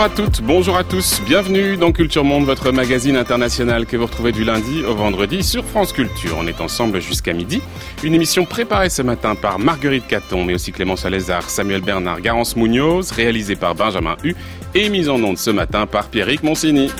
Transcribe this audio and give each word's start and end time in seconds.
Bonjour 0.00 0.12
à 0.12 0.16
toutes, 0.16 0.40
bonjour 0.40 0.76
à 0.78 0.82
tous, 0.82 1.20
bienvenue 1.26 1.76
dans 1.76 1.92
Culture 1.92 2.24
Monde, 2.24 2.46
votre 2.46 2.72
magazine 2.72 3.16
international 3.16 3.84
que 3.84 3.98
vous 3.98 4.06
retrouvez 4.06 4.32
du 4.32 4.44
lundi 4.44 4.82
au 4.82 4.94
vendredi 4.94 5.42
sur 5.42 5.62
France 5.62 5.92
Culture. 5.92 6.36
On 6.38 6.46
est 6.46 6.62
ensemble 6.62 7.02
jusqu'à 7.02 7.34
midi. 7.34 7.60
Une 8.02 8.14
émission 8.14 8.46
préparée 8.46 8.88
ce 8.88 9.02
matin 9.02 9.34
par 9.34 9.58
Marguerite 9.58 10.06
Caton, 10.06 10.42
mais 10.42 10.54
aussi 10.54 10.72
Clémence 10.72 11.04
Alézard, 11.04 11.50
Samuel 11.50 11.82
Bernard, 11.82 12.22
Garance 12.22 12.56
Munoz, 12.56 13.10
réalisée 13.10 13.56
par 13.56 13.74
Benjamin 13.74 14.16
Hu 14.24 14.34
et 14.74 14.88
mise 14.88 15.10
en 15.10 15.22
onde 15.22 15.36
ce 15.36 15.50
matin 15.50 15.86
par 15.86 16.08
Pierrick 16.08 16.42
Monsigny. 16.44 16.90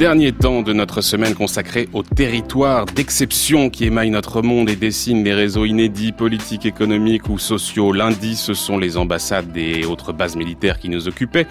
Dernier 0.00 0.32
temps 0.32 0.62
de 0.62 0.72
notre 0.72 1.02
semaine 1.02 1.34
consacrée 1.34 1.86
aux 1.92 2.02
territoires 2.02 2.86
d'exception 2.86 3.68
qui 3.68 3.84
émaillent 3.84 4.08
notre 4.08 4.40
monde 4.40 4.70
et 4.70 4.74
dessinent 4.74 5.22
les 5.22 5.34
réseaux 5.34 5.66
inédits 5.66 6.12
politiques, 6.12 6.64
économiques 6.64 7.28
ou 7.28 7.38
sociaux. 7.38 7.92
Lundi, 7.92 8.34
ce 8.34 8.54
sont 8.54 8.78
les 8.78 8.96
ambassades 8.96 9.54
et 9.58 9.84
autres 9.84 10.14
bases 10.14 10.36
militaires 10.36 10.78
qui 10.78 10.88
nous 10.88 11.06
occupaient. 11.06 11.46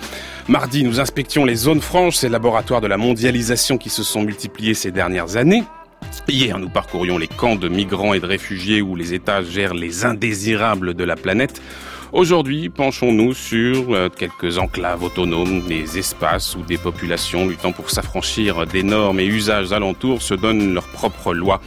Mardi, 0.47 0.83
nous 0.83 0.99
inspections 0.99 1.45
les 1.45 1.53
zones 1.53 1.79
franches, 1.79 2.15
ces 2.15 2.27
laboratoires 2.27 2.81
de 2.81 2.87
la 2.87 2.97
mondialisation 2.97 3.77
qui 3.77 3.89
se 3.89 4.01
sont 4.01 4.23
multipliés 4.23 4.73
ces 4.73 4.89
dernières 4.89 5.37
années. 5.37 5.63
Hier, 6.27 6.57
nous 6.57 6.69
parcourions 6.69 7.19
les 7.19 7.27
camps 7.27 7.55
de 7.55 7.69
migrants 7.69 8.15
et 8.15 8.19
de 8.19 8.25
réfugiés 8.25 8.81
où 8.81 8.95
les 8.95 9.13
États 9.13 9.43
gèrent 9.43 9.75
les 9.75 10.05
indésirables 10.05 10.95
de 10.95 11.03
la 11.03 11.15
planète. 11.15 11.61
Aujourd'hui, 12.11 12.69
penchons-nous 12.69 13.35
sur 13.35 13.93
euh, 13.93 14.09
quelques 14.09 14.57
enclaves 14.57 15.03
autonomes, 15.03 15.61
des 15.61 15.99
espaces 15.99 16.55
où 16.55 16.63
des 16.63 16.79
populations 16.79 17.47
luttant 17.47 17.71
pour 17.71 17.91
s'affranchir 17.91 18.65
des 18.65 18.81
normes 18.81 19.19
et 19.19 19.27
usages 19.27 19.71
alentours 19.73 20.23
se 20.23 20.33
donnent 20.33 20.73
leurs 20.73 20.87
propres 20.87 21.35
lois. 21.35 21.61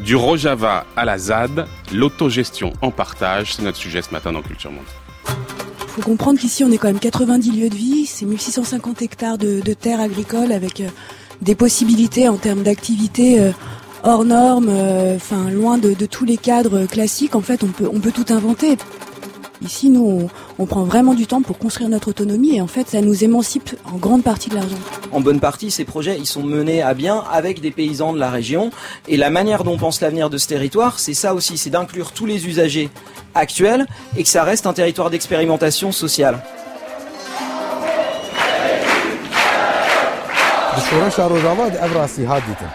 Du 0.00 0.16
Rojava 0.16 0.84
à 0.96 1.04
la 1.04 1.16
ZAD, 1.16 1.68
l'autogestion 1.92 2.72
en 2.82 2.90
partage, 2.90 3.54
c'est 3.54 3.62
notre 3.62 3.76
sujet 3.76 4.02
ce 4.02 4.10
matin 4.10 4.32
dans 4.32 4.42
Culture 4.42 4.72
Monde. 4.72 4.82
Il 5.28 5.88
faut 5.88 6.02
comprendre 6.02 6.40
qu'ici 6.40 6.64
on 6.64 6.72
est 6.72 6.78
quand 6.78 6.88
même 6.88 6.98
90 6.98 7.52
lieux 7.52 7.70
de 7.70 7.76
vie, 7.76 8.06
c'est 8.06 8.26
1650 8.26 9.00
hectares 9.00 9.38
de, 9.38 9.60
terres 9.74 10.00
agricoles 10.00 10.50
avec 10.50 10.80
euh, 10.80 10.88
des 11.40 11.54
possibilités 11.54 12.28
en 12.28 12.36
termes 12.36 12.64
d'activité 12.64 13.38
euh, 13.38 13.52
hors 14.02 14.24
normes, 14.24 14.72
enfin 15.14 15.50
loin 15.50 15.78
de, 15.78 15.94
tous 16.04 16.24
les 16.24 16.36
cadres 16.36 16.84
classiques. 16.86 17.36
En 17.36 17.40
fait, 17.40 17.62
on 17.62 18.00
peut 18.00 18.12
tout 18.12 18.26
inventer. 18.34 18.76
Ici, 19.64 19.88
nous, 19.88 20.28
on, 20.58 20.66
prend 20.66 20.84
vraiment 20.84 21.14
du 21.14 21.26
temps 21.26 21.40
pour 21.40 21.56
construire 21.56 21.88
notre 21.88 22.08
autonomie 22.08 22.56
et 22.56 22.60
en 22.60 22.66
fait, 22.66 22.88
ça 22.88 23.00
nous 23.00 23.24
émancipe 23.24 23.70
en 23.90 23.96
grande 23.96 24.22
partie 24.22 24.50
de 24.50 24.56
l'argent. 24.56 24.76
En 25.10 25.20
bonne 25.20 25.40
partie, 25.40 25.70
ces 25.70 25.84
projets, 25.84 26.18
ils 26.18 26.26
sont 26.26 26.42
menés 26.42 26.82
à 26.82 26.92
bien 26.92 27.24
avec 27.32 27.62
des 27.62 27.70
paysans 27.70 28.12
de 28.12 28.18
la 28.18 28.30
région 28.30 28.70
et 29.08 29.16
la 29.16 29.30
manière 29.30 29.64
dont 29.64 29.72
on 29.72 29.78
pense 29.78 30.02
l'avenir 30.02 30.28
de 30.28 30.36
ce 30.36 30.48
territoire, 30.48 30.98
c'est 30.98 31.14
ça 31.14 31.34
aussi, 31.34 31.56
c'est 31.56 31.70
d'inclure 31.70 32.12
tous 32.12 32.26
les 32.26 32.46
usagers 32.46 32.90
actuels 33.34 33.86
et 34.18 34.22
que 34.22 34.28
ça 34.28 34.44
reste 34.44 34.66
un 34.66 34.74
territoire 34.74 35.08
d'expérimentation 35.08 35.92
sociale. 35.92 36.42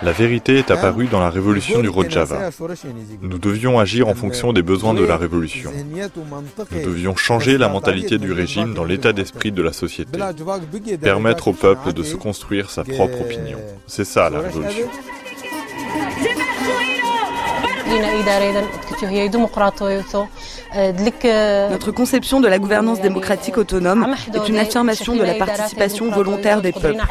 La 0.04 0.12
vérité 0.12 0.58
est 0.58 0.72
apparue 0.72 1.08
dans 1.08 1.20
la 1.20 1.30
révolution 1.30 1.82
du 1.82 1.90
Rojava. 1.90 2.50
Nous 3.22 3.38
devions 3.38 3.80
agir 3.80 4.08
en 4.08 4.16
fonction 4.16 4.54
des 4.54 4.62
besoins 4.62 4.94
de 4.94 5.04
la 5.04 5.18
révolution. 5.18 5.72
Nous 6.72 6.86
devions 6.86 7.16
changer 7.16 7.58
la 7.58 7.70
mentalité 7.70 8.18
du 8.18 8.32
régime 8.32 8.74
dans 8.74 8.86
l'état 8.86 9.14
d'esprit 9.14 9.52
de 9.52 9.62
la 9.62 9.74
société. 9.74 10.20
Permettre 11.02 11.50
au 11.50 11.54
peuple 11.54 11.94
de 11.94 12.04
se 12.04 12.16
construire 12.16 12.70
sa 12.70 12.84
propre 12.84 13.22
opinion. 13.22 13.60
C'est 13.88 14.06
ça 14.06 14.30
la 14.30 14.40
révolution. 14.40 14.88
Notre 21.72 21.92
conception 21.92 22.40
de 22.40 22.48
la 22.48 22.60
gouvernance 22.60 23.02
démocratique 23.02 23.58
autonome 23.58 24.16
est 24.34 24.48
une 24.48 24.58
affirmation 24.60 25.16
de 25.16 25.24
la 25.24 25.34
participation 25.34 26.10
volontaire 26.12 26.62
des 26.62 26.72
peuples. 26.72 27.02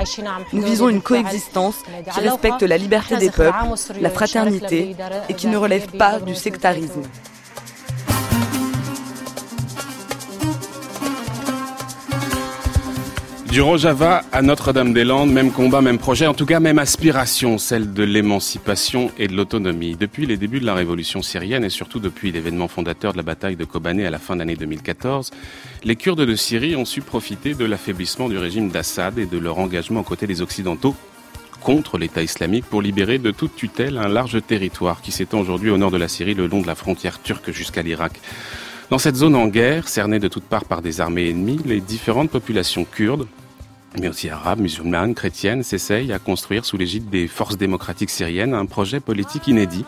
Nous 0.53 0.62
visons 0.62 0.89
une 0.89 1.03
coexistence 1.03 1.77
qui 2.12 2.21
respecte 2.21 2.62
la 2.62 2.78
liberté 2.78 3.16
des 3.16 3.31
peuples, 3.31 3.56
la 4.00 4.11
fraternité 4.11 4.97
et 5.28 5.34
qui 5.34 5.49
ne 5.49 5.56
relève 5.56 5.89
pas 5.97 6.21
du 6.21 6.34
sectarisme. 6.34 7.03
Du 13.50 13.62
Rojava 13.62 14.25
à 14.31 14.42
Notre-Dame-des-Landes, 14.42 15.31
même 15.31 15.53
combat, 15.53 15.81
même 15.81 15.98
projet, 15.98 16.26
en 16.26 16.34
tout 16.34 16.44
cas 16.44 16.60
même 16.60 16.78
aspiration, 16.78 17.56
celle 17.56 17.94
de 17.94 18.03
l'émancipation 18.03 19.10
et 19.16 19.26
de 19.26 19.34
l'autonomie. 19.34 19.97
Depuis 19.97 20.26
les 20.26 20.36
débuts 20.36 20.60
de 20.60 20.66
la 20.66 20.75
révolution 20.75 21.22
syrienne 21.22 21.64
et 21.64 21.70
surtout 21.70 21.98
depuis 21.98 22.31
l'événement 22.31 22.69
fondateur 22.69 23.12
de 23.12 23.16
la 23.16 23.22
bataille 23.22 23.56
de 23.56 23.64
Kobané 23.64 24.04
à 24.04 24.10
la 24.10 24.19
fin 24.19 24.34
de 24.34 24.41
l'année 24.41 24.56
2014, 24.56 25.31
les 25.82 25.97
Kurdes 25.97 26.20
de 26.20 26.36
Syrie 26.36 26.76
ont 26.76 26.84
su 26.84 27.00
profiter 27.00 27.54
de 27.54 27.64
l'affaiblissement 27.64 28.28
du 28.28 28.36
régime 28.36 28.69
d'Assad 28.69 29.19
et 29.19 29.25
de 29.25 29.38
leur 29.38 29.59
engagement 29.59 30.00
aux 30.00 30.04
côtés 30.04 30.26
des 30.26 30.42
Occidentaux 30.42 30.94
contre 31.62 31.97
l'État 31.97 32.22
islamique 32.22 32.66
pour 32.66 32.82
libérer 32.82 33.19
de 33.19 33.30
toute 33.30 33.56
tutelle 33.56 33.97
un 33.97 34.09
large 34.09 34.42
territoire 34.47 35.00
qui 35.00 35.10
s'étend 35.10 35.41
aujourd'hui 35.41 35.70
au 35.70 35.78
nord 35.78 35.91
de 35.91 35.97
la 35.97 36.09
Syrie 36.09 36.34
le 36.34 36.48
long 36.48 36.60
de 36.60 36.66
la 36.66 36.75
frontière 36.75 37.22
turque 37.22 37.50
jusqu'à 37.50 37.80
l'Irak. 37.80 38.20
Dans 38.91 38.98
cette 38.98 39.16
zone 39.16 39.34
en 39.34 39.48
guerre, 39.48 39.86
cernée 39.86 40.19
de 40.19 40.28
toutes 40.28 40.44
parts 40.44 40.65
par 40.65 40.80
des 40.80 41.03
armées 41.03 41.28
ennemies, 41.28 41.60
les 41.66 41.80
différentes 41.80 42.30
populations 42.30 42.84
kurdes, 42.84 43.26
mais 43.99 44.09
aussi 44.09 44.28
arabes, 44.28 44.60
musulmanes, 44.60 45.15
chrétiennes, 45.15 45.62
s'essayent 45.62 46.12
à 46.12 46.19
construire 46.19 46.65
sous 46.65 46.76
l'égide 46.76 47.09
des 47.09 47.26
forces 47.26 47.56
démocratiques 47.56 48.10
syriennes 48.10 48.54
un 48.54 48.66
projet 48.66 49.00
politique 49.00 49.47
inédit, 49.49 49.84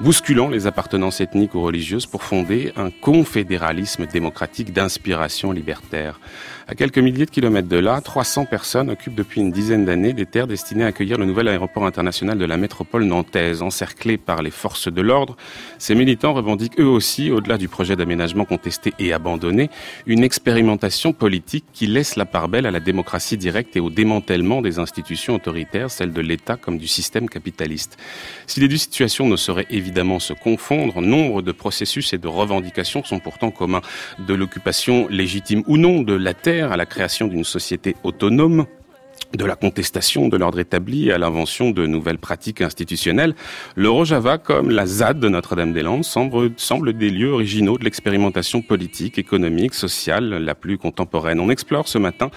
bousculant 0.00 0.48
les 0.48 0.66
appartenances 0.66 1.20
ethniques 1.20 1.54
ou 1.54 1.62
religieuses 1.62 2.06
pour 2.06 2.22
fonder 2.22 2.72
un 2.76 2.90
confédéralisme 2.90 4.06
démocratique 4.06 4.72
d'inspiration 4.72 5.52
libertaire. 5.52 6.20
À 6.66 6.74
quelques 6.74 6.98
milliers 6.98 7.26
de 7.26 7.30
kilomètres 7.30 7.68
de 7.68 7.76
là, 7.76 8.00
300 8.00 8.46
personnes 8.46 8.88
occupent 8.88 9.14
depuis 9.14 9.42
une 9.42 9.52
dizaine 9.52 9.84
d'années 9.84 10.14
des 10.14 10.24
terres 10.24 10.46
destinées 10.46 10.84
à 10.84 10.86
accueillir 10.86 11.18
le 11.18 11.26
nouvel 11.26 11.48
aéroport 11.48 11.84
international 11.84 12.38
de 12.38 12.44
la 12.46 12.56
métropole 12.56 13.04
nantaise. 13.04 13.60
Encerclés 13.60 14.16
par 14.16 14.42
les 14.42 14.50
forces 14.50 14.90
de 14.90 15.02
l'ordre, 15.02 15.36
ces 15.78 15.94
militants 15.94 16.32
revendiquent 16.32 16.80
eux 16.80 16.86
aussi, 16.86 17.30
au-delà 17.30 17.58
du 17.58 17.68
projet 17.68 17.96
d'aménagement 17.96 18.46
contesté 18.46 18.94
et 18.98 19.12
abandonné, 19.12 19.68
une 20.06 20.24
expérimentation 20.24 21.12
politique 21.12 21.66
qui 21.74 21.86
laisse 21.86 22.16
la 22.16 22.24
part 22.24 22.48
belle 22.48 22.64
à 22.64 22.70
la 22.70 22.80
démocratie 22.80 23.36
directe 23.36 23.76
et 23.76 23.80
au 23.80 23.90
démantèlement 23.90 24.62
des 24.62 24.78
institutions 24.78 25.34
autoritaires, 25.34 25.90
celles 25.90 26.14
de 26.14 26.20
l'État 26.22 26.56
comme 26.56 26.78
du 26.78 26.88
système 26.88 27.28
capitaliste. 27.28 27.98
Si 28.46 28.60
les 28.60 28.68
deux 28.68 28.78
situations 28.78 29.28
ne 29.28 29.36
sauraient 29.36 29.66
évidemment 29.84 30.18
se 30.18 30.32
confondre, 30.32 31.02
nombre 31.02 31.42
de 31.42 31.52
processus 31.52 32.14
et 32.14 32.18
de 32.18 32.26
revendications 32.26 33.04
sont 33.04 33.20
pourtant 33.20 33.50
communs. 33.50 33.82
De 34.18 34.32
l'occupation 34.32 35.06
légitime 35.08 35.62
ou 35.66 35.76
non 35.76 36.00
de 36.00 36.14
la 36.14 36.32
terre 36.32 36.72
à 36.72 36.78
la 36.78 36.86
création 36.86 37.26
d'une 37.28 37.44
société 37.44 37.94
autonome 38.02 38.66
de 39.36 39.44
la 39.44 39.56
contestation 39.56 40.28
de 40.28 40.36
l'ordre 40.36 40.60
établi 40.60 41.10
à 41.10 41.18
l'invention 41.18 41.70
de 41.70 41.86
nouvelles 41.86 42.18
pratiques 42.18 42.60
institutionnelles, 42.60 43.34
le 43.74 43.90
Rojava, 43.90 44.38
comme 44.38 44.70
la 44.70 44.86
ZAD 44.86 45.18
de 45.18 45.28
Notre-Dame-des-Landes, 45.28 46.04
semble, 46.04 46.52
semble 46.56 46.92
des 46.92 47.10
lieux 47.10 47.32
originaux 47.32 47.76
de 47.76 47.84
l'expérimentation 47.84 48.62
politique, 48.62 49.18
économique, 49.18 49.74
sociale 49.74 50.28
la 50.28 50.54
plus 50.54 50.78
contemporaine. 50.78 51.40
On 51.40 51.50
explore 51.50 51.88
ce 51.88 51.98
matin 51.98 52.30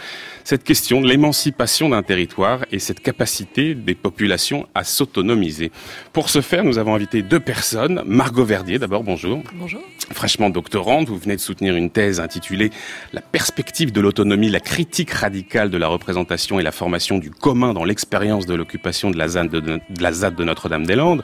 cette 0.44 0.64
question 0.64 1.02
de 1.02 1.08
l'émancipation 1.08 1.90
d'un 1.90 2.04
territoire 2.04 2.66
et 2.72 2.80
cette 2.80 3.02
capacité 3.02 3.76
des 3.76 3.96
populations 3.96 4.68
à 4.74 4.84
s'autonomiser. 4.84 5.72
Pour 6.14 6.30
ce 6.30 6.42
faire, 6.42 6.64
nous 6.64 6.80
avons 6.80 6.96
invité 6.96 7.22
deux 7.22 7.40
personnes. 7.40 8.02
Margot 8.06 8.46
Verdier, 8.46 8.80
d'abord, 8.80 9.04
bonjour. 9.04 9.44
Bonjour. 9.54 9.82
Fraîchement 10.12 10.50
doctorante, 10.50 11.10
vous 11.10 11.18
venez 11.18 11.36
de 11.36 11.42
soutenir 11.42 11.76
une 11.76 11.90
thèse 11.90 12.20
intitulée 12.20 12.72
La 13.12 13.22
perspective 13.22 13.92
de 13.92 14.02
l'autonomie, 14.02 14.50
la 14.50 14.62
critique 14.62 15.12
radicale 15.12 15.70
de 15.70 15.78
la 15.78 15.88
représentation 15.88 16.60
et 16.60 16.64
la 16.64 16.72
formation 16.72 16.87
du 17.20 17.32
commun 17.32 17.74
dans 17.74 17.84
l'expérience 17.84 18.46
de 18.46 18.56
l'occupation 18.56 19.12
de 19.12 19.18
la 19.18 19.28
ZAD 19.28 19.50
de, 19.50 19.80
la 20.00 20.12
de 20.12 20.44
Notre-Dame-des-Landes. 20.44 21.24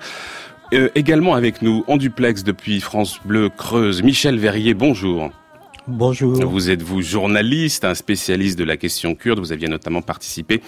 Euh, 0.73 0.89
également 0.95 1.35
avec 1.35 1.61
nous, 1.61 1.83
en 1.87 1.97
duplex 1.97 2.43
depuis 2.43 2.79
France 2.79 3.19
Bleu 3.25 3.49
Creuse, 3.49 4.01
Michel 4.01 4.39
Verrier, 4.39 4.73
bonjour. 4.73 5.29
Bonjour. 5.87 6.33
Vous 6.45 6.69
êtes 6.69 6.81
vous 6.81 7.01
journaliste, 7.01 7.83
un 7.83 7.93
spécialiste 7.93 8.57
de 8.57 8.63
la 8.63 8.77
question 8.77 9.15
kurde? 9.15 9.39
Vous 9.39 9.51
aviez 9.51 9.67
notamment 9.67 10.01
participé 10.01 10.61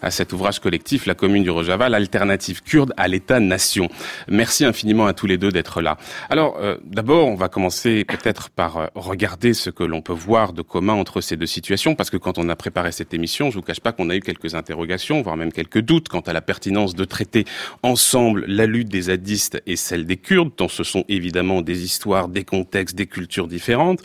à 0.00 0.10
cet 0.10 0.32
ouvrage 0.32 0.60
collectif, 0.60 1.04
La 1.04 1.14
commune 1.14 1.42
du 1.42 1.50
Rojava, 1.50 1.90
l'alternative 1.90 2.62
kurde 2.62 2.94
à 2.96 3.06
l'État-nation. 3.06 3.90
Merci 4.28 4.64
infiniment 4.64 5.04
à 5.04 5.12
tous 5.12 5.26
les 5.26 5.36
deux 5.36 5.50
d'être 5.50 5.82
là. 5.82 5.98
Alors, 6.30 6.56
euh, 6.58 6.78
d'abord, 6.84 7.28
on 7.28 7.34
va 7.34 7.50
commencer 7.50 8.06
peut-être 8.06 8.48
par 8.48 8.78
euh, 8.78 8.86
regarder 8.94 9.52
ce 9.52 9.68
que 9.68 9.84
l'on 9.84 10.00
peut 10.00 10.14
voir 10.14 10.54
de 10.54 10.62
commun 10.62 10.94
entre 10.94 11.20
ces 11.20 11.36
deux 11.36 11.46
situations, 11.46 11.94
parce 11.94 12.08
que 12.08 12.16
quand 12.16 12.38
on 12.38 12.48
a 12.48 12.56
préparé 12.56 12.92
cette 12.92 13.12
émission, 13.12 13.50
je 13.50 13.56
vous 13.56 13.62
cache 13.62 13.80
pas 13.80 13.92
qu'on 13.92 14.08
a 14.08 14.16
eu 14.16 14.20
quelques 14.20 14.54
interrogations, 14.54 15.20
voire 15.20 15.36
même 15.36 15.52
quelques 15.52 15.80
doutes 15.80 16.08
quant 16.08 16.20
à 16.20 16.32
la 16.32 16.40
pertinence 16.40 16.94
de 16.94 17.04
traiter 17.04 17.44
ensemble 17.82 18.46
la 18.48 18.64
lutte 18.64 18.88
des 18.88 19.02
zadistes 19.02 19.62
et 19.66 19.76
celle 19.76 20.06
des 20.06 20.16
Kurdes, 20.16 20.52
dont 20.56 20.68
ce 20.68 20.82
sont 20.82 21.04
évidemment 21.10 21.60
des 21.60 21.84
histoires, 21.84 22.28
des 22.28 22.44
contextes, 22.44 22.96
des 22.96 23.06
cultures 23.06 23.48
différentes. 23.48 24.00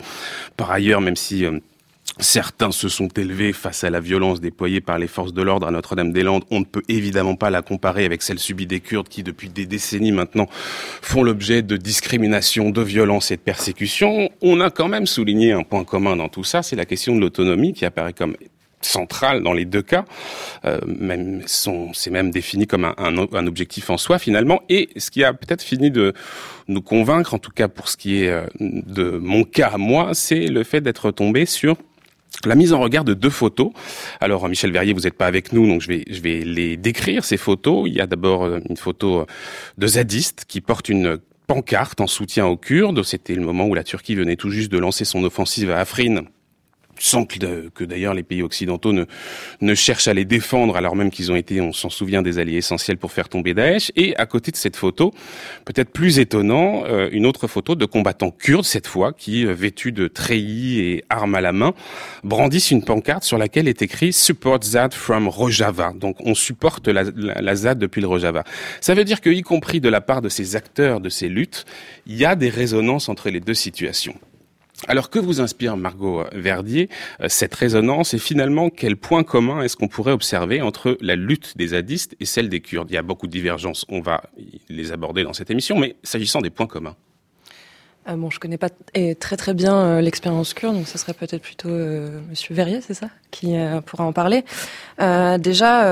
Par 0.58 0.70
ailleurs, 0.70 1.00
même 1.00 1.16
si 1.16 1.46
euh, 1.46 1.58
Certains 2.20 2.72
se 2.72 2.88
sont 2.88 3.06
élevés 3.08 3.52
face 3.52 3.84
à 3.84 3.90
la 3.90 4.00
violence 4.00 4.40
déployée 4.40 4.80
par 4.80 4.98
les 4.98 5.06
forces 5.06 5.32
de 5.32 5.40
l'ordre 5.40 5.68
à 5.68 5.70
Notre-Dame-des-Landes. 5.70 6.42
On 6.50 6.60
ne 6.60 6.64
peut 6.64 6.82
évidemment 6.88 7.36
pas 7.36 7.48
la 7.48 7.62
comparer 7.62 8.04
avec 8.04 8.22
celle 8.22 8.40
subie 8.40 8.66
des 8.66 8.80
Kurdes 8.80 9.08
qui, 9.08 9.22
depuis 9.22 9.48
des 9.48 9.66
décennies 9.66 10.10
maintenant, 10.10 10.48
font 10.50 11.22
l'objet 11.22 11.62
de 11.62 11.76
discrimination, 11.76 12.70
de 12.70 12.82
violence 12.82 13.30
et 13.30 13.36
de 13.36 13.40
persécution. 13.40 14.30
On 14.42 14.60
a 14.60 14.70
quand 14.70 14.88
même 14.88 15.06
souligné 15.06 15.52
un 15.52 15.62
point 15.62 15.84
commun 15.84 16.16
dans 16.16 16.28
tout 16.28 16.42
ça, 16.42 16.64
c'est 16.64 16.76
la 16.76 16.86
question 16.86 17.14
de 17.14 17.20
l'autonomie 17.20 17.72
qui 17.72 17.84
apparaît 17.84 18.12
comme 18.12 18.36
centrale 18.80 19.42
dans 19.42 19.52
les 19.52 19.64
deux 19.64 19.82
cas. 19.82 20.04
Euh, 20.64 20.78
même 20.86 21.42
c'est 21.46 22.10
même 22.10 22.30
défini 22.30 22.66
comme 22.66 22.84
un, 22.84 22.94
un, 22.96 23.46
objectif 23.46 23.90
en 23.90 23.98
soi 23.98 24.18
finalement. 24.18 24.62
Et 24.68 24.88
ce 24.96 25.10
qui 25.10 25.24
a 25.24 25.32
peut-être 25.32 25.62
fini 25.62 25.90
de 25.90 26.12
nous 26.68 26.82
convaincre, 26.82 27.34
en 27.34 27.38
tout 27.38 27.50
cas 27.50 27.68
pour 27.68 27.88
ce 27.88 27.96
qui 27.96 28.22
est 28.22 28.28
euh, 28.28 28.46
de 28.60 29.10
mon 29.10 29.44
cas 29.44 29.68
à 29.74 29.78
moi, 29.78 30.10
c'est 30.14 30.46
le 30.46 30.64
fait 30.64 30.80
d'être 30.80 31.10
tombé 31.10 31.46
sur 31.46 31.76
la 32.44 32.54
mise 32.54 32.72
en 32.72 32.80
regard 32.80 33.04
de 33.04 33.14
deux 33.14 33.30
photos. 33.30 33.70
Alors 34.20 34.48
Michel 34.48 34.70
Verrier, 34.70 34.92
vous 34.92 35.00
n'êtes 35.00 35.16
pas 35.16 35.26
avec 35.26 35.52
nous, 35.52 35.66
donc 35.66 35.80
je 35.80 35.88
vais 35.88 36.04
je 36.10 36.20
vais 36.20 36.40
les 36.40 36.76
décrire 36.76 37.24
ces 37.24 37.36
photos. 37.36 37.84
Il 37.88 37.94
y 37.94 38.00
a 38.00 38.06
d'abord 38.06 38.44
euh, 38.44 38.60
une 38.68 38.76
photo 38.76 39.26
de 39.76 39.86
zadistes 39.86 40.44
qui 40.46 40.60
portent 40.60 40.88
une 40.88 41.18
pancarte 41.46 42.00
en 42.00 42.06
soutien 42.06 42.46
aux 42.46 42.56
Kurdes. 42.56 43.02
C'était 43.02 43.34
le 43.34 43.42
moment 43.42 43.66
où 43.66 43.74
la 43.74 43.82
Turquie 43.82 44.14
venait 44.14 44.36
tout 44.36 44.50
juste 44.50 44.70
de 44.70 44.78
lancer 44.78 45.04
son 45.04 45.24
offensive 45.24 45.70
à 45.70 45.80
Afrin 45.80 46.24
sans 46.98 47.24
que, 47.24 47.68
que 47.68 47.84
d'ailleurs 47.84 48.14
les 48.14 48.22
pays 48.22 48.42
occidentaux 48.42 48.92
ne, 48.92 49.04
ne 49.60 49.74
cherchent 49.74 50.08
à 50.08 50.14
les 50.14 50.24
défendre 50.24 50.76
alors 50.76 50.96
même 50.96 51.10
qu'ils 51.10 51.32
ont 51.32 51.36
été, 51.36 51.60
on 51.60 51.72
s'en 51.72 51.90
souvient, 51.90 52.22
des 52.22 52.38
alliés 52.38 52.56
essentiels 52.56 52.96
pour 52.96 53.12
faire 53.12 53.28
tomber 53.28 53.54
Daesh. 53.54 53.92
Et 53.96 54.16
à 54.16 54.26
côté 54.26 54.50
de 54.50 54.56
cette 54.56 54.76
photo, 54.76 55.12
peut-être 55.64 55.90
plus 55.90 56.18
étonnant, 56.18 56.84
euh, 56.86 57.08
une 57.12 57.26
autre 57.26 57.46
photo 57.46 57.74
de 57.74 57.84
combattants 57.84 58.30
kurdes 58.30 58.64
cette 58.64 58.86
fois 58.86 59.12
qui, 59.12 59.46
euh, 59.46 59.52
vêtus 59.52 59.92
de 59.92 60.08
treillis 60.08 60.80
et 60.80 61.04
armes 61.08 61.34
à 61.34 61.40
la 61.40 61.52
main, 61.52 61.74
brandissent 62.24 62.70
une 62.70 62.84
pancarte 62.84 63.24
sur 63.24 63.38
laquelle 63.38 63.68
est 63.68 63.82
écrit 63.82 64.12
Support 64.12 64.62
ZAD 64.62 64.94
from 64.94 65.28
Rojava. 65.28 65.92
Donc 65.94 66.16
on 66.20 66.34
supporte 66.34 66.88
la, 66.88 67.04
la, 67.14 67.40
la 67.40 67.54
ZAD 67.54 67.78
depuis 67.78 68.00
le 68.00 68.06
Rojava. 68.06 68.44
Ça 68.80 68.94
veut 68.94 69.04
dire 69.04 69.20
que, 69.20 69.30
y 69.30 69.42
compris 69.42 69.80
de 69.80 69.88
la 69.88 70.00
part 70.00 70.22
de 70.22 70.28
ces 70.28 70.56
acteurs 70.56 71.00
de 71.00 71.08
ces 71.08 71.28
luttes, 71.28 71.64
il 72.06 72.16
y 72.16 72.24
a 72.24 72.34
des 72.36 72.48
résonances 72.48 73.08
entre 73.08 73.30
les 73.30 73.40
deux 73.40 73.54
situations. 73.54 74.14
Alors 74.86 75.10
que 75.10 75.18
vous 75.18 75.40
inspire 75.40 75.76
Margot 75.76 76.22
Verdier 76.32 76.88
euh, 77.20 77.26
cette 77.28 77.54
résonance 77.54 78.14
et 78.14 78.18
finalement 78.18 78.70
quel 78.70 78.96
point 78.96 79.24
commun 79.24 79.60
est-ce 79.62 79.76
qu'on 79.76 79.88
pourrait 79.88 80.12
observer 80.12 80.62
entre 80.62 80.96
la 81.00 81.16
lutte 81.16 81.56
des 81.56 81.68
zadistes 81.68 82.14
et 82.20 82.24
celle 82.24 82.48
des 82.48 82.60
Kurdes? 82.60 82.88
Il 82.90 82.94
y 82.94 82.98
a 82.98 83.02
beaucoup 83.02 83.26
de 83.26 83.32
divergences, 83.32 83.84
on 83.88 84.00
va 84.00 84.22
les 84.68 84.92
aborder 84.92 85.24
dans 85.24 85.32
cette 85.32 85.50
émission, 85.50 85.78
mais 85.78 85.96
s'agissant 86.04 86.40
des 86.40 86.50
points 86.50 86.68
communs. 86.68 86.94
Euh, 88.08 88.14
bon, 88.14 88.30
je 88.30 88.38
connais 88.38 88.56
pas 88.56 88.70
très 89.18 89.36
très 89.36 89.52
bien 89.52 89.74
euh, 89.74 90.00
l'expérience 90.00 90.54
kurde, 90.54 90.76
donc 90.76 90.86
ce 90.86 90.96
serait 90.96 91.14
peut-être 91.14 91.42
plutôt 91.42 91.70
Monsieur 92.30 92.54
Verrier, 92.54 92.80
c'est 92.80 92.94
ça, 92.94 93.08
qui 93.32 93.56
pourra 93.84 94.04
en 94.04 94.12
parler. 94.12 94.44
déjà, 94.98 95.82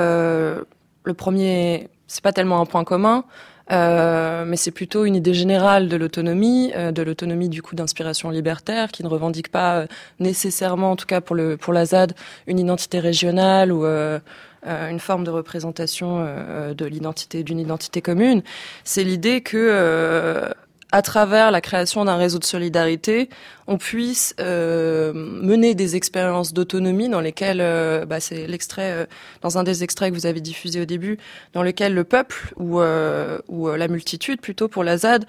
le 1.02 1.14
premier, 1.14 1.88
c'est 2.06 2.22
pas 2.22 2.32
tellement 2.32 2.60
un 2.60 2.66
point 2.66 2.84
commun. 2.84 3.24
Euh, 3.72 4.44
mais 4.44 4.56
c'est 4.56 4.70
plutôt 4.70 5.04
une 5.04 5.16
idée 5.16 5.34
générale 5.34 5.88
de 5.88 5.96
l'autonomie, 5.96 6.72
euh, 6.76 6.92
de 6.92 7.02
l'autonomie 7.02 7.48
du 7.48 7.62
coup 7.62 7.74
d'inspiration 7.74 8.30
libertaire, 8.30 8.92
qui 8.92 9.02
ne 9.02 9.08
revendique 9.08 9.50
pas 9.50 9.78
euh, 9.78 9.86
nécessairement, 10.20 10.92
en 10.92 10.96
tout 10.96 11.06
cas 11.06 11.20
pour 11.20 11.34
le 11.34 11.56
pour 11.56 11.72
la 11.72 11.84
ZAD, 11.86 12.14
une 12.46 12.58
identité 12.58 13.00
régionale 13.00 13.72
ou 13.72 13.84
une 13.84 14.98
forme 14.98 15.24
de 15.24 15.30
représentation 15.30 16.24
de 16.74 16.84
l'identité 16.84 17.42
d'une 17.44 17.60
identité 17.60 18.02
commune. 18.02 18.42
C'est 18.84 19.04
l'idée 19.04 19.40
que 19.40 20.52
à 20.96 21.02
travers 21.02 21.50
la 21.50 21.60
création 21.60 22.06
d'un 22.06 22.16
réseau 22.16 22.38
de 22.38 22.44
solidarité, 22.44 23.28
on 23.66 23.76
puisse 23.76 24.34
euh, 24.40 25.12
mener 25.12 25.74
des 25.74 25.94
expériences 25.94 26.54
d'autonomie 26.54 27.10
dans 27.10 27.20
lesquelles, 27.20 27.60
euh, 27.60 28.06
bah, 28.06 28.18
c'est 28.18 28.46
l'extrait, 28.46 28.92
euh, 28.92 29.04
dans 29.42 29.58
un 29.58 29.62
des 29.62 29.84
extraits 29.84 30.10
que 30.10 30.18
vous 30.18 30.24
avez 30.24 30.40
diffusé 30.40 30.80
au 30.80 30.86
début, 30.86 31.18
dans 31.52 31.62
lequel 31.62 31.92
le 31.92 32.04
peuple 32.04 32.54
ou, 32.56 32.80
ou 32.80 33.68
la 33.68 33.88
multitude, 33.88 34.40
plutôt 34.40 34.68
pour 34.68 34.84
la 34.84 34.96
ZAD, 34.96 35.26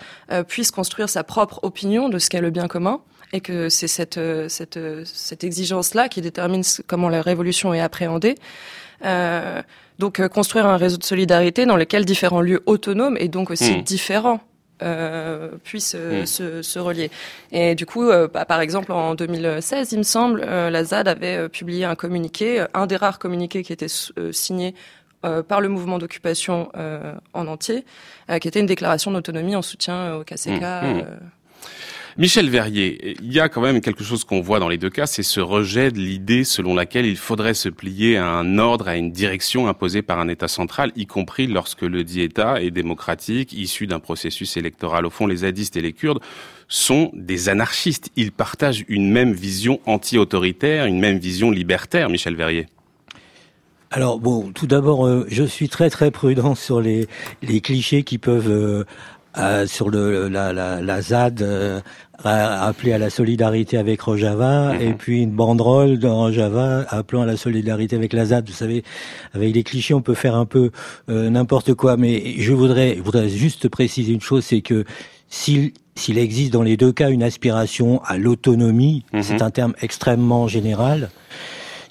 puisse 0.47 0.71
construire 0.71 1.09
sa 1.09 1.25
propre 1.25 1.59
opinion 1.63 2.07
de 2.07 2.17
ce 2.17 2.29
qu'est 2.29 2.39
le 2.39 2.49
bien 2.49 2.69
commun 2.69 3.01
et 3.33 3.41
que 3.41 3.67
c'est 3.67 3.89
cette, 3.89 4.21
cette, 4.47 4.79
cette 5.03 5.43
exigence-là 5.43 6.07
qui 6.07 6.21
détermine 6.21 6.63
comment 6.87 7.09
la 7.09 7.21
révolution 7.21 7.73
est 7.73 7.81
appréhendée. 7.81 8.35
donc 9.99 10.25
construire 10.29 10.65
un 10.65 10.77
réseau 10.77 10.95
de 10.95 11.03
solidarité 11.03 11.65
dans 11.65 11.75
lequel 11.75 12.05
différents 12.05 12.41
lieux 12.41 12.63
autonomes 12.67 13.17
et 13.19 13.27
donc 13.27 13.51
aussi 13.51 13.79
mmh. 13.79 13.81
différents 13.81 14.39
euh, 14.81 15.49
puissent 15.63 15.95
euh, 15.97 16.23
hmm. 16.23 16.25
se, 16.25 16.61
se, 16.61 16.79
relier. 16.79 17.09
Et 17.51 17.75
du 17.75 17.85
coup, 17.85 18.09
euh, 18.09 18.27
bah, 18.31 18.45
par 18.45 18.61
exemple, 18.61 18.91
en 18.91 19.15
2016, 19.15 19.91
il 19.91 19.97
me 19.99 20.03
semble, 20.03 20.43
euh, 20.45 20.69
la 20.69 20.83
ZAD 20.83 21.07
avait 21.07 21.49
publié 21.49 21.85
un 21.85 21.95
communiqué, 21.95 22.65
un 22.73 22.85
des 22.85 22.95
rares 22.95 23.19
communiqués 23.19 23.63
qui 23.63 23.73
était 23.73 23.87
signé 24.31 24.75
par 25.49 25.59
le 25.59 25.67
mouvement 25.67 25.97
d'occupation 25.97 26.71
en 27.33 27.47
entier, 27.47 27.83
qui 28.39 28.47
était 28.47 28.61
une 28.61 28.65
déclaration 28.65 29.11
d'autonomie 29.11 29.57
en 29.57 29.61
soutien 29.61 30.15
au 30.15 30.23
KCK. 30.23 30.63
Michel 32.19 32.49
Verrier, 32.49 33.15
il 33.21 33.31
y 33.31 33.39
a 33.39 33.47
quand 33.47 33.61
même 33.61 33.79
quelque 33.79 34.03
chose 34.03 34.23
qu'on 34.23 34.41
voit 34.41 34.57
dans 34.57 34.69
les 34.69 34.79
deux 34.79 34.89
cas, 34.89 35.05
c'est 35.05 35.21
ce 35.21 35.39
rejet 35.39 35.91
de 35.91 35.99
l'idée 35.99 36.43
selon 36.43 36.73
laquelle 36.73 37.05
il 37.05 37.15
faudrait 37.15 37.53
se 37.53 37.69
plier 37.69 38.17
à 38.17 38.25
un 38.25 38.57
ordre, 38.57 38.87
à 38.87 38.95
une 38.95 39.11
direction 39.11 39.67
imposée 39.67 40.01
par 40.01 40.19
un 40.19 40.27
État 40.27 40.47
central, 40.47 40.91
y 40.95 41.05
compris 41.05 41.45
lorsque 41.45 41.83
le 41.83 42.03
dit 42.03 42.21
État 42.21 42.59
est 42.59 42.71
démocratique, 42.71 43.53
issu 43.53 43.85
d'un 43.85 43.99
processus 43.99 44.57
électoral. 44.57 45.05
Au 45.05 45.11
fond, 45.11 45.27
les 45.27 45.37
zadistes 45.37 45.77
et 45.77 45.81
les 45.81 45.93
Kurdes 45.93 46.23
sont 46.67 47.11
des 47.13 47.49
anarchistes. 47.49 48.09
Ils 48.15 48.31
partagent 48.31 48.83
une 48.87 49.11
même 49.11 49.33
vision 49.33 49.79
anti-autoritaire, 49.85 50.87
une 50.87 50.99
même 50.99 51.19
vision 51.19 51.51
libertaire, 51.51 52.09
Michel 52.09 52.35
Verrier. 52.35 52.65
Alors 53.91 54.19
bon, 54.19 54.51
tout 54.51 54.67
d'abord, 54.67 55.05
euh, 55.05 55.25
je 55.29 55.43
suis 55.43 55.69
très 55.69 55.89
très 55.89 56.11
prudent 56.11 56.55
sur 56.55 56.81
les, 56.81 57.07
clichés 57.61 58.03
qui 58.03 58.17
peuvent 58.17 58.51
euh, 58.51 58.83
euh, 59.37 59.67
sur 59.67 59.89
le, 59.89 60.27
la, 60.29 60.53
la, 60.53 60.81
la 60.81 61.01
ZAD 61.01 61.41
euh, 61.41 61.79
appelée 62.23 62.93
à 62.93 62.97
la 62.97 63.09
solidarité 63.09 63.77
avec 63.77 64.01
Rojava 64.01 64.73
mhm. 64.73 64.81
et 64.81 64.93
puis 64.93 65.21
une 65.21 65.31
banderole 65.31 65.99
dans 65.99 66.17
Rojava 66.17 66.85
appelant 66.89 67.21
à 67.21 67.25
la 67.25 67.37
solidarité 67.37 67.95
avec 67.95 68.13
la 68.13 68.25
ZAD. 68.25 68.47
Vous 68.47 68.55
savez, 68.55 68.83
avec 69.33 69.53
les 69.53 69.63
clichés, 69.63 69.93
on 69.93 70.01
peut 70.01 70.15
faire 70.15 70.35
un 70.35 70.45
peu 70.45 70.71
euh, 71.09 71.29
n'importe 71.29 71.73
quoi. 71.73 71.97
Mais 71.97 72.35
je 72.37 72.53
voudrais, 72.53 72.95
je 72.97 73.01
voudrais 73.01 73.29
juste 73.29 73.69
préciser 73.69 74.13
une 74.13 74.21
chose, 74.21 74.43
c'est 74.45 74.61
que 74.61 74.85
s'il 75.29 75.71
s'il 75.95 76.19
existe 76.19 76.53
dans 76.53 76.61
les 76.61 76.77
deux 76.77 76.91
cas 76.91 77.09
une 77.09 77.23
aspiration 77.23 78.01
à 78.05 78.17
l'autonomie, 78.17 79.03
mhm. 79.13 79.23
c'est 79.23 79.41
un 79.41 79.49
terme 79.49 79.73
extrêmement 79.81 80.47
général 80.47 81.09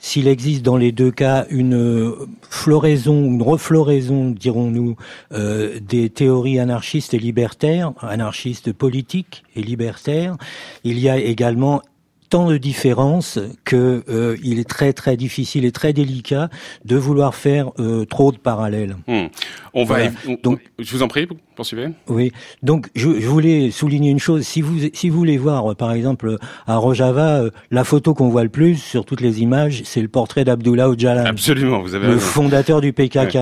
s'il 0.01 0.29
existe 0.29 0.63
dans 0.63 0.77
les 0.77 0.93
deux 0.93 1.11
cas 1.11 1.47
une 1.51 1.75
euh, 1.75 2.29
floraison, 2.49 3.25
une 3.25 3.43
refloraison, 3.43 4.31
dirons-nous, 4.31 4.97
euh, 5.33 5.79
des 5.81 6.11
théories 6.11 6.59
anarchistes 6.59 7.15
et 7.15 7.19
libertaires, 7.19 7.93
anarchistes 8.01 8.73
politiques 8.73 9.45
et 9.55 9.63
libertaires, 9.63 10.37
il 10.85 10.99
y 10.99 11.09
a 11.09 11.17
également 11.17 11.83
tant 12.29 12.49
de 12.49 12.57
différences 12.57 13.39
que 13.65 14.03
euh, 14.09 14.37
il 14.43 14.59
est 14.59 14.69
très 14.69 14.93
très 14.93 15.17
difficile 15.17 15.65
et 15.65 15.73
très 15.73 15.93
délicat 15.93 16.49
de 16.85 16.97
vouloir 16.97 17.35
faire 17.35 17.71
euh, 17.79 18.05
trop 18.05 18.33
de 18.33 18.39
parallèles. 18.39 18.97
Hmm. 19.07 19.27
On 19.75 19.85
va 19.85 19.99
donc 20.43 20.61
je 20.79 20.91
vous 20.93 21.03
en 21.03 21.09
prie 21.09 21.27
poursuivez. 21.55 21.89
Oui. 22.09 22.33
Donc 22.63 22.89
je, 22.95 23.21
je, 23.21 23.27
voulais 23.27 23.71
souligner 23.71 24.11
une 24.11 24.19
chose 24.19 24.43
si 24.43 24.61
vous 24.61 24.89
si 24.93 25.09
vous 25.09 25.19
voulez 25.19 25.39
voir 25.39 25.75
par 25.77 25.93
exemple 25.93 26.37
à 26.67 26.77
Rojava 26.77 27.41
euh, 27.41 27.51
la 27.71 27.85
photo 27.85 28.15
qu'on 28.15 28.29
voit 28.29 28.45
le 28.45 28.51
plus 28.51 28.77
sur 28.77 29.05
toutes 29.05 29.21
les 29.21 29.41
images 29.43 29.83
c'est 29.85 30.03
le 30.03 30.09
portrait 30.09 30.45
d'Abdullah 30.45 30.89
Öcalan. 30.89 31.25
Absolument, 31.25 31.81
vous 31.81 31.95
avez 31.95 32.09
le 32.09 32.19
fondateur 32.19 32.81
du 32.81 32.93
PKK. 32.93 33.39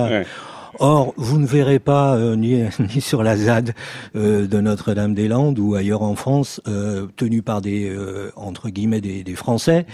Or, 0.78 1.14
vous 1.16 1.38
ne 1.38 1.46
verrez 1.46 1.78
pas 1.78 2.16
euh, 2.16 2.36
ni, 2.36 2.62
ni, 2.94 3.00
sur 3.00 3.22
la 3.22 3.36
ZAD 3.36 3.74
euh, 4.16 4.46
de 4.46 4.60
Notre-Dame-des-Landes 4.60 5.58
ou 5.58 5.74
ailleurs 5.74 6.02
en 6.02 6.14
France, 6.14 6.60
euh, 6.68 7.06
tenu 7.16 7.42
par 7.42 7.60
des 7.60 7.88
euh, 7.88 8.30
entre 8.36 8.68
guillemets 8.68 9.00
des, 9.00 9.22
des 9.22 9.34
Français, 9.34 9.86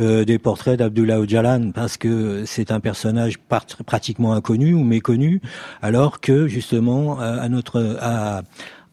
des 0.00 0.38
portraits 0.38 0.78
d'Abdullah 0.78 1.18
Öcalan 1.18 1.72
parce 1.72 1.96
que 1.96 2.44
c'est 2.46 2.70
un 2.70 2.78
personnage 2.78 3.36
pratiquement 3.84 4.32
inconnu 4.32 4.72
ou 4.72 4.84
méconnu, 4.84 5.40
alors 5.82 6.20
que 6.20 6.46
justement 6.46 7.18
à 7.18 7.48
notre 7.48 7.98
à 8.00 8.42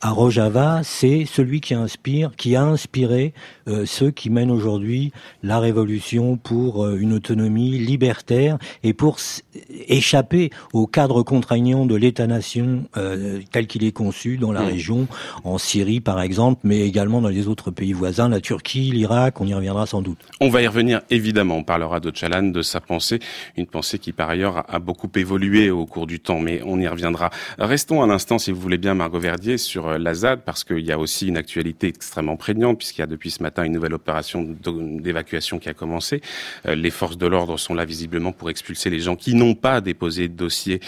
à 0.01 0.11
Rojava, 0.11 0.81
c'est 0.83 1.25
celui 1.25 1.61
qui 1.61 1.73
inspire, 1.73 2.31
qui 2.35 2.55
a 2.55 2.63
inspiré 2.63 3.33
euh, 3.67 3.85
ceux 3.85 4.11
qui 4.11 4.29
mènent 4.29 4.51
aujourd'hui 4.51 5.11
la 5.43 5.59
révolution 5.59 6.37
pour 6.37 6.85
euh, 6.85 6.97
une 6.97 7.13
autonomie 7.13 7.77
libertaire 7.77 8.57
et 8.83 8.93
pour 8.93 9.17
échapper 9.87 10.51
au 10.73 10.87
cadre 10.87 11.23
contraignant 11.23 11.85
de 11.85 11.95
l'État-nation 11.95 12.85
euh, 12.97 13.39
tel 13.51 13.67
qu'il 13.67 13.83
est 13.83 13.91
conçu 13.91 14.37
dans 14.37 14.51
la 14.51 14.61
mm. 14.61 14.67
région, 14.67 15.07
en 15.43 15.57
Syrie 15.57 16.01
par 16.01 16.21
exemple, 16.21 16.61
mais 16.63 16.81
également 16.81 17.21
dans 17.21 17.29
les 17.29 17.47
autres 17.47 17.71
pays 17.71 17.93
voisins, 17.93 18.29
la 18.29 18.41
Turquie, 18.41 18.91
l'Irak, 18.91 19.39
on 19.41 19.47
y 19.47 19.53
reviendra 19.53 19.85
sans 19.85 20.01
doute. 20.01 20.19
On 20.41 20.49
va 20.49 20.61
y 20.61 20.67
revenir 20.67 21.01
évidemment, 21.09 21.57
on 21.57 21.63
parlera 21.63 21.99
de 21.99 22.11
Chalan, 22.13 22.43
de 22.43 22.61
sa 22.61 22.81
pensée, 22.81 23.19
une 23.57 23.67
pensée 23.67 23.99
qui 23.99 24.11
par 24.11 24.29
ailleurs 24.29 24.65
a 24.67 24.79
beaucoup 24.79 25.09
évolué 25.15 25.71
au 25.71 25.85
cours 25.85 26.07
du 26.07 26.19
temps, 26.19 26.39
mais 26.39 26.61
on 26.65 26.79
y 26.79 26.87
reviendra. 26.87 27.29
Restons 27.57 28.03
un 28.03 28.09
instant, 28.09 28.37
si 28.37 28.51
vous 28.51 28.59
voulez 28.59 28.77
bien, 28.77 28.93
Margot 28.93 29.19
Verdier, 29.19 29.57
sur 29.57 29.84
sur 29.85 29.89
euh, 29.89 29.97
l'Azad 29.97 30.41
parce 30.45 30.63
qu'il 30.63 30.85
y 30.85 30.91
a 30.91 30.99
aussi 30.99 31.27
une 31.27 31.37
actualité 31.37 31.87
extrêmement 31.87 32.37
prégnante 32.37 32.77
puisqu'il 32.77 33.01
y 33.01 33.03
a 33.03 33.07
depuis 33.07 33.31
ce 33.31 33.43
matin 33.43 33.63
une 33.63 33.73
nouvelle 33.73 33.93
opération 33.93 34.43
d'évacuation 34.43 35.59
qui 35.59 35.69
a 35.69 35.73
commencé. 35.73 36.21
Euh, 36.65 36.75
les 36.75 36.91
forces 36.91 37.17
de 37.17 37.27
l'ordre 37.27 37.57
sont 37.57 37.73
là 37.73 37.85
visiblement 37.85 38.31
pour 38.31 38.49
expulser 38.49 38.89
les 38.89 38.99
gens 38.99 39.15
qui 39.15 39.35
n'ont 39.35 39.55
pas 39.55 39.81
déposé 39.81 40.27
de 40.27 40.33
dossier 40.33 40.79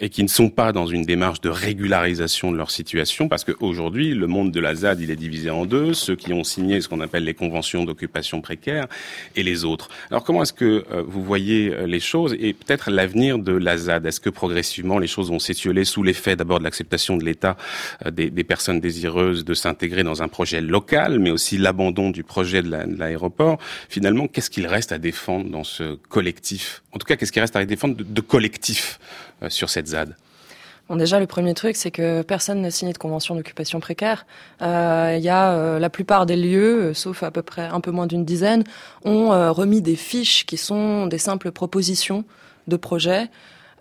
et 0.00 0.08
qui 0.08 0.22
ne 0.22 0.28
sont 0.28 0.50
pas 0.50 0.72
dans 0.72 0.86
une 0.86 1.04
démarche 1.04 1.40
de 1.40 1.48
régularisation 1.48 2.52
de 2.52 2.56
leur 2.56 2.70
situation 2.70 3.28
parce 3.28 3.44
qu'aujourd'hui, 3.44 4.14
le 4.14 4.26
monde 4.26 4.50
de 4.50 4.60
l'Azad, 4.60 5.00
il 5.00 5.10
est 5.10 5.16
divisé 5.16 5.50
en 5.50 5.64
deux, 5.64 5.94
ceux 5.94 6.16
qui 6.16 6.32
ont 6.32 6.44
signé 6.44 6.80
ce 6.80 6.88
qu'on 6.88 7.00
appelle 7.00 7.24
les 7.24 7.34
conventions 7.34 7.84
d'occupation 7.84 8.40
précaire 8.40 8.86
et 9.36 9.42
les 9.42 9.64
autres. 9.64 9.88
Alors 10.10 10.24
comment 10.24 10.42
est-ce 10.42 10.52
que 10.52 10.84
vous 11.06 11.22
voyez 11.22 11.74
les 11.86 12.00
choses 12.00 12.34
et 12.38 12.52
peut-être 12.52 12.90
l'avenir 12.90 13.38
de 13.38 13.52
l'Azad 13.52 14.04
Est-ce 14.06 14.20
que 14.20 14.30
progressivement 14.30 14.98
les 14.98 15.06
choses 15.06 15.30
vont 15.30 15.38
s'étioler 15.38 15.84
sous 15.84 16.02
l'effet 16.02 16.36
d'abord 16.36 16.58
de 16.58 16.64
l'acceptation 16.64 17.16
de 17.16 17.24
l'État 17.24 17.56
euh, 18.06 18.10
des, 18.30 18.44
personnes 18.44 18.80
désireuses 18.80 19.44
de 19.44 19.54
s'intégrer 19.54 20.02
dans 20.02 20.22
un 20.22 20.28
projet 20.28 20.60
local, 20.60 21.18
mais 21.18 21.30
aussi 21.30 21.58
l'abandon 21.58 22.10
du 22.10 22.22
projet 22.22 22.62
de 22.62 22.70
l'aéroport. 22.98 23.58
Finalement, 23.88 24.26
qu'est-ce 24.26 24.50
qu'il 24.50 24.66
reste 24.66 24.92
à 24.92 24.98
défendre 24.98 25.50
dans 25.50 25.64
ce 25.64 25.94
collectif? 26.08 26.82
En 26.92 26.98
tout 26.98 27.06
cas, 27.06 27.16
qu'est-ce 27.16 27.32
qu'il 27.32 27.42
reste 27.42 27.56
à 27.56 27.64
défendre 27.64 27.96
de, 27.96 28.20
collectif 28.20 28.98
euh, 29.42 29.50
sur 29.50 29.70
cette 29.70 29.88
ZAD? 29.88 30.16
Bon, 30.88 30.96
déjà, 30.96 31.20
le 31.20 31.26
premier 31.26 31.54
truc, 31.54 31.76
c'est 31.76 31.90
que 31.90 32.22
personne 32.22 32.62
n'a 32.62 32.70
signé 32.70 32.92
de 32.92 32.98
convention 32.98 33.36
d'occupation 33.36 33.78
précaire. 33.78 34.26
Euh, 34.60 35.14
il 35.16 35.22
y 35.22 35.28
a 35.28 35.78
la 35.78 35.90
plupart 35.90 36.26
des 36.26 36.36
lieux, 36.36 36.94
sauf 36.94 37.22
à 37.22 37.30
peu 37.30 37.42
près 37.42 37.66
un 37.66 37.80
peu 37.80 37.92
moins 37.92 38.08
d'une 38.08 38.24
dizaine, 38.24 38.64
ont 39.04 39.28
remis 39.52 39.82
des 39.82 39.94
fiches 39.94 40.46
qui 40.46 40.56
sont 40.56 41.06
des 41.06 41.18
simples 41.18 41.52
propositions 41.52 42.24
de 42.66 42.76
projets 42.76 43.28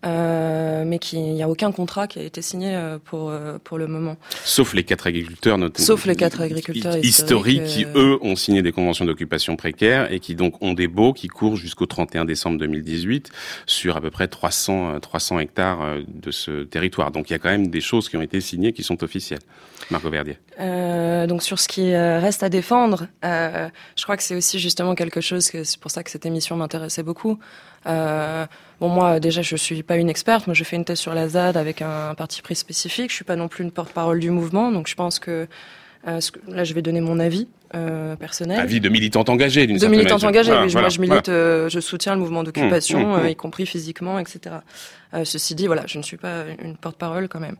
euh, 0.05 0.83
mais 0.85 0.97
il 1.11 1.33
n'y 1.33 1.43
a 1.43 1.49
aucun 1.49 1.71
contrat 1.71 2.07
qui 2.07 2.19
a 2.19 2.23
été 2.23 2.41
signé 2.41 2.75
euh, 2.75 2.99
pour 3.03 3.29
euh, 3.29 3.57
pour 3.63 3.77
le 3.77 3.87
moment. 3.87 4.17
Sauf 4.45 4.73
les 4.73 4.83
quatre 4.83 5.07
agriculteurs, 5.07 5.57
notamment. 5.57 5.85
Sauf 5.85 6.05
les 6.05 6.15
quatre 6.15 6.41
agriculteurs 6.41 6.97
historiques, 6.97 7.65
qui 7.65 7.85
eux 7.95 8.17
ont 8.21 8.35
signé 8.35 8.61
des 8.61 8.71
conventions 8.71 9.05
d'occupation 9.05 9.55
précaire 9.55 10.11
et 10.11 10.19
qui 10.19 10.35
donc 10.35 10.61
ont 10.61 10.73
des 10.73 10.87
baux 10.87 11.13
qui 11.13 11.27
courent 11.27 11.57
jusqu'au 11.57 11.85
31 11.85 12.25
décembre 12.25 12.57
2018 12.59 13.29
sur 13.65 13.97
à 13.97 14.01
peu 14.01 14.09
près 14.09 14.27
300 14.27 14.99
300 14.99 15.39
hectares 15.39 15.97
de 16.07 16.31
ce 16.31 16.63
territoire. 16.63 17.11
Donc 17.11 17.29
il 17.29 17.33
y 17.33 17.35
a 17.35 17.39
quand 17.39 17.49
même 17.49 17.67
des 17.67 17.81
choses 17.81 18.09
qui 18.09 18.17
ont 18.17 18.21
été 18.21 18.41
signées 18.41 18.73
qui 18.73 18.83
sont 18.83 19.03
officielles. 19.03 19.39
Marco 19.89 20.09
Verdier. 20.09 20.37
Euh, 20.59 21.25
donc 21.25 21.41
sur 21.41 21.59
ce 21.59 21.67
qui 21.67 21.95
reste 21.95 22.43
à 22.43 22.49
défendre, 22.49 23.07
euh, 23.25 23.69
je 23.95 24.03
crois 24.03 24.17
que 24.17 24.23
c'est 24.23 24.35
aussi 24.35 24.59
justement 24.59 24.95
quelque 24.95 25.21
chose 25.21 25.49
que 25.49 25.63
c'est 25.63 25.79
pour 25.79 25.91
ça 25.91 26.03
que 26.03 26.11
cette 26.11 26.25
émission 26.25 26.55
m'intéressait 26.55 27.03
beaucoup. 27.03 27.39
Euh, 27.87 28.45
bon, 28.79 28.89
moi, 28.89 29.19
déjà, 29.19 29.41
je 29.41 29.55
suis 29.55 29.83
pas 29.83 29.97
une 29.97 30.09
experte. 30.09 30.47
Moi, 30.47 30.53
je 30.53 30.63
fais 30.63 30.75
une 30.75 30.85
thèse 30.85 30.99
sur 30.99 31.13
la 31.13 31.27
ZAD 31.29 31.57
avec 31.57 31.81
un, 31.81 32.13
parti 32.15 32.41
pris 32.41 32.55
spécifique. 32.55 33.09
Je 33.09 33.15
suis 33.15 33.25
pas 33.25 33.35
non 33.35 33.47
plus 33.47 33.63
une 33.63 33.71
porte-parole 33.71 34.19
du 34.19 34.31
mouvement. 34.31 34.71
Donc, 34.71 34.87
je 34.87 34.95
pense 34.95 35.19
que 35.19 35.47
euh, 36.07 36.19
là, 36.47 36.63
je 36.63 36.73
vais 36.73 36.81
donner 36.81 37.01
mon 37.01 37.19
avis 37.19 37.47
euh, 37.75 38.15
personnel. 38.15 38.59
Avis 38.59 38.79
de 38.79 38.89
militante 38.89 39.29
engagée, 39.29 39.67
d'une 39.67 39.77
De 39.77 39.87
militante 39.87 40.23
engagée, 40.23 40.51
mais 40.51 40.71
moi, 40.71 40.89
je 40.89 41.01
milite, 41.01 41.29
euh, 41.29 41.67
je 41.69 41.79
soutiens 41.79 42.13
le 42.13 42.21
mouvement 42.21 42.43
d'occupation, 42.43 42.99
mmh, 42.99 43.19
mmh, 43.19 43.23
mmh. 43.23 43.29
y 43.29 43.35
compris 43.35 43.65
physiquement, 43.65 44.17
etc. 44.17 44.55
ceci 45.25 45.55
dit, 45.55 45.67
voilà, 45.67 45.83
je 45.87 45.97
ne 45.97 46.03
suis 46.03 46.17
pas 46.17 46.45
une 46.63 46.77
porte-parole 46.77 47.27
quand 47.27 47.41
même. 47.41 47.57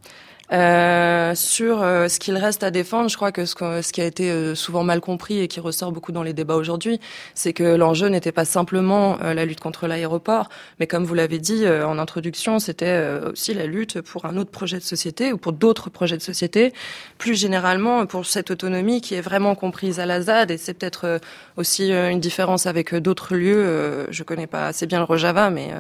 Euh, 0.52 1.36
sur 1.36 1.84
euh, 1.84 2.08
ce 2.08 2.20
qu'il 2.20 2.36
reste 2.36 2.64
à 2.64 2.72
défendre, 2.72 3.08
je 3.10 3.16
crois 3.16 3.32
que 3.32 3.46
ce, 3.46 3.54
ce 3.56 3.94
qui 3.94 4.02
a 4.02 4.06
été 4.06 4.32
euh, 4.32 4.56
souvent 4.56 4.84
mal 4.84 5.00
compris 5.00 5.40
et 5.40 5.48
qui 5.48 5.60
ressort 5.60 5.92
beaucoup 5.92 6.12
dans 6.12 6.24
les 6.24 6.34
débats 6.34 6.56
aujourd'hui, 6.56 7.00
c'est 7.36 7.54
que 7.54 7.64
l'enjeu 7.64 8.08
n'était 8.08 8.32
pas 8.32 8.46
simplement 8.46 9.18
la 9.20 9.46
lutte 9.46 9.60
contre 9.60 9.88
l'aéroport, 9.88 10.50
mais 10.80 10.88
comme 10.88 11.04
vous 11.06 11.14
l'avez 11.14 11.40
dit 11.40 11.68
en 11.68 12.00
introduction, 12.00 12.60
c'était 12.60 13.02
aussi 13.32 13.54
la 13.54 13.66
lutte 13.66 14.02
pour 14.02 14.26
un 14.26 14.38
autre 14.38 14.50
projet 14.50 14.78
de 14.78 14.84
société 14.84 15.34
ou 15.34 15.38
pour 15.38 15.54
d'autres 15.54 15.90
projets 15.90 16.18
de 16.18 16.22
société, 16.22 16.74
plus 17.18 17.36
généralement 17.36 18.06
pour 18.06 18.26
cette 18.26 18.52
autonomie 18.52 19.02
qui 19.02 19.16
est 19.16 19.22
vraiment 19.22 19.56
comprise 19.56 20.00
à 20.00 20.06
la 20.06 20.22
ZAD 20.22 20.52
et 20.52 20.58
c'est 20.58 20.74
peut-être 20.74 21.20
aussi 21.58 21.92
une 21.92 22.20
différence 22.20 22.66
avec 22.66 22.96
d'autres 22.96 23.36
lieux. 23.36 24.08
je 24.10 24.24
connais 24.24 24.48
pas 24.48 24.68
assez 24.68 24.86
bien 24.86 25.00
le 25.00 25.06
Rojava, 25.06 25.50
mais 25.50 25.72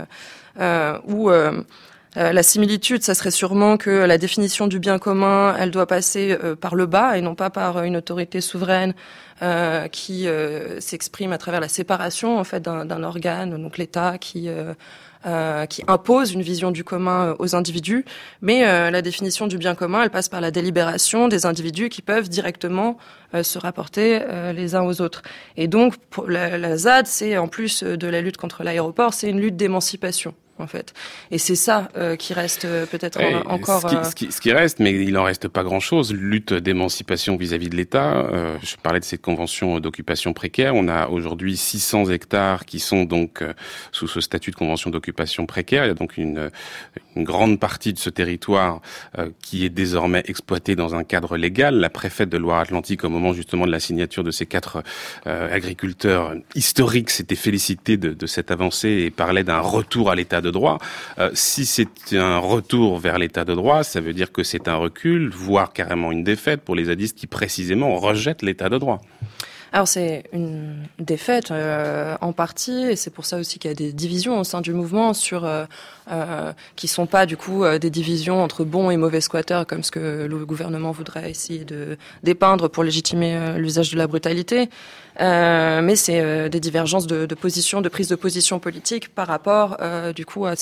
où 1.07 1.29
euh, 2.17 2.33
la 2.33 2.41
similitude, 2.41 3.03
ça 3.03 3.13
serait 3.13 3.31
sûrement 3.31 3.77
que 3.77 3.91
la 3.91 4.17
définition 4.17 4.67
du 4.67 4.79
bien 4.79 4.97
commun, 4.97 5.55
elle 5.59 5.69
doit 5.69 5.85
passer 5.85 6.35
euh, 6.43 6.55
par 6.55 6.73
le 6.73 6.87
bas 6.87 7.17
et 7.17 7.21
non 7.21 7.35
pas 7.35 7.51
par 7.51 7.83
une 7.83 7.95
autorité 7.97 8.41
souveraine 8.41 8.95
euh, 9.43 9.87
qui 9.87 10.27
s'exprime 10.79 11.31
à 11.31 11.37
travers 11.37 11.61
la 11.61 11.67
séparation 11.67 12.39
en 12.39 12.43
fait 12.43 12.61
d'un 12.61 13.03
organe, 13.03 13.61
donc 13.61 13.77
l'État 13.77 14.17
qui 14.17 14.49
qui 15.69 15.83
impose 15.87 16.31
une 16.31 16.41
vision 16.41 16.71
du 16.71 16.85
commun 16.85 17.35
aux 17.39 17.53
individus, 17.53 18.05
mais 18.41 18.61
la 18.89 19.01
définition 19.01 19.47
du 19.47 19.57
bien 19.57 19.75
commun, 19.75 20.03
elle 20.03 20.09
passe 20.09 20.29
par 20.29 20.39
la 20.39 20.49
délibération 20.49 21.27
des 21.27 21.45
individus 21.45 21.89
qui 21.89 22.01
peuvent 22.01 22.29
directement 22.29 22.97
se 23.33 23.59
rapporter 23.59 24.21
les 24.53 24.75
uns 24.75 24.83
aux 24.83 25.01
autres. 25.01 25.21
Et 25.57 25.67
donc, 25.67 25.97
pour 26.09 26.29
la, 26.29 26.57
la 26.57 26.77
ZAD, 26.77 27.05
c'est 27.05 27.37
en 27.37 27.49
plus 27.49 27.83
de 27.83 28.07
la 28.07 28.21
lutte 28.21 28.37
contre 28.37 28.63
l'aéroport, 28.63 29.13
c'est 29.13 29.29
une 29.29 29.41
lutte 29.41 29.57
d'émancipation 29.57 30.33
en 30.59 30.67
fait. 30.67 30.93
Et 31.31 31.37
c'est 31.37 31.55
ça 31.55 31.89
euh, 31.97 32.15
qui 32.15 32.33
reste 32.33 32.65
euh, 32.65 32.85
peut-être 32.85 33.19
encore. 33.47 33.85
Euh, 33.85 34.03
ce 34.03 34.15
qui, 34.15 34.31
ce, 34.31 34.41
qui, 34.41 34.51
reste, 34.51 34.79
mais 34.79 34.91
il 34.91 35.17
en 35.17 35.23
reste 35.23 35.47
pas 35.47 35.63
grand-chose. 35.63 36.13
Lutte 36.13 36.53
d'émancipation 36.53 37.37
vis-à-vis 37.37 37.69
de 37.69 37.75
l'État. 37.75 38.27
je 38.61 38.75
parlais 38.75 38.99
de 38.99 39.05
cette 39.05 39.21
convention 39.21 39.79
d'occupation 39.79 40.33
précaire. 40.33 40.75
On 40.75 40.87
a 40.87 41.07
aujourd'hui 41.07 41.57
600 41.57 42.09
hectares 42.09 42.65
qui 42.65 42.79
sont 42.79 43.03
donc 43.03 43.43
sous 43.91 44.07
ce 44.07 44.21
statut 44.21 44.51
de 44.51 44.55
convention 44.55 44.89
d'occupation 44.89 45.45
précaire. 45.45 45.85
Il 45.85 45.87
y 45.87 45.91
a 45.91 45.95
donc 45.95 46.17
une, 46.17 46.51
une 47.15 47.23
grande 47.23 47.59
partie 47.59 47.93
de 47.93 47.99
ce 47.99 48.09
territoire 48.09 48.81
qui 49.41 49.65
est 49.65 49.69
désormais 49.69 50.23
exploité 50.25 50.75
dans 50.75 50.95
un 50.95 51.03
cadre 51.03 51.37
légal. 51.37 51.75
La 51.75 51.89
préfète 51.89 52.29
de 52.29 52.37
Loire-Atlantique, 52.37 53.03
au 53.03 53.09
moment 53.09 53.33
justement 53.33 53.65
de 53.65 53.71
la 53.71 53.79
signature 53.79 54.23
de 54.23 54.31
ces 54.31 54.45
quatre 54.45 54.83
agriculteurs 55.25 56.35
historiques, 56.55 57.09
s'était 57.09 57.35
félicitée 57.35 57.97
de, 57.97 58.13
de 58.13 58.25
cette 58.27 58.51
avancée 58.51 58.89
et 58.89 59.11
parlait 59.11 59.43
d'un 59.43 59.59
retour 59.59 60.11
à 60.11 60.15
l'état 60.15 60.41
de 60.41 60.48
Euh, 61.19 61.29
si 61.33 61.65
c'est 61.65 62.13
un 62.13 62.37
retour 62.37 62.99
vers 62.99 63.17
l'état 63.17 63.45
de 63.45 63.53
droit, 63.53 63.83
ça 63.83 64.01
veut 64.01 64.13
dire 64.13 64.31
que 64.31 64.43
c'est 64.43 64.67
un 64.67 64.75
recul, 64.75 65.29
voire 65.29 65.73
carrément 65.73 66.11
une 66.11 66.23
défaite 66.23 66.61
pour 66.61 66.75
les 66.75 66.85
zadistes 66.85 67.17
qui 67.17 67.27
précisément 67.27 67.95
rejettent 67.97 68.41
l'état 68.41 68.69
de 68.69 68.77
droit. 68.77 69.01
Alors 69.71 69.87
c'est 69.87 70.23
une 70.33 70.87
défaite 70.97 71.51
euh, 71.51 72.15
en 72.21 72.33
partie, 72.33 72.85
et 72.85 72.95
c'est 72.95 73.11
pour 73.11 73.25
ça 73.25 73.37
aussi 73.37 73.59
qu'il 73.59 73.69
y 73.69 73.71
a 73.71 73.75
des 73.75 73.93
divisions 73.93 74.39
au 74.39 74.43
sein 74.43 74.61
du 74.61 74.73
mouvement 74.73 75.13
sur 75.13 75.45
euh, 75.45 75.65
euh 76.11 76.51
qui 76.75 76.87
sont 76.87 77.05
pas 77.05 77.25
du 77.25 77.37
coup 77.37 77.63
euh, 77.63 77.77
des 77.77 77.91
divisions 77.91 78.41
entre 78.43 78.63
bons 78.63 78.89
et 78.89 78.97
mauvais 78.97 79.21
squatteurs 79.21 79.67
comme 79.67 79.83
ce 79.83 79.91
que 79.91 80.25
le 80.25 80.45
gouvernement 80.45 80.91
voudrait 80.91 81.29
essayer 81.29 81.65
de 81.65 81.97
dépeindre 82.23 82.67
pour 82.67 82.83
légitimer 82.83 83.57
l'usage 83.57 83.91
de 83.91 83.97
la 83.97 84.07
brutalité. 84.07 84.69
mais 85.19 85.95
c'est 85.95 86.49
des 86.49 86.59
divergences 86.59 87.05
de, 87.05 87.25
de 87.25 87.35
position, 87.35 87.81
de 87.81 87.89
prise 87.89 88.07
de 88.07 88.15
position 88.15 88.59
politique 88.59 89.13
par 89.13 89.27
rapport 89.27 89.77
du 90.15 90.25
coup 90.25 90.45
à, 90.45 90.53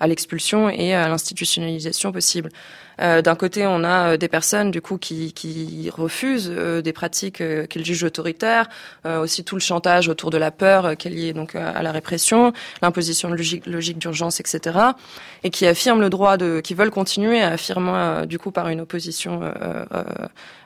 à 0.00 0.06
l'expulsion 0.06 0.70
et 0.70 0.94
à 0.94 1.08
l'institutionnalisation 1.08 2.12
possible. 2.12 2.50
Euh, 3.00 3.22
d'un 3.22 3.34
côté, 3.34 3.66
on 3.66 3.84
a 3.84 4.12
euh, 4.12 4.16
des 4.16 4.28
personnes 4.28 4.70
du 4.70 4.80
coup 4.80 4.98
qui, 4.98 5.32
qui 5.32 5.90
refusent 5.90 6.52
euh, 6.54 6.82
des 6.82 6.92
pratiques 6.92 7.42
qu'ils 7.68 7.84
jugent 7.84 8.04
autoritaires, 8.04 8.68
aussi 9.04 9.44
tout 9.44 9.54
le 9.54 9.60
chantage 9.60 10.08
autour 10.08 10.30
de 10.30 10.38
la 10.38 10.50
peur 10.50 10.96
qui 10.96 11.08
est 11.08 11.10
lié 11.10 11.32
donc 11.32 11.54
à 11.54 11.82
la 11.82 11.92
répression, 11.92 12.52
l'imposition 12.82 13.30
de 13.30 13.36
logique, 13.66 13.98
d'urgence, 13.98 14.40
etc. 14.40 14.78
Et 15.44 15.50
qui 15.50 15.66
affirment 15.66 16.00
le 16.00 16.10
droit 16.10 16.36
de, 16.36 16.60
qui 16.60 16.74
veulent 16.74 16.90
continuer 16.90 17.40
à 17.40 17.52
affirmer 17.52 18.26
du 18.26 18.38
coup 18.38 18.50
par 18.50 18.68
une 18.68 18.80
opposition 18.80 19.40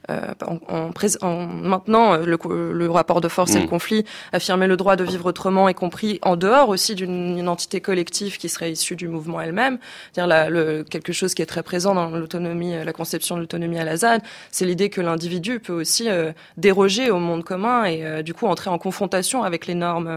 en, 0.08 0.58
en, 0.68 0.90
en, 1.22 1.46
maintenant 1.46 2.16
le, 2.16 2.38
le, 2.72 2.90
rapport 2.90 3.20
de 3.20 3.28
force 3.28 3.54
et 3.54 3.58
le 3.58 3.66
mm. 3.66 3.68
conflit, 3.68 4.04
affirmer 4.32 4.66
le 4.66 4.76
droit 4.76 4.96
de 4.96 5.04
vivre 5.04 5.26
autrement, 5.26 5.68
y 5.68 5.74
compris 5.74 6.18
en 6.22 6.36
dehors 6.36 6.68
aussi 6.68 6.94
d'une 6.94 7.38
identité 7.38 7.80
collective 7.80 8.38
qui 8.38 8.48
serait 8.48 8.72
issue 8.72 8.96
du 8.96 9.08
mouvement 9.08 9.40
elle-même. 9.40 9.78
C'est-à-dire 10.12 10.50
le, 10.50 10.82
quelque 10.82 11.12
chose 11.12 11.34
qui 11.34 11.42
est 11.42 11.46
très 11.46 11.62
présent 11.62 11.94
dans 11.94 12.10
l'autonomie, 12.10 12.74
la 12.84 12.92
conception 12.92 13.36
de 13.36 13.40
l'autonomie 13.40 13.78
à 13.78 13.84
la 13.84 13.96
ZAD, 13.96 14.22
c'est 14.50 14.64
l'idée 14.64 14.90
que 14.90 15.00
l'individu 15.00 15.60
peut 15.60 15.72
aussi 15.72 16.08
euh, 16.08 16.32
déroger 16.56 17.10
au 17.10 17.18
monde 17.18 17.44
commun 17.44 17.84
et 17.84 18.04
euh, 18.04 18.22
du 18.22 18.34
coup 18.34 18.46
entrer 18.46 18.70
en 18.70 18.78
confrontation 18.78 19.42
avec 19.42 19.66
les 19.66 19.74
normes 19.74 20.10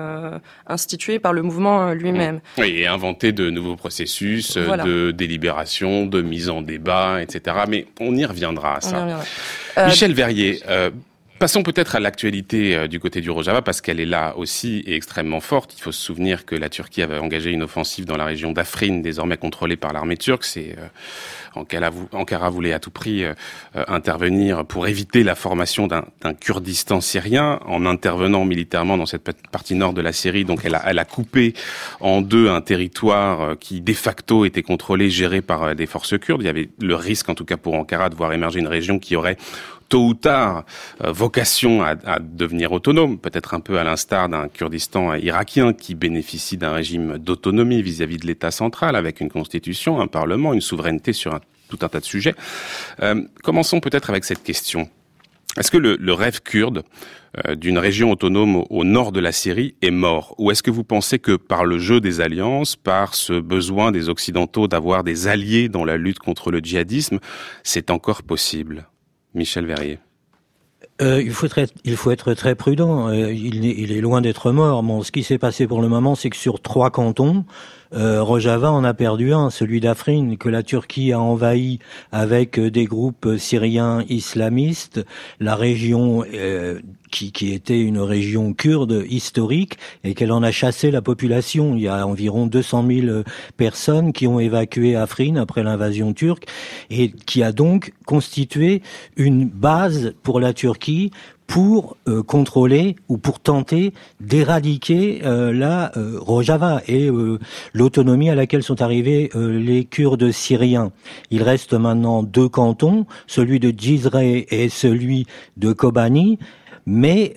instituées 0.68 1.20
par 1.20 1.34
le 1.34 1.42
mouvement 1.42 1.92
lui-même. 1.92 2.39
Oui, 2.58 2.75
et 2.77 2.88
inventer 2.88 3.32
de 3.32 3.50
nouveaux 3.50 3.75
processus 3.75 4.58
de 4.58 5.12
délibération, 5.12 6.06
de 6.06 6.22
mise 6.22 6.50
en 6.50 6.62
débat, 6.62 7.22
etc. 7.22 7.58
Mais 7.68 7.88
on 8.00 8.15
y 8.15 8.25
reviendra 8.25 8.77
à 8.77 8.82
ça. 8.82 9.06
Michel 9.77 10.13
Verrier, 10.13 10.62
euh, 10.67 10.91
Passons 11.38 11.63
peut-être 11.63 11.98
à 11.98 12.00
l'actualité 12.00 12.77
euh, 12.77 12.88
du 12.88 13.01
côté 13.01 13.20
du 13.20 13.30
Rojava 13.30 13.62
parce 13.62 13.82
qu'elle 13.82 14.00
est 14.00 14.06
là 14.06 14.38
aussi 14.38 14.86
et 14.88 14.96
extrêmement 14.96 15.42
forte. 15.42 15.75
Il 15.77 15.82
faut 15.82 15.92
se 15.92 16.01
souvenir 16.01 16.46
que 16.46 16.56
la 16.56 16.70
Turquie 16.70 17.01
avait 17.01 17.18
engagé 17.18 17.51
une 17.51 17.63
offensive 17.63 18.06
dans 18.06 18.15
la 18.15 18.24
région 18.24 18.54
d'Afrin, 18.54 19.00
désormais 19.00 19.36
contrôlée 19.36 19.75
par 19.75 19.92
l'armée 19.92 20.15
turque. 20.15 20.46
C'est 20.46 20.77
euh, 20.77 22.06
Ankara 22.13 22.50
voulait 22.50 22.72
à 22.72 22.80
tout 22.80 22.89
prix 22.89 23.25
euh, 23.25 23.34
intervenir 23.88 24.65
pour 24.65 24.88
éviter 24.88 25.24
la 25.24 25.36
formation 25.36 25.88
d'un 25.88 26.06
Kurdistan 26.39 27.01
syrien 27.01 27.60
en 27.65 27.86
intervenant 27.86 28.46
militairement 28.46 28.98
dans 28.98 29.06
cette 29.06 29.30
partie 29.51 29.75
nord 29.75 29.92
de 29.92 30.01
la 30.01 30.13
Syrie. 30.13 30.46
Donc 30.46 30.62
elle 30.63 30.75
a, 30.75 30.84
elle 30.86 31.00
a 31.00 31.06
coupé 31.06 31.54
en 32.00 32.22
deux 32.22 32.50
un 32.50 32.62
territoire 32.62 33.58
qui 33.60 33.82
de 33.82 33.94
facto 33.94 34.46
était 34.46 34.63
contrôlé, 34.63 35.10
géré 35.10 35.42
par 35.42 35.75
des 35.75 35.86
forces 35.86 36.18
kurdes. 36.18 36.42
Il 36.42 36.46
y 36.46 36.50
avait 36.50 36.70
le 36.80 36.96
risque, 36.96 37.27
en 37.27 37.36
tout 37.36 37.46
cas 37.46 37.58
pour 37.58 37.74
Ankara, 37.74 38.10
de 38.10 38.15
voir 38.15 38.32
émerger 38.32 38.60
une 38.60 38.68
région 38.68 39.00
qui 39.00 39.18
aurait 39.18 39.38
tôt 39.89 40.08
ou 40.08 40.13
tard 40.13 40.65
euh, 41.04 41.12
vocation 41.12 41.84
à, 41.84 41.96
à, 42.06 42.20
devenir 42.20 42.72
autonome, 42.72 43.18
peut-être 43.18 43.54
un 43.54 43.60
peu 43.60 43.80
à 43.80 43.84
l'instar 43.84 44.30
d'un 44.30 44.48
Kurdistan 44.48 45.15
irakien 45.15 45.74
qui 45.74 45.96
bénéficie 45.96 46.58
d'un 46.58 46.74
régime 46.74 47.18
d'autonomie 47.18 47.82
vis-à-vis 47.82 48.18
de 48.18 48.27
l'État 48.27 48.51
central, 48.51 48.96
avec 48.96 49.22
une 49.22 49.30
constitution, 49.30 50.00
un 50.00 50.08
parlement, 50.08 50.54
une 50.54 50.62
souveraineté 50.62 51.13
sur 51.13 51.34
un, 51.34 51.42
tout 51.70 51.80
un 51.82 51.89
tas 51.89 52.00
de 52.00 52.06
sujets. 52.06 52.36
Euh, 53.01 53.24
commençons 53.44 53.80
peut-être 53.80 54.10
avec 54.10 54.25
cette 54.25 54.44
question. 54.44 54.89
Est-ce 55.58 55.72
que 55.72 55.77
le, 55.77 55.96
le, 55.96 56.13
rêve 56.13 56.42
kurde 56.42 56.84
euh, 57.48 57.56
d'une 57.56 57.77
région 57.77 58.12
autonome 58.12 58.58
au, 58.58 58.68
au, 58.70 58.84
nord 58.84 59.13
de 59.13 59.22
la 59.22 59.32
Syrie 59.32 59.75
est 59.82 59.92
mort? 59.92 60.36
Ou 60.38 60.51
est-ce 60.51 60.62
que 60.62 60.72
vous 60.72 60.84
pensez 60.84 61.18
que 61.18 61.38
par 61.38 61.63
le 61.63 61.80
jeu 61.80 62.01
des 62.01 62.20
alliances, 62.20 62.75
par 62.75 63.15
ce 63.15 63.39
besoin 63.39 63.92
des 63.92 64.10
Occidentaux 64.10 64.68
d'avoir 64.68 65.04
des 65.04 65.27
alliés 65.27 65.70
dans 65.70 65.86
la 65.86 65.96
lutte 65.96 66.20
contre 66.20 66.51
le 66.51 66.60
djihadisme, 66.60 67.20
c'est 67.63 67.89
encore 67.89 68.24
possible? 68.24 68.88
Michel 69.36 69.65
Verrier. 69.65 70.00
Euh, 71.01 71.22
il, 71.22 71.32
faut 71.34 71.48
être, 72.12 72.34
très 72.34 72.56
prudent. 72.56 73.10
Euh, 73.10 73.34
il, 73.34 73.92
est, 73.92 74.01
loin 74.01 74.22
d'être 74.22 74.51
mort. 74.51 74.84
Ce 75.04 75.12
qui 75.12 75.24
s'est 75.24 75.38
passé 75.38 75.68
pour 75.68 75.82
le 75.82 75.89
moment, 75.89 76.15
c'est 76.15 76.30
que 76.30 76.38
sur 76.38 76.62
trois 76.62 76.89
cantons, 76.89 77.44
euh, 77.96 78.22
Rojava 78.22 78.72
en 78.72 78.84
a 78.84 78.94
perdu 78.94 79.34
un, 79.34 79.50
celui 79.50 79.80
d'Afrin, 79.80 80.36
que 80.36 80.50
la 80.50 80.64
Turquie 80.64 81.14
a 81.14 81.20
envahi 81.20 81.80
avec 82.12 82.60
euh, 82.60 82.70
des 82.70 82.86
groupes 82.86 83.38
syriens 83.38 84.04
islamistes, 84.10 85.06
la 85.40 85.56
région 85.56 86.24
euh, 86.34 86.80
qui, 87.12 87.32
qui, 87.32 87.54
était 87.54 87.80
une 87.80 88.00
région 88.00 88.54
kurde 88.54 89.06
historique, 89.10 89.78
et 90.04 90.14
qu'elle 90.14 90.32
en 90.32 90.44
a 90.44 90.52
chassé 90.52 90.92
la 90.92 91.02
population. 91.02 91.75
Il 91.75 91.84
y 91.84 91.88
a 91.88 92.06
environ 92.06 92.48
200 92.48 92.86
000 92.88 93.24
personnes 93.58 94.12
qui 94.12 94.28
ont 94.28 94.40
évacué 94.40 94.96
Afrin 94.96 95.38
après 95.38 95.64
l'invasion 95.64 96.14
turque, 96.14 96.46
et 96.90 97.12
qui 97.12 97.44
a 97.44 97.52
donc 97.52 97.94
constitué 98.06 98.82
une 99.16 99.46
base 99.46 100.14
pour 100.22 100.40
la 100.40 100.54
Turquie 100.54 101.12
pour 101.48 101.98
euh, 102.08 102.24
contrôler 102.24 102.96
ou 103.08 103.18
pour 103.18 103.40
tenter 103.40 103.94
d'éradiquer 104.20 105.22
euh, 105.24 105.54
la 105.54 105.92
euh, 105.98 106.18
Rojava 106.20 106.82
et 106.88 107.10
l'autonomie 107.74 108.30
à 108.30 108.36
laquelle 108.36 108.64
sont 108.64 108.82
arrivés 108.82 109.30
les 109.36 109.86
Kurdes 109.86 110.32
syriens. 110.32 110.92
Il 111.32 111.44
reste 111.44 111.74
maintenant 111.74 112.24
deux 112.24 112.50
cantons, 112.50 113.06
celui 113.28 113.60
de 113.60 113.74
Djizre 113.75 114.18
et 114.18 114.70
celui 114.70 115.28
de 115.58 115.74
Kobani, 115.74 116.40
mais 116.86 117.36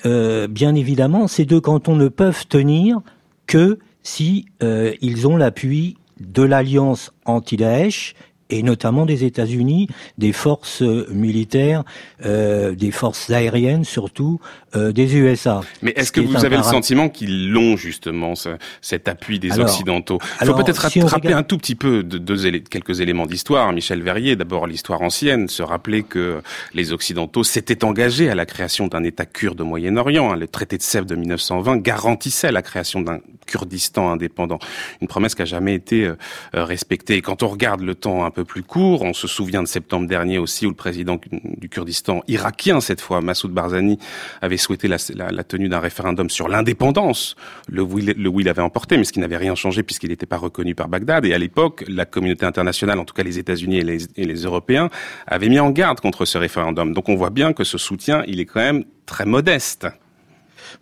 bien 0.51 0.75
évidemment, 0.75 1.29
ces 1.29 1.45
deux 1.45 1.61
cantons 1.61 1.97
ne 1.97 2.09
peuvent 2.09 2.47
tenir 2.47 3.01
que 3.47 3.79
si 4.03 4.47
ils 4.61 5.27
ont 5.27 5.37
l'appui 5.37 5.97
de 6.21 6.43
l'alliance 6.43 7.13
anti-Daesh 7.25 8.15
et 8.51 8.63
notamment 8.63 9.07
des 9.07 9.25
États-Unis, 9.25 9.89
des 10.17 10.33
forces 10.33 10.83
militaires, 10.83 11.85
euh, 12.25 12.75
des 12.75 12.91
forces 12.91 13.31
aériennes 13.31 13.85
surtout, 13.85 14.41
euh, 14.77 14.93
des 14.93 15.17
USA. 15.17 15.61
Mais 15.83 15.93
est-ce 15.97 16.13
que 16.13 16.21
vous 16.21 16.45
avez 16.45 16.57
le 16.57 16.63
sentiment 16.63 17.09
qu'ils 17.09 17.51
l'ont 17.51 17.77
justement 17.77 18.35
ce, 18.35 18.51
cet 18.81 19.09
appui 19.09 19.39
des 19.39 19.59
Occidentaux? 19.59 20.19
Il 20.41 20.47
faut 20.47 20.55
peut-être 20.55 20.79
rappeler 21.09 21.33
un 21.33 21.43
tout 21.43 21.59
petit 21.59 21.75
peu 21.75 22.03
de, 22.03 22.19
de 22.19 22.59
quelques 22.59 23.01
éléments 23.01 23.27
d'histoire. 23.27 23.73
Michel 23.73 24.03
Verrier, 24.03 24.37
d'abord 24.37 24.67
l'histoire 24.67 25.03
ancienne, 25.03 25.49
se 25.49 25.63
rappeler 25.63 26.03
que 26.03 26.41
les 26.75 26.93
Occidentaux 26.93 27.45
s'étaient 27.45 27.85
engagés 27.85 28.31
à 28.31 28.35
la 28.35 28.47
création 28.47 28.89
d'un 28.89 29.05
État 29.05 29.27
kurde 29.27 29.61
au 29.61 29.65
Moyen-Orient. 29.65 30.33
Hein. 30.33 30.37
Le 30.37 30.49
traité 30.49 30.79
de 30.79 30.83
Sèvres 30.83 31.07
de 31.07 31.17
1920 31.17 31.79
garantissait 31.79 32.53
la 32.53 32.63
création 32.63 33.01
d'un 33.01 33.21
Kurdistan 33.47 34.11
indépendant, 34.11 34.59
une 35.01 35.09
promesse 35.09 35.35
qui 35.35 35.43
a 35.43 35.47
jamais 35.47 35.75
été 35.75 36.05
euh, 36.05 36.17
respectée. 36.53 37.17
Et 37.17 37.23
quand 37.23 37.43
on 37.43 37.49
regarde 37.49 37.81
le 37.81 37.95
temps 37.95 38.25
un 38.25 38.31
peu 38.31 38.38
plus 38.45 38.63
court. 38.63 39.03
On 39.03 39.13
se 39.13 39.27
souvient 39.27 39.63
de 39.63 39.69
septembre 39.69 40.07
dernier 40.07 40.39
aussi 40.39 40.67
où 40.67 40.71
le 40.71 40.75
président 40.75 41.21
du 41.33 41.69
Kurdistan 41.69 42.23
irakien, 42.29 42.81
cette 42.81 43.01
fois, 43.01 43.21
Massoud 43.21 43.53
Barzani, 43.53 43.99
avait 44.41 44.57
souhaité 44.57 44.89
la, 44.89 44.99
tenue 45.45 45.69
d'un 45.69 45.81
référendum 45.81 46.31
sur 46.31 46.49
l'indépendance, 46.49 47.37
le 47.69 47.83
où, 47.83 47.99
il, 47.99 48.15
le 48.17 48.29
où 48.29 48.41
il 48.41 48.49
avait 48.49 48.63
emporté, 48.63 48.97
mais 48.97 49.05
ce 49.05 49.13
qui 49.13 49.21
n'avait 49.21 49.37
rien 49.37 49.55
changé 49.55 49.83
puisqu'il 49.83 50.11
n'était 50.11 50.27
pas 50.27 50.37
reconnu 50.37 50.75
par 50.75 50.89
Bagdad. 50.89 51.25
Et 51.25 51.35
à 51.35 51.39
l'époque, 51.39 51.85
la 51.89 52.05
communauté 52.05 52.47
internationale, 52.47 52.99
en 52.99 53.05
tout 53.05 53.15
cas 53.15 53.23
les 53.23 53.39
États-Unis 53.39 53.79
et 53.79 53.99
et 54.17 54.25
les 54.25 54.43
Européens, 54.43 54.91
avaient 55.27 55.49
mis 55.49 55.61
en 55.61 55.71
garde 55.71 56.01
contre 56.01 56.25
ce 56.25 56.39
référendum. 56.39 56.93
Donc 56.93 57.09
on 57.09 57.17
voit 57.17 57.31
bien 57.31 57.53
que 57.53 57.65
ce 57.65 57.79
soutien, 57.79 58.23
il 58.27 58.41
est 58.41 58.47
quand 58.47 58.61
même 58.61 58.85
très 59.07 59.25
modeste. 59.25 59.87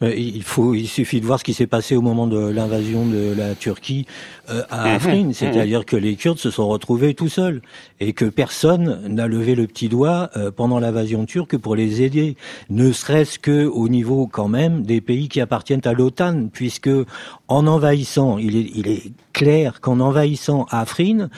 Il 0.02 0.42
faut, 0.42 0.74
il 0.74 0.86
suffit 0.86 1.20
de 1.20 1.26
voir 1.26 1.38
ce 1.38 1.44
qui 1.44 1.54
s'est 1.54 1.66
passé 1.66 1.96
au 1.96 2.02
moment 2.02 2.26
de 2.26 2.38
l'invasion 2.38 3.06
de 3.06 3.34
la 3.36 3.54
Turquie 3.54 4.06
euh, 4.50 4.62
à 4.70 4.88
mhm. 4.88 4.94
Afrin, 4.94 5.24
mhm. 5.24 5.32
c'est-à-dire 5.32 5.84
que 5.84 5.96
les 5.96 6.16
Kurdes 6.16 6.38
se 6.38 6.50
sont 6.50 6.68
retrouvés 6.68 7.14
tout 7.14 7.28
seuls 7.28 7.62
et 8.00 8.12
que 8.12 8.24
personne 8.24 9.00
n'a 9.08 9.26
levé 9.26 9.54
le 9.54 9.66
petit 9.66 9.88
doigt 9.88 10.30
euh, 10.36 10.50
pendant 10.50 10.78
l'invasion 10.78 11.26
turque 11.26 11.56
pour 11.56 11.76
les 11.76 12.02
aider, 12.02 12.36
ne 12.70 12.92
serait-ce 12.92 13.38
que 13.38 13.66
au 13.66 13.88
niveau 13.88 14.26
quand 14.26 14.48
même 14.48 14.82
des 14.82 15.00
pays 15.00 15.28
qui 15.28 15.40
appartiennent 15.40 15.82
à 15.84 15.92
l'OTAN, 15.92 16.48
puisque 16.52 16.90
en 17.48 17.66
envahissant, 17.66 18.38
il 18.38 18.56
est, 18.56 18.70
il 18.74 18.88
est 18.88 19.12
clair 19.32 19.80
qu'en 19.80 20.00
envahissant 20.00 20.66
Afrin, 20.70 21.28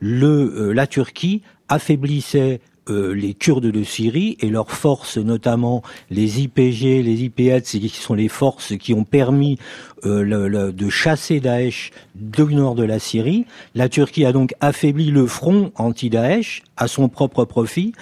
le, 0.00 0.26
euh, 0.26 0.72
la 0.72 0.86
Turquie 0.86 1.42
affaiblissait 1.68 2.60
euh, 2.88 3.14
les 3.14 3.34
Kurdes 3.34 3.66
de 3.66 3.82
Syrie 3.82 4.36
et 4.40 4.48
leurs 4.48 4.70
forces, 4.70 5.16
notamment 5.18 5.82
les 6.10 6.42
IPG, 6.42 7.02
les 7.02 7.24
IPS, 7.24 7.62
qui 7.62 7.88
sont 7.88 8.14
les 8.14 8.28
forces 8.28 8.76
qui 8.76 8.94
ont 8.94 9.04
permis 9.04 9.58
euh, 10.04 10.72
de 10.72 10.88
chasser 10.88 11.40
Daesh 11.40 11.90
du 12.14 12.44
nord 12.54 12.74
de 12.74 12.84
la 12.84 12.98
Syrie. 12.98 13.46
La 13.74 13.88
Turquie 13.88 14.24
a 14.24 14.32
donc 14.32 14.54
affaibli 14.60 15.10
le 15.10 15.26
front 15.26 15.72
anti-Daesh 15.76 16.62
à 16.76 16.86
son 16.88 17.08
propre 17.08 17.44
profit 17.44 17.92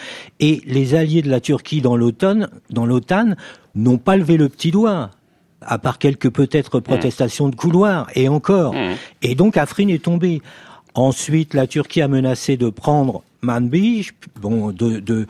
et 0.41 0.61
les 0.67 0.95
alliés 0.95 1.23
de 1.23 1.31
la 1.31 1.41
Turquie 1.41 1.81
dans 1.81 1.97
l'OTAN, 1.97 2.47
dans 2.71 2.87
l'OTAN, 2.87 3.35
n'ont 3.75 3.99
pas 3.99 4.17
levé 4.17 4.37
le 4.37 4.49
petit 4.49 4.71
doigt 4.71 5.11
à 5.67 5.79
part 5.79 5.99
quelques 5.99 6.31
peut-être 6.31 6.81
protestations 6.81 7.49
de 7.49 7.57
couloir, 7.57 8.09
et 8.15 8.29
encore. 8.29 8.75
Mmh. 8.75 8.95
Et 9.23 9.35
donc 9.35 9.57
Afrin 9.57 9.89
est 9.89 10.03
tombé. 10.03 10.43
Ensuite, 10.95 11.55
la 11.55 11.67
Turquie 11.67 12.03
a 12.03 12.09
menacé 12.09 12.57
de 12.57 12.69
prendre 12.69 13.23
Manbij, 13.45 14.13
bon, 14.41 14.71
de, 14.71 15.27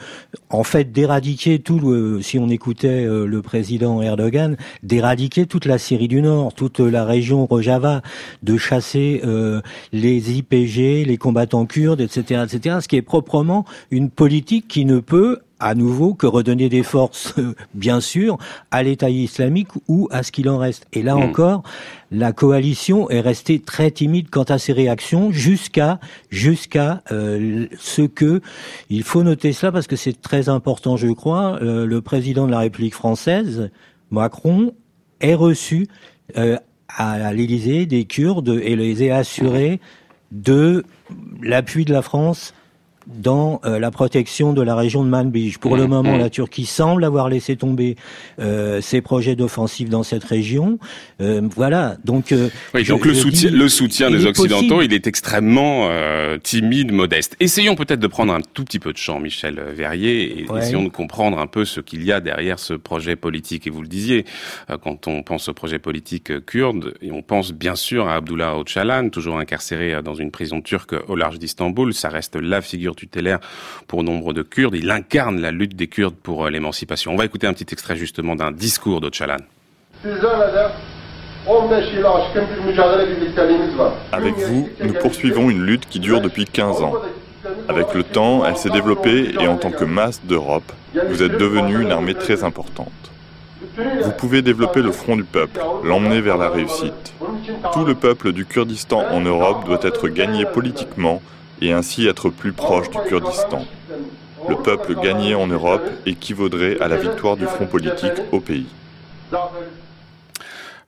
en 0.50 0.62
fait, 0.62 0.92
d'éradiquer 0.92 1.58
tout 1.58 2.20
si 2.22 2.38
on 2.38 2.48
écoutait 2.48 3.04
euh, 3.04 3.26
le 3.26 3.42
président 3.42 4.00
Erdogan, 4.00 4.56
d'éradiquer 4.82 5.46
toute 5.46 5.64
la 5.64 5.78
Syrie 5.78 6.08
du 6.08 6.22
Nord, 6.22 6.54
toute 6.54 6.80
la 6.80 7.04
région 7.04 7.46
Rojava, 7.46 8.02
de 8.42 8.56
chasser 8.56 9.20
euh, 9.24 9.60
les 9.92 10.38
IPG, 10.38 11.04
les 11.04 11.16
combattants 11.16 11.66
kurdes, 11.66 12.00
etc., 12.00 12.44
etc., 12.44 12.78
ce 12.80 12.88
qui 12.88 12.96
est 12.96 13.02
proprement 13.02 13.64
une 13.90 14.10
politique 14.10 14.68
qui 14.68 14.84
ne 14.84 15.00
peut 15.00 15.40
à 15.64 15.74
nouveau 15.74 16.12
que 16.12 16.26
redonner 16.26 16.68
des 16.68 16.82
forces, 16.82 17.34
bien 17.74 18.02
sûr, 18.02 18.36
à 18.70 18.82
l'État 18.82 19.08
islamique 19.08 19.68
ou 19.88 20.08
à 20.10 20.22
ce 20.22 20.30
qu'il 20.30 20.50
en 20.50 20.58
reste. 20.58 20.86
Et 20.92 21.02
là 21.02 21.16
hmm. 21.16 21.22
encore, 21.22 21.62
la 22.10 22.32
coalition 22.32 23.08
est 23.08 23.22
restée 23.22 23.60
très 23.60 23.90
timide 23.90 24.28
quant 24.28 24.42
à 24.42 24.58
ses 24.58 24.74
réactions 24.74 25.32
jusqu'à 25.32 26.00
jusqu'à 26.28 27.02
euh, 27.12 27.66
ce 27.78 28.02
que 28.02 28.42
il 28.90 29.04
faut 29.04 29.22
noter 29.22 29.54
cela 29.54 29.72
parce 29.72 29.86
que 29.86 29.96
c'est 29.96 30.20
très 30.20 30.50
important, 30.50 30.98
je 30.98 31.08
crois. 31.08 31.58
Euh, 31.62 31.86
le 31.86 32.02
président 32.02 32.46
de 32.46 32.50
la 32.50 32.58
République 32.58 32.94
française, 32.94 33.70
Macron, 34.10 34.74
est 35.20 35.34
reçu 35.34 35.88
euh, 36.36 36.58
à 36.88 37.32
l'Élysée 37.32 37.86
des 37.86 38.04
Kurdes 38.04 38.60
et 38.62 38.76
les 38.76 39.10
a 39.10 39.16
assurés 39.16 39.80
de 40.30 40.84
l'appui 41.42 41.86
de 41.86 41.92
la 41.94 42.02
France 42.02 42.52
dans 43.06 43.60
euh, 43.64 43.78
la 43.78 43.90
protection 43.90 44.52
de 44.52 44.62
la 44.62 44.74
région 44.74 45.04
de 45.04 45.08
Manbij. 45.08 45.58
Pour 45.58 45.76
le 45.76 45.86
mmh, 45.86 45.90
moment, 45.90 46.16
mmh. 46.16 46.20
la 46.20 46.30
Turquie 46.30 46.66
semble 46.66 47.04
avoir 47.04 47.28
laissé 47.28 47.56
tomber 47.56 47.96
euh, 48.40 48.80
ses 48.80 49.00
projets 49.00 49.36
d'offensive 49.36 49.88
dans 49.88 50.02
cette 50.02 50.24
région. 50.24 50.78
Euh, 51.20 51.42
voilà. 51.54 51.96
Donc, 52.04 52.34
oui, 52.74 52.84
donc 52.84 53.04
le, 53.04 53.14
soutien, 53.14 53.50
le 53.50 53.68
soutien 53.68 54.10
des 54.10 54.26
Occidentaux, 54.26 54.82
il 54.82 54.92
est 54.92 55.06
extrêmement 55.06 55.88
timide, 56.42 56.92
modeste. 56.92 57.36
Essayons 57.40 57.74
peut-être 57.74 58.00
de 58.00 58.06
prendre 58.06 58.32
un 58.32 58.40
tout 58.40 58.64
petit 58.64 58.78
peu 58.78 58.92
de 58.92 58.98
champ, 58.98 59.20
Michel 59.20 59.60
Verrier, 59.74 60.40
et 60.40 60.46
essayons 60.58 60.84
de 60.84 60.88
comprendre 60.88 61.38
un 61.38 61.46
peu 61.46 61.64
ce 61.64 61.80
qu'il 61.80 62.04
y 62.04 62.12
a 62.12 62.20
derrière 62.20 62.58
ce 62.58 62.74
projet 62.74 63.16
politique. 63.16 63.66
Et 63.66 63.70
vous 63.70 63.82
le 63.82 63.88
disiez, 63.88 64.24
quand 64.82 65.06
on 65.06 65.22
pense 65.22 65.48
au 65.48 65.54
projet 65.54 65.78
politique 65.78 66.44
kurde, 66.46 66.94
et 67.02 67.10
on 67.12 67.22
pense 67.22 67.52
bien 67.52 67.76
sûr 67.76 68.08
à 68.08 68.16
Abdullah 68.16 68.56
Öcalan, 68.58 69.10
toujours 69.10 69.38
incarcéré 69.38 70.02
dans 70.02 70.14
une 70.14 70.30
prison 70.30 70.60
turque 70.60 70.94
au 71.08 71.16
large 71.16 71.38
d'Istanbul. 71.38 71.94
Ça 71.94 72.08
reste 72.08 72.36
la 72.36 72.60
figure 72.60 72.93
tutélaire 72.94 73.38
pour 73.86 74.02
nombre 74.02 74.32
de 74.32 74.42
Kurdes. 74.42 74.74
Il 74.74 74.90
incarne 74.90 75.40
la 75.40 75.50
lutte 75.50 75.76
des 75.76 75.86
Kurdes 75.86 76.16
pour 76.16 76.48
l'émancipation. 76.48 77.12
On 77.12 77.16
va 77.16 77.24
écouter 77.24 77.46
un 77.46 77.52
petit 77.52 77.72
extrait 77.72 77.96
justement 77.96 78.36
d'un 78.36 78.52
discours 78.52 79.00
d'Ocalan. 79.00 79.38
Avec 84.12 84.34
vous, 84.36 84.68
nous 84.80 84.92
poursuivons 84.94 85.50
une 85.50 85.62
lutte 85.62 85.88
qui 85.88 86.00
dure 86.00 86.20
depuis 86.20 86.44
15 86.46 86.82
ans. 86.82 86.94
Avec 87.68 87.94
le 87.94 88.02
temps, 88.02 88.44
elle 88.46 88.56
s'est 88.56 88.70
développée 88.70 89.34
et 89.40 89.46
en 89.46 89.56
tant 89.56 89.70
que 89.70 89.84
masse 89.84 90.22
d'Europe, 90.24 90.72
vous 91.08 91.22
êtes 91.22 91.36
devenu 91.36 91.82
une 91.82 91.92
armée 91.92 92.14
très 92.14 92.44
importante. 92.44 92.92
Vous 94.02 94.12
pouvez 94.12 94.42
développer 94.42 94.82
le 94.82 94.92
front 94.92 95.16
du 95.16 95.24
peuple, 95.24 95.60
l'emmener 95.82 96.20
vers 96.20 96.36
la 96.36 96.48
réussite. 96.48 97.14
Tout 97.72 97.84
le 97.84 97.94
peuple 97.94 98.32
du 98.32 98.46
Kurdistan 98.46 99.02
en 99.10 99.20
Europe 99.20 99.64
doit 99.66 99.80
être 99.82 100.08
gagné 100.08 100.44
politiquement 100.44 101.20
et 101.60 101.72
ainsi 101.72 102.06
être 102.06 102.30
plus 102.30 102.52
proche 102.52 102.90
du 102.90 102.98
Kurdistan. 103.08 103.66
Le 104.48 104.56
peuple 104.56 104.94
gagné 105.00 105.34
en 105.34 105.46
Europe 105.46 105.88
équivaudrait 106.06 106.78
à 106.80 106.88
la 106.88 106.96
victoire 106.96 107.36
du 107.36 107.46
front 107.46 107.66
politique 107.66 108.12
au 108.32 108.40
pays. 108.40 108.66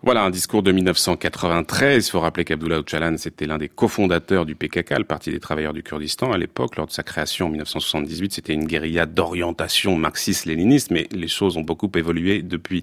Voilà 0.02 0.22
un 0.22 0.30
discours 0.30 0.62
de 0.62 0.70
1993. 0.70 2.06
Il 2.06 2.10
faut 2.10 2.20
rappeler 2.20 2.44
qu'Abdullah 2.44 2.78
Öcalan, 2.78 3.16
c'était 3.16 3.46
l'un 3.46 3.58
des 3.58 3.68
cofondateurs 3.68 4.44
du 4.44 4.54
PKK, 4.54 4.90
le 4.98 5.04
Parti 5.04 5.30
des 5.32 5.40
travailleurs 5.40 5.72
du 5.72 5.82
Kurdistan. 5.82 6.32
À 6.32 6.38
l'époque, 6.38 6.76
lors 6.76 6.86
de 6.86 6.92
sa 6.92 7.02
création 7.02 7.46
en 7.46 7.48
1978, 7.48 8.34
c'était 8.34 8.52
une 8.52 8.66
guérilla 8.66 9.06
d'orientation 9.06 9.96
marxiste-léniniste, 9.96 10.90
mais 10.90 11.08
les 11.12 11.28
choses 11.28 11.56
ont 11.56 11.62
beaucoup 11.62 11.90
évolué 11.96 12.42
depuis. 12.42 12.82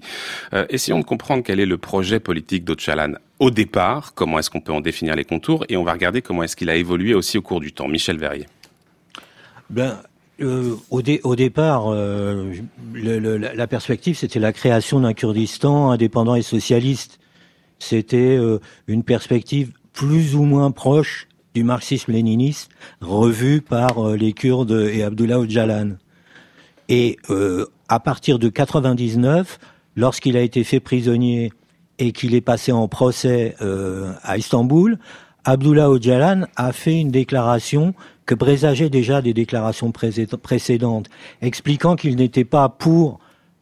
Euh, 0.52 0.66
essayons 0.68 0.98
de 0.98 1.04
comprendre 1.04 1.42
quel 1.42 1.60
est 1.60 1.66
le 1.66 1.78
projet 1.78 2.20
politique 2.20 2.64
d'Öcalan 2.64 3.14
au 3.44 3.50
départ, 3.50 4.14
comment 4.14 4.38
est-ce 4.38 4.48
qu'on 4.48 4.62
peut 4.62 4.72
en 4.72 4.80
définir 4.80 5.14
les 5.16 5.24
contours, 5.24 5.66
et 5.68 5.76
on 5.76 5.84
va 5.84 5.92
regarder 5.92 6.22
comment 6.22 6.42
est-ce 6.44 6.56
qu'il 6.56 6.70
a 6.70 6.76
évolué 6.76 7.12
aussi 7.12 7.36
au 7.36 7.42
cours 7.42 7.60
du 7.60 7.72
temps. 7.72 7.88
Michel 7.88 8.16
Verrier. 8.16 8.46
Ben, 9.68 9.98
euh, 10.40 10.76
au, 10.90 11.02
départ, 11.02 11.92
euh, 11.92 12.54
la 12.94 13.66
perspective, 13.66 14.16
c'était 14.16 14.40
la 14.40 14.54
création 14.54 15.00
d'un 15.00 15.12
Kurdistan 15.12 15.90
indépendant 15.90 16.36
et 16.36 16.40
socialiste. 16.42 17.18
C'était 17.78 18.16
euh, 18.16 18.60
une 18.86 19.02
perspective 19.02 19.72
plus 19.92 20.36
ou 20.36 20.44
moins 20.44 20.70
proche 20.70 21.28
du 21.54 21.64
marxisme-léninisme, 21.64 22.70
revu 23.02 23.60
par 23.60 24.16
les 24.16 24.32
Kurdes 24.32 24.88
et 24.90 25.02
Abdullah 25.02 25.38
Öcalan. 25.38 25.98
Et 26.88 27.18
à 27.88 28.00
partir 28.00 28.38
de 28.38 28.48
99, 28.48 29.58
lorsqu'il 29.96 30.36
a 30.36 30.40
été 30.40 30.64
fait 30.64 30.80
prisonnier 30.80 31.52
et 31.98 32.12
qu'il 32.12 32.34
est 32.34 32.40
passé 32.40 32.72
en 32.72 32.88
procès 32.88 33.54
à 34.22 34.36
Istanbul, 34.36 34.98
Abdullah 35.44 35.88
Öcalan 35.88 36.46
a 36.56 36.72
fait 36.72 37.00
une 37.00 37.10
déclaration 37.10 37.94
que 38.26 38.34
présageait 38.34 38.88
déjà 38.88 39.20
des 39.20 39.34
déclarations 39.34 39.92
précédentes, 39.92 41.10
expliquant 41.42 41.96
qu'il 41.96 42.16
n'était 42.16 42.44
pas 42.44 42.68
pour 42.68 43.20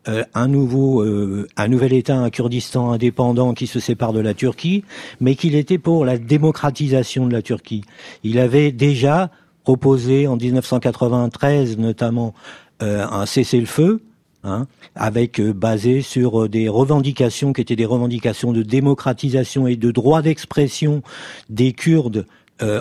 euh, 0.09 0.25
un 0.35 0.49
nouveau, 0.49 1.03
euh, 1.03 1.47
un 1.57 1.69
nouvel 1.69 1.93
État, 1.93 2.17
un 2.17 2.31
Kurdistan 2.31 2.91
indépendant 2.91 3.55
qui 3.55 3.69
se 3.69 3.79
sépare 3.79 4.13
de 4.13 4.21
la 4.21 4.35
Turquie, 4.35 4.85
mais 5.21 5.37
qu'il 5.37 5.55
était 5.55 5.79
pour 5.79 6.05
la 6.05 6.19
démocratisation 6.19 7.27
de 7.27 7.33
la 7.33 7.43
Turquie. 7.43 7.83
Il 8.25 8.39
avait 8.39 8.73
déjà 8.73 9.31
proposé 9.63 10.27
en 10.27 10.37
1993 10.37 11.79
notamment 11.79 12.35
euh, 12.83 13.07
un 13.09 13.27
cessez-le-feu, 13.27 14.03
hein, 14.45 14.67
avec 14.95 15.41
basé 15.41 16.03
sur 16.03 16.49
des 16.49 16.69
revendications 16.69 17.53
qui 17.53 17.61
étaient 17.61 17.77
des 17.77 17.87
revendications 17.87 18.53
de 18.53 18.63
démocratisation 18.63 19.67
et 19.67 19.77
de 19.77 19.91
droit 19.91 20.23
d'expression 20.23 21.03
des 21.49 21.73
Kurdes 21.73 22.27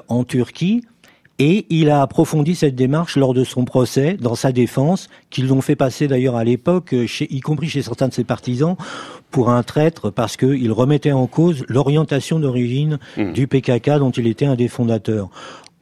en 0.08 0.24
Turquie, 0.24 0.84
et 1.44 1.66
il 1.72 1.90
a 1.90 2.04
approfondi 2.04 2.54
cette 2.54 2.76
démarche 2.76 3.18
lors 3.18 3.34
de 3.34 3.44
son 3.44 3.66
procès, 3.66 4.14
dans 4.14 4.36
sa 4.36 4.52
défense, 4.52 5.10
qu'ils 5.32 5.48
l'ont 5.48 5.62
fait 5.62 5.76
passer 5.76 6.08
d'ailleurs 6.08 6.36
à 6.36 6.44
l'époque, 6.44 6.94
y 6.94 7.40
compris 7.40 7.68
chez 7.68 7.82
certains 7.82 8.10
de 8.10 8.14
ses 8.14 8.24
partisans, 8.24 8.76
pour 9.32 9.50
un 9.50 9.64
traître 9.64 10.12
parce 10.12 10.38
qu'il 10.38 10.72
remettait 10.72 11.14
en 11.14 11.26
cause 11.26 11.66
l'orientation 11.68 12.40
d'origine 12.40 13.00
mmh. 13.18 13.32
du 13.32 13.48
PKK 13.48 13.98
dont 13.98 14.12
il 14.12 14.28
était 14.28 14.46
un 14.46 14.56
des 14.56 14.68
fondateurs 14.68 15.30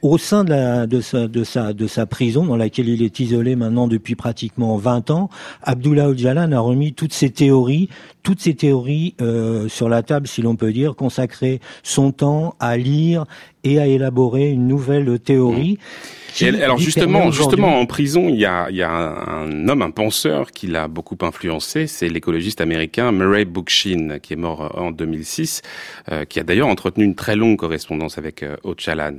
au 0.01 0.17
sein 0.17 0.43
de, 0.43 1.01
sa, 1.01 2.05
prison, 2.05 2.45
dans 2.45 2.55
laquelle 2.55 2.89
il 2.89 3.01
est 3.01 3.19
isolé 3.19 3.55
maintenant 3.55 3.87
depuis 3.87 4.15
pratiquement 4.15 4.77
20 4.77 5.11
ans, 5.11 5.29
Abdullah 5.63 6.09
Öcalan 6.09 6.51
a 6.51 6.59
remis 6.59 6.93
toutes 6.93 7.13
ses 7.13 7.29
théories, 7.29 7.89
toutes 8.23 8.39
ces 8.39 8.53
théories 8.53 9.15
euh, 9.21 9.67
sur 9.67 9.89
la 9.89 10.03
table, 10.03 10.27
si 10.27 10.41
l'on 10.41 10.55
peut 10.55 10.71
dire, 10.71 10.95
consacré 10.95 11.59
son 11.83 12.11
temps 12.11 12.55
à 12.59 12.77
lire 12.77 13.25
et 13.63 13.79
à 13.79 13.87
élaborer 13.87 14.49
une 14.49 14.67
nouvelle 14.67 15.19
théorie. 15.19 15.73
Mmh 15.73 16.18
alors 16.61 16.77
justement, 16.77 17.31
justement 17.31 17.79
en 17.79 17.85
prison, 17.85 18.29
il 18.29 18.39
y 18.39 18.45
a, 18.45 18.67
il 18.69 18.77
y 18.77 18.83
a 18.83 18.91
un, 18.91 19.67
homme, 19.67 19.81
un 19.81 19.91
penseur 19.91 20.51
qui 20.51 20.67
l'a 20.67 20.87
beaucoup 20.87 21.17
influencé, 21.21 21.87
c'est 21.87 22.09
l'écologiste 22.09 22.61
américain 22.61 23.11
Murray 23.11 23.45
Bookchin, 23.45 24.19
qui 24.21 24.33
est 24.33 24.37
mort 24.37 24.77
en 24.77 24.91
2006, 24.91 25.61
euh, 26.11 26.25
qui 26.25 26.39
a 26.39 26.43
d'ailleurs 26.43 26.67
entretenu 26.67 27.03
une 27.03 27.15
très 27.15 27.35
longue 27.35 27.57
correspondance 27.57 28.17
avec 28.17 28.43
euh, 28.43 28.55
Ocalan. 28.63 29.17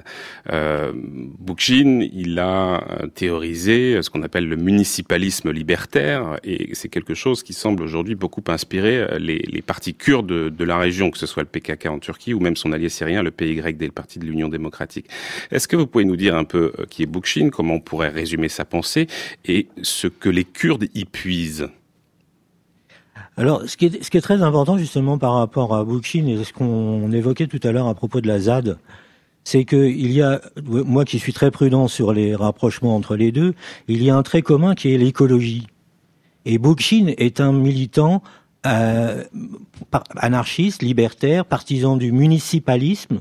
Euh, 0.52 0.92
Bookchin, 0.94 2.08
il 2.12 2.38
a 2.38 2.82
euh, 3.02 3.06
théorisé 3.08 4.00
ce 4.02 4.10
qu'on 4.10 4.22
appelle 4.22 4.48
le 4.48 4.56
municipalisme 4.56 5.50
libertaire, 5.50 6.38
et 6.44 6.74
c'est 6.74 6.88
quelque 6.88 7.14
chose 7.14 7.42
qui 7.42 7.52
semble 7.52 7.82
aujourd'hui 7.82 8.14
beaucoup 8.14 8.42
inspirer 8.48 9.18
les, 9.18 9.38
les 9.38 9.62
partis 9.62 9.94
kurdes 9.94 10.26
de, 10.26 10.48
de, 10.48 10.64
la 10.64 10.78
région, 10.78 11.10
que 11.10 11.18
ce 11.18 11.26
soit 11.26 11.42
le 11.42 11.48
PKK 11.48 11.86
en 11.86 11.98
Turquie 11.98 12.34
ou 12.34 12.40
même 12.40 12.56
son 12.56 12.72
allié 12.72 12.88
syrien, 12.88 13.22
le 13.22 13.30
PYD, 13.30 13.82
le 13.82 13.90
parti 13.90 14.18
de 14.18 14.24
l'Union 14.24 14.48
démocratique. 14.48 15.06
Est-ce 15.50 15.68
que 15.68 15.76
vous 15.76 15.86
pouvez 15.86 16.04
nous 16.04 16.16
dire 16.16 16.36
un 16.36 16.44
peu 16.44 16.72
qui 16.88 16.99
Bookchin, 17.06 17.50
comment 17.50 17.74
on 17.74 17.80
pourrait 17.80 18.08
résumer 18.08 18.48
sa 18.48 18.64
pensée 18.64 19.06
et 19.44 19.68
ce 19.82 20.06
que 20.06 20.28
les 20.28 20.44
Kurdes 20.44 20.86
y 20.94 21.04
puisent 21.04 21.68
alors, 23.36 23.62
ce 23.66 23.76
qui, 23.76 23.86
est, 23.86 24.02
ce 24.02 24.10
qui 24.10 24.18
est 24.18 24.22
très 24.22 24.42
important 24.42 24.76
justement 24.76 25.16
par 25.16 25.34
rapport 25.34 25.74
à 25.74 25.82
Bookchin 25.84 26.26
et 26.26 26.44
ce 26.44 26.52
qu'on 26.52 27.10
évoquait 27.12 27.46
tout 27.46 27.60
à 27.62 27.72
l'heure 27.72 27.86
à 27.86 27.94
propos 27.94 28.20
de 28.20 28.28
la 28.28 28.38
ZAD, 28.38 28.76
c'est 29.44 29.64
qu'il 29.64 30.12
y 30.12 30.20
a, 30.20 30.40
moi 30.66 31.04
qui 31.04 31.18
suis 31.18 31.32
très 31.32 31.50
prudent 31.50 31.88
sur 31.88 32.12
les 32.12 32.34
rapprochements 32.34 32.94
entre 32.94 33.16
les 33.16 33.32
deux, 33.32 33.54
il 33.88 34.02
y 34.02 34.10
a 34.10 34.16
un 34.16 34.22
trait 34.22 34.42
commun 34.42 34.74
qui 34.74 34.92
est 34.92 34.98
l'écologie. 34.98 35.66
Et 36.44 36.58
Bookchin 36.58 37.14
est 37.16 37.40
un 37.40 37.52
militant 37.52 38.22
euh, 38.66 39.24
anarchiste, 40.16 40.82
libertaire, 40.82 41.44
partisan 41.46 41.96
du 41.96 42.12
municipalisme, 42.12 43.20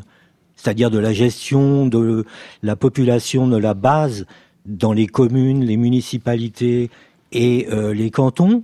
c'est-à-dire 0.59 0.91
de 0.91 0.99
la 0.99 1.13
gestion 1.13 1.85
de 1.85 2.25
la 2.63 2.75
population 2.75 3.47
de 3.47 3.57
la 3.57 3.73
base 3.73 4.25
dans 4.65 4.91
les 4.91 5.07
communes, 5.07 5.63
les 5.63 5.77
municipalités 5.77 6.89
et 7.31 7.67
euh, 7.71 7.93
les 7.93 8.11
cantons, 8.11 8.63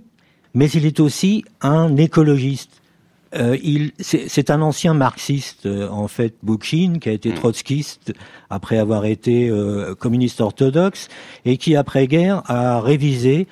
mais 0.52 0.68
il 0.70 0.84
est 0.84 1.00
aussi 1.00 1.44
un 1.62 1.96
écologiste. 1.96 2.82
Euh, 3.34 3.56
c'est 4.00 4.50
un 4.50 4.62
ancien 4.62 4.94
marxiste, 4.94 5.66
euh, 5.66 5.88
en 5.88 6.08
fait, 6.08 6.34
Boukhin, 6.42 6.98
qui 7.00 7.08
a 7.08 7.12
été 7.12 7.30
mm. 7.30 7.34
trotskiste 7.34 8.12
après 8.50 8.78
avoir 8.78 9.04
été 9.04 9.48
euh, 9.48 9.94
communiste 9.94 10.40
orthodoxe, 10.40 11.08
et 11.44 11.56
qui, 11.56 11.76
après-guerre, 11.76 12.42
a 12.46 12.80
révisé 12.80 13.46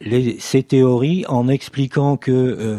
les, 0.00 0.38
ses 0.38 0.62
théories 0.62 1.24
en 1.28 1.48
expliquant 1.48 2.16
que 2.16 2.78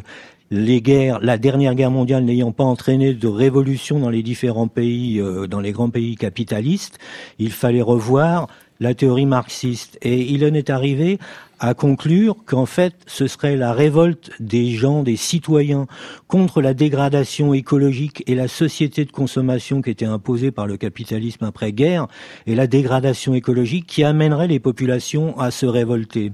les 0.49 0.81
guerres, 0.81 1.19
la 1.21 1.37
dernière 1.37 1.75
guerre 1.75 1.91
mondiale 1.91 2.23
n'ayant 2.23 2.51
pas 2.51 2.63
entraîné 2.63 3.13
de 3.13 3.27
révolution 3.27 3.99
dans 3.99 4.09
les 4.09 4.23
différents 4.23 4.67
pays, 4.67 5.19
euh, 5.19 5.47
dans 5.47 5.59
les 5.59 5.71
grands 5.71 5.89
pays 5.89 6.15
capitalistes, 6.15 6.99
il 7.39 7.51
fallait 7.51 7.81
revoir 7.81 8.47
la 8.79 8.93
théorie 8.93 9.25
marxiste. 9.25 9.97
Et 10.01 10.21
il 10.21 10.45
en 10.45 10.53
est 10.53 10.69
arrivé 10.69 11.19
à 11.59 11.73
conclure 11.73 12.35
qu'en 12.45 12.67
fait, 12.67 12.93
ce 13.07 13.27
serait 13.27 13.55
la 13.55 13.73
révolte 13.73 14.31
des 14.39 14.71
gens, 14.71 15.01
des 15.01 15.15
citoyens, 15.15 15.87
contre 16.27 16.61
la 16.61 16.73
dégradation 16.73 17.53
écologique 17.53 18.23
et 18.27 18.35
la 18.35 18.47
société 18.47 19.05
de 19.05 19.11
consommation 19.11 19.81
qui 19.81 19.89
était 19.89 20.05
imposée 20.05 20.51
par 20.51 20.67
le 20.67 20.77
capitalisme 20.77 21.45
après-guerre, 21.45 22.07
et 22.45 22.53
la 22.53 22.67
dégradation 22.67 23.33
écologique 23.33 23.87
qui 23.87 24.03
amènerait 24.03 24.47
les 24.47 24.59
populations 24.59 25.37
à 25.39 25.49
se 25.49 25.65
révolter. 25.65 26.31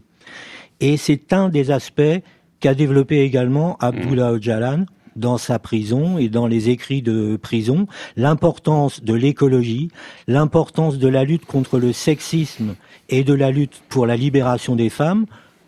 Et 0.82 0.98
c'est 0.98 1.32
un 1.32 1.48
des 1.48 1.72
aspects 1.72 2.22
qu'a 2.64 2.76
développé 2.76 3.20
également 3.24 3.76
Abdullah 3.82 4.32
mm. 4.32 4.36
Öcalan 4.36 4.86
dans 5.18 5.38
sa 5.38 5.60
prison 5.60 6.18
et 6.18 6.30
dans 6.30 6.48
les 6.48 6.70
écrits 6.70 7.02
de 7.02 7.36
prison, 7.36 7.88
l'importance 8.16 9.04
de 9.04 9.14
l'écologie, 9.14 9.90
l'importance 10.30 10.98
de 10.98 11.10
la 11.10 11.26
lutte 11.26 11.46
contre 11.46 11.78
le 11.78 11.92
sexisme 11.92 12.76
et 13.10 13.26
de 13.26 13.34
la 13.34 13.52
lutte 13.52 13.82
pour 13.90 14.08
la 14.08 14.16
libération 14.16 14.78
des 14.78 14.90
femmes, 14.90 15.26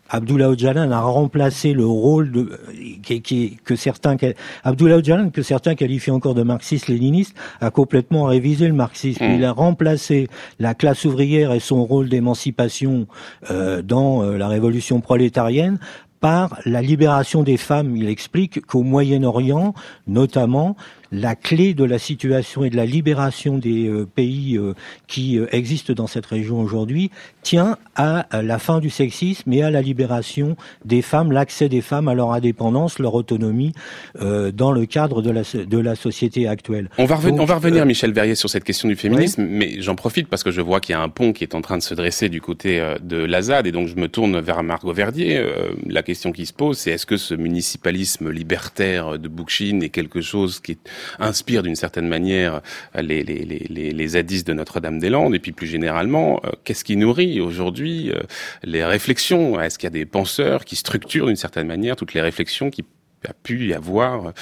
Abdullah 0.08 0.50
Öcalan 0.50 0.90
a 0.92 1.00
remplacé 1.00 1.72
le 1.72 1.84
rôle 1.84 2.30
de 2.30 2.60
qui, 3.02 3.22
qui, 3.22 3.58
que 3.64 3.74
certains 3.74 4.16
Abdullah 4.62 4.98
Öcalan 4.98 5.30
que 5.30 5.42
certains 5.42 5.74
qualifient 5.74 6.12
encore 6.12 6.34
de 6.34 6.42
marxiste-léniniste 6.42 7.34
a 7.60 7.70
complètement 7.70 8.24
révisé 8.24 8.68
le 8.68 8.74
marxisme. 8.74 9.24
Mm. 9.24 9.34
Il 9.34 9.44
a 9.44 9.52
remplacé 9.52 10.28
la 10.58 10.74
classe 10.74 11.04
ouvrière 11.04 11.52
et 11.52 11.60
son 11.60 11.84
rôle 11.84 12.08
d'émancipation 12.08 13.06
euh, 13.50 13.82
dans 13.82 14.22
euh, 14.22 14.36
la 14.36 14.48
révolution 14.48 15.00
prolétarienne 15.00 15.78
par 16.20 16.58
la 16.64 16.82
libération 16.82 17.42
des 17.42 17.56
femmes. 17.56 17.96
Il 17.96 18.08
explique 18.08 18.64
qu'au 18.66 18.82
Moyen-Orient, 18.82 19.74
notamment, 20.06 20.76
la 21.12 21.36
clé 21.36 21.74
de 21.74 21.84
la 21.84 21.98
situation 21.98 22.64
et 22.64 22.70
de 22.70 22.76
la 22.76 22.86
libération 22.86 23.58
des 23.58 23.88
euh, 23.88 24.06
pays 24.06 24.56
euh, 24.56 24.74
qui 25.06 25.38
euh, 25.38 25.46
existent 25.52 25.92
dans 25.92 26.06
cette 26.06 26.26
région 26.26 26.60
aujourd'hui 26.60 27.10
tient 27.42 27.76
à 27.94 28.26
la 28.42 28.58
fin 28.58 28.80
du 28.80 28.90
sexisme 28.90 29.52
et 29.52 29.62
à 29.62 29.70
la 29.70 29.80
libération 29.80 30.56
des 30.84 31.00
femmes, 31.00 31.30
l'accès 31.30 31.68
des 31.68 31.80
femmes 31.80 32.08
à 32.08 32.14
leur 32.14 32.32
indépendance, 32.32 32.98
leur 32.98 33.14
autonomie 33.14 33.72
dans 34.18 34.72
le 34.72 34.84
cadre 34.84 35.22
de 35.22 35.30
la, 35.30 35.42
de 35.42 35.78
la 35.78 35.94
société 35.94 36.48
actuelle. 36.48 36.90
On 36.98 37.04
va, 37.04 37.16
on 37.24 37.44
va 37.44 37.54
revenir, 37.54 37.86
Michel 37.86 38.12
Verrier, 38.12 38.34
sur 38.34 38.50
cette 38.50 38.64
question 38.64 38.88
du 38.88 38.96
féminisme, 38.96 39.46
mais 39.48 39.80
j'en 39.80 39.94
profite 39.94 40.26
parce 40.26 40.42
que 40.42 40.50
je 40.50 40.60
vois 40.60 40.80
qu'il 40.80 40.94
y 40.94 40.96
a 40.96 41.00
un 41.00 41.08
pont 41.08 41.32
qui 41.32 41.44
est 41.44 41.54
en 41.54 41.60
train 41.60 41.78
de 41.78 41.84
se 41.84 41.94
dresser 41.94 42.28
du 42.28 42.40
côté 42.40 42.84
de 43.00 43.16
l'Azad 43.16 43.68
et 43.68 43.72
donc 43.72 43.86
je 43.86 43.94
me 43.94 44.08
tourne 44.08 44.40
vers 44.40 44.64
Margot 44.64 44.92
Verdier. 44.92 45.40
la 45.86 46.02
question 46.02 46.32
qui 46.32 46.46
se 46.46 46.52
pose, 46.52 46.78
c'est 46.78 46.90
est-ce 46.90 47.06
que 47.06 47.16
ce 47.16 47.34
municipalisme 47.34 48.28
libertaire 48.28 49.20
de 49.20 49.28
Boukchine 49.28 49.84
est 49.84 49.90
quelque 49.90 50.20
chose 50.20 50.58
qui 50.58 50.72
inspire 51.18 51.62
d'une 51.62 51.76
certaine 51.76 52.08
manière 52.08 52.60
les, 52.94 53.22
les, 53.22 53.44
les, 53.44 53.90
les 53.92 54.08
zadistes 54.08 54.46
de 54.46 54.52
Notre-Dame-des-Landes. 54.52 55.34
Et 55.34 55.38
puis 55.38 55.52
plus 55.52 55.66
généralement, 55.66 56.40
euh, 56.44 56.50
qu'est-ce 56.64 56.84
qui 56.84 56.96
nourrit 56.96 57.40
aujourd'hui 57.40 58.10
euh, 58.10 58.20
les 58.62 58.84
réflexions? 58.84 59.60
Est-ce 59.60 59.78
qu'il 59.78 59.86
y 59.86 59.88
a 59.88 59.90
des 59.90 60.06
penseurs 60.06 60.64
qui 60.64 60.76
structurent 60.76 61.26
d'une 61.26 61.36
certaine 61.36 61.66
manière 61.66 61.96
toutes 61.96 62.14
les 62.14 62.20
réflexions 62.20 62.70
qui 62.70 62.84
a 63.28 63.32
pu 63.32 63.68
y 63.68 63.74
avoir 63.74 64.32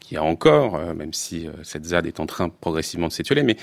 qui 0.00 0.16
a 0.16 0.22
encore, 0.22 0.76
euh, 0.76 0.94
même 0.94 1.12
si 1.12 1.48
cette 1.64 1.84
ZAD 1.84 2.06
est 2.06 2.20
en 2.20 2.26
train 2.26 2.48
progressivement 2.48 3.08
de 3.08 3.12
s'étioler, 3.12 3.42
mais 3.42 3.56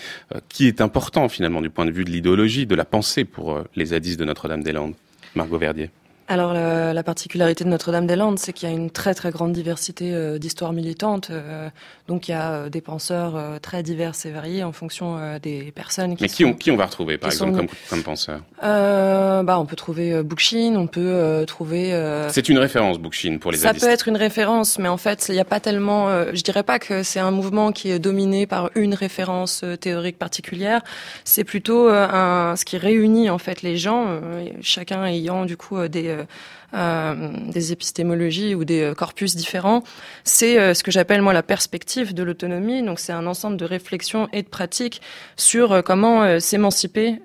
qui 0.50 0.68
est 0.68 0.82
important 0.82 1.30
finalement 1.30 1.62
du 1.62 1.70
point 1.70 1.86
de 1.86 1.92
vue 1.92 2.04
de 2.04 2.10
l'idéologie, 2.10 2.66
de 2.66 2.76
la 2.76 2.84
pensée 2.84 3.24
pour 3.24 3.64
les 3.76 3.86
zadistes 3.86 4.20
de 4.20 4.26
Notre-Dame-des-Landes? 4.26 4.96
Margot 5.36 5.58
Verdier 5.58 5.90
alors 6.34 6.54
la, 6.54 7.04
particularité 7.04 7.64
de 7.64 7.70
Notre-Dame-des-Landes, 7.70 8.40
c'est 8.40 8.54
qu'il 8.54 8.68
y 8.68 8.72
a 8.72 8.76
une 8.76 8.90
très 8.90 9.14
très 9.14 9.30
grande 9.30 9.54
diversité 9.54 10.14
euh, 10.14 10.40
d'histoires 10.40 10.74
militantes. 10.74 11.30
Euh, 11.30 11.70
donc 12.08 12.28
il 12.28 12.32
y 12.32 12.34
a 12.34 12.52
euh, 12.52 12.70
des 12.70 12.82
penseurs 12.82 13.36
très 13.62 13.84
divers 13.84 14.14
et 14.26 14.32
variés 14.32 14.64
en 14.64 14.72
fonction 14.72 15.38
des 15.42 15.72
personnes. 15.72 16.16
Qui 16.16 16.24
Mais 16.24 16.30
qui, 16.30 16.46
on, 16.46 16.54
qui 16.54 16.72
on 16.72 16.76
va 16.76 16.88
retrouver 16.88 17.18
par 17.18 17.30
exemple 17.30 17.56
comme, 17.56 17.68
comme 17.90 18.04
penseur? 18.04 18.42
Bah, 18.62 19.60
On 19.60 19.66
peut 19.66 19.76
trouver 19.76 20.24
Bookchin, 20.24 20.76
on 20.76 20.88
peut 20.88 21.44
trouver... 21.46 21.92
C'est 22.30 22.50
une 22.50 22.58
référence 22.58 23.00
Bookchin 23.00 23.38
pour 23.38 23.52
les 23.52 23.58
Ça 23.58 23.74
peut 23.74 23.88
être 23.88 24.08
une 24.08 24.18
référence, 24.18 24.80
mais 24.80 24.88
en 24.88 24.98
fait 24.98 25.26
il 25.30 25.36
n'y 25.36 25.40
a 25.40 25.46
pas 25.46 25.60
tellement... 25.60 26.10
je 26.34 26.42
dirais 26.42 26.64
pas 26.64 26.80
que 26.80 27.04
c'est 27.04 27.20
un 27.20 27.32
mouvement 27.32 27.72
qui 27.72 27.92
est 27.92 28.00
dominé 28.00 28.48
par 28.48 28.72
une 28.76 28.96
référence 28.96 29.64
théorique 29.80 30.18
particulière. 30.18 30.82
C'est 31.26 31.44
plutôt 31.44 31.90
un, 31.90 32.56
ce 32.56 32.66
qui 32.66 32.78
réunit 32.78 33.30
en 33.30 33.38
fait 33.38 33.62
les 33.62 33.78
gens, 33.78 34.20
chacun 34.62 35.06
ayant 35.06 35.46
du 35.46 35.58
coup 35.58 35.88
des 35.88 36.18
euh, 36.24 36.63
des 36.74 37.72
épistémologies 37.72 38.56
ou 38.56 38.66
des 38.66 38.82
euh, 38.82 38.94
corpus 38.94 39.36
différents, 39.36 39.84
c'est 40.24 40.74
ce 40.74 40.84
que 40.84 40.92
j'appelle 40.92 41.22
moi 41.22 41.34
la 41.34 41.44
perspective 41.44 42.14
de 42.14 42.24
l'autonomie. 42.24 42.82
Donc 42.84 43.00
c'est 43.00 43.12
un 43.12 43.28
ensemble 43.28 43.58
de 43.58 43.66
réflexions 43.66 44.28
et 44.34 44.42
de 44.42 44.48
pratiques 44.48 45.02
sur 45.36 45.84
comment 45.84 46.40
s'émanciper 46.40 47.20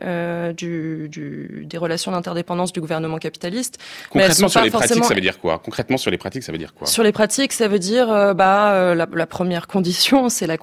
du, 0.57 1.09
du, 1.09 1.65
des 1.67 1.79
relations 1.79 2.13
d'interdépendance 2.13 2.73
du 2.73 2.81
gouvernement 2.81 3.19
capitaliste. 3.19 3.79
Concrètement 4.11 4.49
sur 4.49 4.63
les 4.63 4.71
pratiques, 4.71 5.05
ça 5.05 5.15
veut 5.15 5.21
dire 5.21 5.39
quoi? 5.39 5.59
Concrètement 5.59 5.97
sur 5.97 6.11
les 6.11 6.19
pratiques, 6.19 6.43
ça 6.43 6.53
veut 6.53 6.59
dire 6.59 6.75
quoi? 6.75 6.87
Sur 6.87 7.03
les 7.03 7.13
pratiques, 7.13 7.53
ça 7.53 7.69
veut 7.69 7.79
dire 7.79 8.09
bah 8.35 8.95
la, 8.95 9.07
la, 9.11 9.27
première 9.27 9.67
condition, 9.67 10.29
c'est 10.29 10.47
la, 10.47 10.57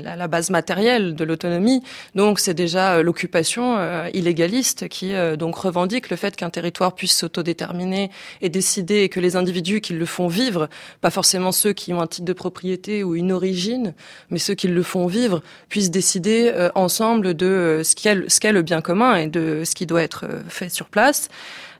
la, 0.00 0.16
la, 0.16 0.28
base 0.28 0.50
matérielle 0.50 1.14
de 1.14 1.24
l'autonomie. 1.24 1.82
Donc 2.14 2.38
c'est 2.38 2.54
déjà 2.54 3.02
l'occupation 3.02 3.78
illégaliste 4.12 4.88
qui 4.88 5.12
donc 5.38 5.56
revendique 5.56 6.10
le 6.10 6.16
fait 6.16 6.36
qu'un 6.36 6.50
territoire 6.50 6.94
puisse 6.94 7.16
s'autodéterminer 7.16 8.10
et 8.40 8.48
décider 8.48 9.02
et 9.02 9.08
que 9.08 9.20
les 9.20 9.36
individus 9.36 9.80
qui 9.80 9.92
le 9.92 10.06
font 10.06 10.28
vivre, 10.28 10.68
pas 11.00 11.10
forcément 11.10 11.52
ceux 11.52 11.72
qui 11.72 11.92
ont 11.92 12.00
un 12.00 12.06
titre 12.06 12.26
de 12.26 12.32
propriété 12.32 13.04
ou 13.04 13.14
une 13.14 13.32
origine, 13.32 13.94
mais 14.30 14.38
ceux 14.38 14.54
qui 14.54 14.68
le 14.68 14.82
font 14.82 15.06
vivre, 15.06 15.42
puissent 15.68 15.90
décider 15.90 16.50
euh, 16.54 16.70
ensemble 16.74 17.34
de 17.34 17.46
euh, 17.46 17.82
ce 17.84 17.94
qu'est 18.40 18.52
le 18.52 18.62
bien 18.62 18.80
commun 18.80 19.16
et 19.16 19.26
de 19.26 19.62
ce 19.64 19.74
qui 19.74 19.86
doit 19.86 20.02
être 20.02 20.24
euh, 20.24 20.40
fait 20.48 20.68
sur 20.68 20.86
place. 20.86 21.28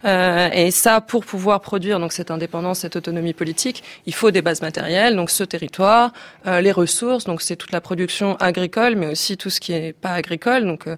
Euh, 0.05 0.49
et 0.53 0.71
ça, 0.71 1.01
pour 1.01 1.25
pouvoir 1.25 1.61
produire 1.61 2.01
donc 2.01 2.13
cette 2.13 2.31
indépendance, 2.31 2.81
cette 2.81 2.97
autonomie 2.97 3.35
politique, 3.35 3.83
il 4.07 4.15
faut 4.15 4.31
des 4.31 4.43
bases 4.43 4.63
matérielles, 4.63 5.15
donc 5.15 5.31
ce 5.31 5.45
territoire, 5.45 6.13
euh, 6.47 6.61
les 6.61 6.73
ressources, 6.73 7.25
donc 7.25 7.43
c'est 7.43 7.57
toute 7.57 7.73
la 7.73 7.81
production 7.81 8.37
agricole, 8.37 8.97
mais 8.97 9.09
aussi 9.09 9.37
tout 9.37 9.51
ce 9.51 9.61
qui 9.61 9.73
est 9.73 9.93
pas 9.93 10.13
agricole, 10.13 10.65
donc 10.65 10.87
euh, 10.87 10.97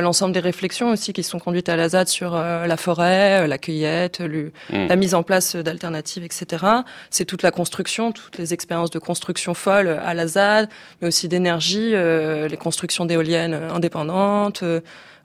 l'ensemble 0.00 0.32
des 0.32 0.40
réflexions 0.40 0.90
aussi 0.90 1.12
qui 1.12 1.22
sont 1.22 1.38
conduites 1.38 1.68
à 1.68 1.76
la 1.76 1.90
ZAD 1.90 2.08
sur 2.08 2.34
la 2.36 2.76
forêt, 2.76 3.48
la 3.48 3.58
cueillette, 3.58 4.20
le, 4.20 4.52
mmh. 4.70 4.86
la 4.86 4.96
mise 4.96 5.14
en 5.14 5.24
place 5.24 5.56
d'alternatives, 5.56 6.22
etc. 6.22 6.64
C'est 7.10 7.24
toute 7.24 7.42
la 7.42 7.50
construction, 7.50 8.12
toutes 8.12 8.38
les 8.38 8.54
expériences 8.54 8.90
de 8.90 9.00
construction 9.00 9.52
folle 9.52 9.88
à 9.88 10.14
la 10.14 10.28
ZAD, 10.28 10.68
mais 11.00 11.08
aussi 11.08 11.26
d'énergie, 11.26 11.90
les 11.90 12.56
constructions 12.56 13.04
d'éoliennes 13.04 13.54
indépendantes. 13.54 14.62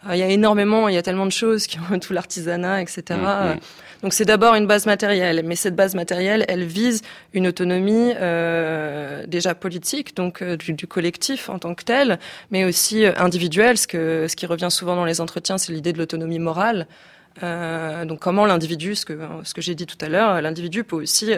Euh, 0.06 0.16
il 0.16 0.20
y 0.20 0.24
a 0.24 0.30
énormément, 0.30 0.88
il 0.88 0.96
y 0.96 0.98
a 0.98 1.02
tellement 1.02 1.26
de 1.26 1.32
choses 1.32 1.68
qui 1.68 1.78
ont 1.80 2.00
tout 2.00 2.14
l'artisanat, 2.14 2.82
etc. 2.82 3.04
Mm, 3.10 3.24
mm. 3.54 3.60
Donc 4.06 4.14
c'est 4.14 4.26
d'abord 4.26 4.56
une 4.56 4.68
base 4.68 4.86
matérielle, 4.86 5.42
mais 5.46 5.56
cette 5.56 5.76
base 5.76 5.96
matérielle, 5.96 6.46
elle 6.48 6.64
vise 6.64 7.02
une 7.34 7.48
autonomie 7.48 8.14
euh, 8.16 9.26
déjà 9.26 9.56
politique, 9.56 10.16
donc 10.16 10.42
euh, 10.42 10.58
du, 10.58 10.74
du, 10.74 10.86
collectif 10.86 11.50
en 11.50 11.58
tant 11.60 11.74
que 11.74 11.84
tel, 11.84 12.20
mais 12.52 12.66
aussi 12.66 13.06
euh, 13.06 13.14
individuelle. 13.18 13.78
Ce 13.78 13.88
que 13.88 14.28
ce 14.28 14.36
qui 14.36 14.46
revient 14.46 14.70
souvent 14.70 14.96
dans 14.96 15.06
les 15.06 15.22
entretiens, 15.22 15.58
c'est 15.58 15.74
l'idée 15.74 15.92
de 15.92 15.98
l'autonomie 15.98 16.38
morale. 16.40 16.88
Euh, 17.44 18.06
donc 18.06 18.20
comment 18.20 18.46
l'individu, 18.46 18.96
ce 18.96 19.06
que 19.06 19.18
ce 19.44 19.54
que 19.54 19.62
j'ai 19.62 19.76
dit 19.76 19.88
tout 19.88 19.98
à 20.02 20.08
l'heure, 20.08 20.42
l'individu 20.42 20.84
peut 20.84 20.96
aussi 20.96 21.34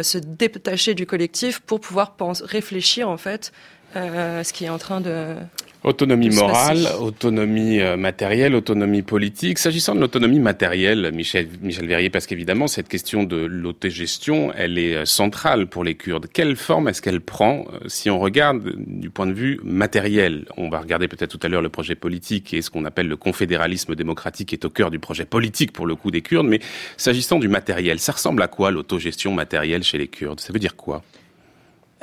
se 0.00 0.18
détacher 0.18 0.94
du 0.94 1.06
collectif 1.06 1.60
pour 1.60 1.80
pouvoir 1.80 2.16
penser, 2.16 2.44
réfléchir 2.46 3.08
en 3.08 3.16
fait 3.16 3.50
euh, 3.96 4.44
ce 4.44 4.52
qui 4.52 4.64
est 4.64 4.68
en 4.68 4.78
train 4.78 5.00
de 5.00 5.34
Autonomie 5.82 6.28
morale, 6.28 6.86
autonomie 7.00 7.80
euh, 7.80 7.96
matérielle, 7.96 8.54
autonomie 8.54 9.00
politique. 9.00 9.58
S'agissant 9.58 9.94
de 9.94 10.00
l'autonomie 10.00 10.38
matérielle, 10.38 11.10
Michel, 11.14 11.48
Michel 11.62 11.86
Verrier, 11.86 12.10
parce 12.10 12.26
qu'évidemment, 12.26 12.66
cette 12.66 12.86
question 12.86 13.24
de 13.24 13.36
l'autogestion, 13.36 14.52
elle 14.54 14.78
est 14.78 14.94
euh, 14.94 15.04
centrale 15.06 15.68
pour 15.68 15.82
les 15.82 15.94
Kurdes. 15.94 16.26
Quelle 16.30 16.56
forme 16.56 16.88
est-ce 16.88 17.00
qu'elle 17.00 17.22
prend 17.22 17.64
si 17.86 18.10
on 18.10 18.18
regarde 18.18 18.74
du 18.76 19.08
point 19.08 19.26
de 19.26 19.32
vue 19.32 19.58
matériel? 19.64 20.44
On 20.58 20.68
va 20.68 20.80
regarder 20.80 21.08
peut-être 21.08 21.38
tout 21.38 21.46
à 21.46 21.48
l'heure 21.48 21.62
le 21.62 21.70
projet 21.70 21.94
politique 21.94 22.52
et 22.52 22.60
ce 22.60 22.68
qu'on 22.68 22.84
appelle 22.84 23.08
le 23.08 23.16
confédéralisme 23.16 23.94
démocratique 23.94 24.52
est 24.52 24.66
au 24.66 24.70
cœur 24.70 24.90
du 24.90 24.98
projet 24.98 25.24
politique 25.24 25.72
pour 25.72 25.86
le 25.86 25.94
coup 25.94 26.10
des 26.10 26.20
Kurdes. 26.20 26.46
Mais 26.46 26.60
s'agissant 26.98 27.38
du 27.38 27.48
matériel, 27.48 28.00
ça 28.00 28.12
ressemble 28.12 28.42
à 28.42 28.48
quoi 28.48 28.70
l'autogestion 28.70 29.32
matérielle 29.32 29.82
chez 29.82 29.96
les 29.96 30.08
Kurdes? 30.08 30.40
Ça 30.40 30.52
veut 30.52 30.58
dire 30.58 30.76
quoi? 30.76 31.02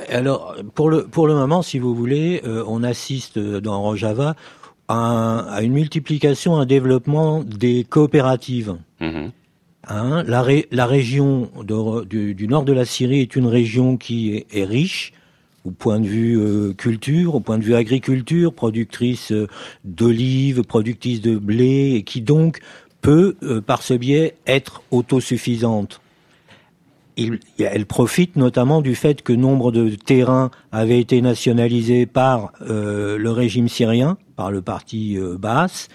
Alors, 0.09 0.55
pour 0.75 0.89
le, 0.89 1.07
pour 1.07 1.27
le 1.27 1.33
moment, 1.33 1.61
si 1.61 1.79
vous 1.79 1.95
voulez, 1.95 2.41
euh, 2.45 2.63
on 2.67 2.83
assiste 2.83 3.39
dans 3.39 3.81
Rojava 3.81 4.35
à, 4.87 5.39
à, 5.39 5.61
une 5.63 5.73
multiplication, 5.73 6.57
un 6.57 6.65
développement 6.65 7.43
des 7.43 7.83
coopératives. 7.83 8.75
Mhm. 9.01 9.31
Hein, 9.89 10.23
la, 10.27 10.45
la, 10.71 10.85
région 10.85 11.49
du, 12.09 12.35
du, 12.35 12.47
nord 12.47 12.63
de 12.63 12.73
la 12.73 12.85
Syrie 12.85 13.21
est 13.21 13.35
une 13.35 13.47
région 13.47 13.95
qui 13.95 14.35
est, 14.35 14.45
est 14.51 14.65
riche 14.65 15.13
au 15.63 15.71
point 15.71 15.99
de 15.99 16.07
vue 16.07 16.37
euh, 16.37 16.73
culture, 16.73 17.35
au 17.35 17.39
point 17.39 17.57
de 17.57 17.63
vue 17.63 17.75
agriculture, 17.75 18.53
productrice 18.53 19.31
euh, 19.31 19.47
d'olives, 19.85 20.63
productrice 20.63 21.21
de 21.21 21.37
blé, 21.37 21.93
et 21.95 22.03
qui 22.03 22.21
donc 22.21 22.59
peut, 23.01 23.35
par 23.65 23.83
ce 23.83 23.93
biais, 23.93 24.35
être 24.45 24.81
autosuffisante 24.91 26.01
elle 27.59 27.85
profite 27.85 28.35
notamment 28.35 28.81
du 28.81 28.95
fait 28.95 29.21
que 29.21 29.33
nombre 29.33 29.71
de 29.71 29.89
terrains 29.89 30.51
avaient 30.71 30.99
été 30.99 31.21
nationalisés 31.21 32.05
par 32.05 32.51
euh, 32.61 33.17
le 33.17 33.31
régime 33.31 33.67
syrien, 33.67 34.17
par 34.35 34.51
le 34.51 34.61
parti 34.61 35.17
euh, 35.17 35.37
Baas, 35.37 35.87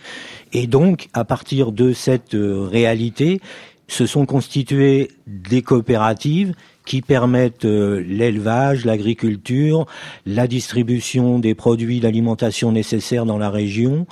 et 0.53 0.67
donc 0.67 1.09
à 1.13 1.25
partir 1.25 1.73
de 1.73 1.93
cette 1.93 2.35
euh, 2.35 2.67
réalité, 2.69 3.41
se 3.89 4.07
sont 4.07 4.27
constituées 4.27 5.11
des 5.27 5.63
coopératives 5.63 6.55
qui 6.87 7.03
permettent 7.03 7.65
l'élevage, 7.65 8.85
l'agriculture, 8.85 9.87
la 10.25 10.47
distribution 10.47 11.39
des 11.39 11.55
produits 11.55 12.01
d'alimentation 12.01 12.73
nécessaires 12.73 13.27
dans 13.27 13.39
la 13.39 13.51
région, 13.51 14.07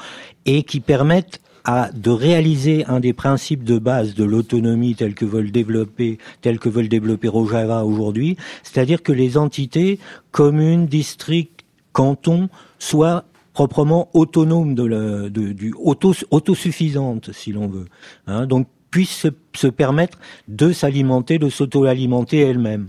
et 0.44 0.62
qui 0.62 0.80
permettent 0.80 1.40
à 1.64 1.90
de 1.92 2.10
réaliser 2.10 2.84
un 2.86 3.00
des 3.00 3.12
principes 3.12 3.64
de 3.64 3.78
base 3.78 4.14
de 4.14 4.24
l'autonomie 4.24 4.94
tel 4.94 5.14
que 5.14 5.24
veulent 5.24 5.50
développer, 5.50 6.18
tel 6.40 6.58
que 6.58 6.68
veulent 6.68 6.88
développer 6.88 7.28
Rojava 7.28 7.84
aujourd'hui, 7.84 8.36
c'est-à-dire 8.62 9.02
que 9.02 9.12
les 9.12 9.36
entités 9.36 9.98
communes, 10.30 10.86
districts, 10.86 11.64
cantons 11.92 12.48
soient 12.78 13.24
proprement 13.52 14.08
autonomes 14.14 14.74
de, 14.74 15.28
du 15.28 15.74
auto, 15.78 16.14
autosuffisantes, 16.30 17.32
si 17.32 17.52
l'on 17.52 17.66
veut. 17.66 17.86
Hein, 18.26 18.46
donc 18.46 18.66
puissent 18.90 19.26
se, 19.54 19.66
permettre 19.68 20.18
de 20.48 20.72
s'alimenter, 20.72 21.38
de 21.38 21.48
s'auto-alimenter 21.48 22.38
elles-mêmes. 22.38 22.88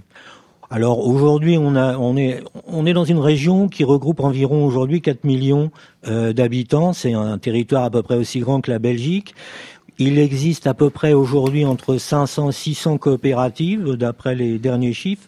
Alors 0.74 1.06
aujourd'hui, 1.06 1.58
on, 1.58 1.76
on, 1.76 2.16
est, 2.16 2.42
on 2.66 2.86
est 2.86 2.94
dans 2.94 3.04
une 3.04 3.20
région 3.20 3.68
qui 3.68 3.84
regroupe 3.84 4.22
environ 4.22 4.66
aujourd'hui 4.66 5.02
4 5.02 5.26
millions 5.26 5.70
euh, 6.08 6.32
d'habitants. 6.32 6.94
C'est 6.94 7.12
un 7.12 7.38
territoire 7.38 7.84
à 7.84 7.90
peu 7.90 8.02
près 8.02 8.16
aussi 8.16 8.40
grand 8.40 8.62
que 8.62 8.72
la 8.72 8.80
Belgique. 8.80 9.36
Il 10.00 10.18
existe 10.18 10.68
à 10.68 10.74
peu 10.74 10.90
près 10.90 11.12
aujourd'hui 11.12 11.66
entre 11.66 11.98
500 11.98 12.50
et 12.50 12.54
600 12.54 12.98
coopératives, 13.00 13.98
d'après 13.98 14.34
les 14.34 14.60
derniers 14.60 14.94
chiffres, 14.94 15.28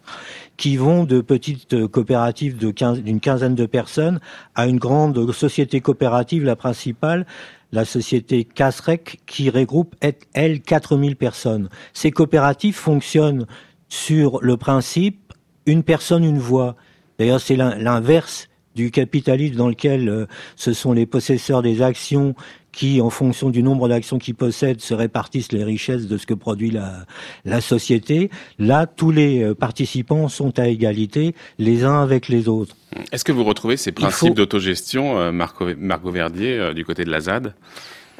qui 0.55 0.77
vont 0.77 1.03
de 1.03 1.19
petites 1.19 1.87
coopératives 1.87 2.57
d'une 2.57 3.19
quinzaine 3.19 3.55
de 3.55 3.65
personnes 3.65 4.21
à 4.55 4.65
une 4.65 4.77
grande 4.77 5.29
société 5.33 5.81
coopérative, 5.81 6.45
la 6.45 6.55
principale, 6.55 7.25
la 7.73 7.83
société 7.83 8.45
Casrec, 8.45 9.19
qui 9.25 9.49
regroupe, 9.49 9.93
elle, 10.33 10.61
4000 10.61 11.17
personnes. 11.17 11.67
Ces 11.91 12.11
coopératives 12.11 12.75
fonctionnent 12.75 13.45
sur 13.93 14.39
le 14.41 14.57
principe 14.57 15.22
une 15.65 15.83
personne, 15.83 16.23
une 16.23 16.39
voix. 16.39 16.75
D'ailleurs, 17.19 17.41
c'est 17.41 17.55
l'inverse 17.55 18.49
du 18.75 18.91
capitalisme 18.91 19.55
dans 19.55 19.69
lequel 19.69 20.09
euh, 20.09 20.25
ce 20.55 20.73
sont 20.73 20.93
les 20.93 21.05
possesseurs 21.05 21.61
des 21.61 21.81
actions 21.81 22.33
qui, 22.71 23.01
en 23.01 23.11
fonction 23.11 23.51
du 23.51 23.61
nombre 23.61 23.87
d'actions 23.87 24.17
qu'ils 24.17 24.33
possèdent, 24.33 24.81
se 24.81 24.95
répartissent 24.95 25.51
les 25.51 25.63
richesses 25.63 26.07
de 26.07 26.17
ce 26.17 26.25
que 26.25 26.33
produit 26.33 26.71
la, 26.71 27.05
la 27.45 27.61
société. 27.61 28.31
Là, 28.57 28.87
tous 28.87 29.11
les 29.11 29.43
euh, 29.43 29.53
participants 29.53 30.27
sont 30.27 30.57
à 30.57 30.67
égalité, 30.67 31.35
les 31.59 31.83
uns 31.83 32.01
avec 32.01 32.29
les 32.29 32.47
autres. 32.47 32.75
Est-ce 33.11 33.23
que 33.23 33.31
vous 33.31 33.43
retrouvez 33.43 33.77
ces 33.77 33.91
principes 33.91 34.33
d'autogestion, 34.33 35.19
euh, 35.19 35.31
Marco, 35.31 35.67
Margot 35.77 36.11
Verdier, 36.11 36.73
du 36.73 36.83
côté 36.83 37.05
de 37.05 37.11
la 37.11 37.21
ZAD? 37.21 37.53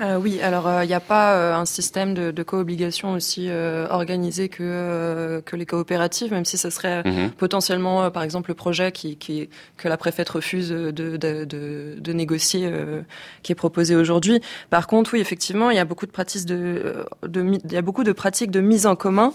Euh, 0.01 0.17
oui, 0.17 0.41
alors 0.41 0.65
il 0.65 0.83
euh, 0.83 0.85
n'y 0.85 0.93
a 0.93 0.99
pas 0.99 1.35
euh, 1.35 1.53
un 1.53 1.65
système 1.65 2.15
de, 2.15 2.31
de 2.31 2.43
co-obligation 2.43 3.13
aussi 3.13 3.47
euh, 3.47 3.85
organisé 3.89 4.49
que 4.49 5.41
que 5.45 5.55
les 5.55 5.67
coopératives, 5.67 6.31
même 6.31 6.45
si 6.45 6.57
ce 6.57 6.71
serait 6.71 7.03
mhm. 7.03 7.31
potentiellement, 7.31 8.09
par 8.09 8.23
exemple, 8.23 8.49
le 8.49 8.55
projet 8.55 8.91
qui, 8.91 9.17
qui 9.17 9.49
que 9.77 9.87
la 9.87 9.97
préfète 9.97 10.29
refuse 10.29 10.69
de 10.69 10.91
de, 10.91 11.17
de, 11.17 11.95
de 11.99 12.13
négocier, 12.13 12.71
qui 13.43 13.51
est 13.51 13.55
proposé 13.55 13.95
aujourd'hui. 13.95 14.41
Par 14.71 14.87
contre, 14.87 15.13
oui, 15.13 15.19
effectivement, 15.19 15.69
il 15.69 15.77
y 15.77 15.79
a 15.79 15.85
beaucoup 15.85 16.07
de 16.07 16.11
pratiques 16.11 16.45
de, 16.45 17.05
de 17.21 17.59
il 17.63 17.71
y 17.71 17.77
a 17.77 17.81
beaucoup 17.83 18.03
de 18.03 18.13
pratiques 18.13 18.51
de 18.51 18.61
mise 18.61 18.87
en 18.87 18.95
commun. 18.95 19.33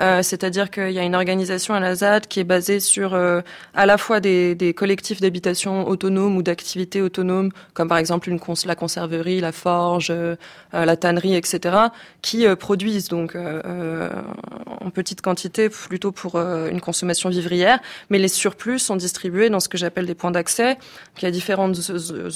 Euh, 0.00 0.22
c'est-à-dire 0.22 0.70
qu'il 0.70 0.90
y 0.90 0.98
a 0.98 1.02
une 1.02 1.14
organisation 1.14 1.74
à 1.74 1.80
la 1.80 1.94
ZAD 1.94 2.26
qui 2.26 2.40
est 2.40 2.44
basée 2.44 2.80
sur 2.80 3.14
euh, 3.14 3.42
à 3.74 3.86
la 3.86 3.96
fois 3.96 4.20
des, 4.20 4.54
des 4.54 4.74
collectifs 4.74 5.20
d'habitation 5.20 5.86
autonomes 5.86 6.36
ou 6.36 6.42
d'activités 6.42 7.00
autonomes, 7.00 7.50
comme 7.74 7.88
par 7.88 7.98
exemple 7.98 8.28
une 8.28 8.40
cons 8.40 8.54
la 8.66 8.74
conserverie, 8.76 9.40
la 9.40 9.52
forge, 9.52 10.08
euh, 10.10 10.36
la 10.72 10.96
tannerie, 10.96 11.34
etc., 11.34 11.76
qui 12.22 12.46
produisent 12.56 13.08
donc 13.08 13.36
en 13.36 14.90
petite 14.90 15.20
quantité 15.22 15.68
plutôt 15.68 16.12
pour 16.12 16.36
une 16.36 16.80
consommation 16.80 17.30
vivrière, 17.30 17.80
mais 18.10 18.18
les 18.18 18.28
surplus 18.28 18.78
sont 18.78 18.94
distribués 18.96 19.50
dans 19.50 19.60
ce 19.60 19.68
que 19.68 19.76
j'appelle 19.76 20.06
des 20.06 20.14
points 20.14 20.30
d'accès, 20.30 20.78
qui 21.16 21.26
a 21.26 21.30
différents 21.30 21.72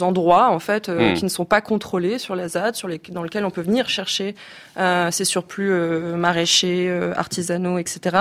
endroits 0.01 0.51
en 0.51 0.59
fait 0.59 0.89
hmm. 0.89 1.15
qui 1.15 1.25
ne 1.25 1.29
sont 1.29 1.45
pas 1.45 1.61
contrôlés 1.61 2.19
sur 2.19 2.35
la 2.35 2.49
ZAD, 2.49 2.75
sur 2.75 2.89
les, 2.89 3.01
dans 3.11 3.23
lesquels 3.23 3.45
on 3.45 3.51
peut 3.51 3.63
venir 3.63 3.89
chercher 3.89 4.35
ces 4.77 5.25
surplus 5.25 5.71
maraîchers, 6.17 6.91
artisanaux 7.17 7.48
etc. 7.79 8.17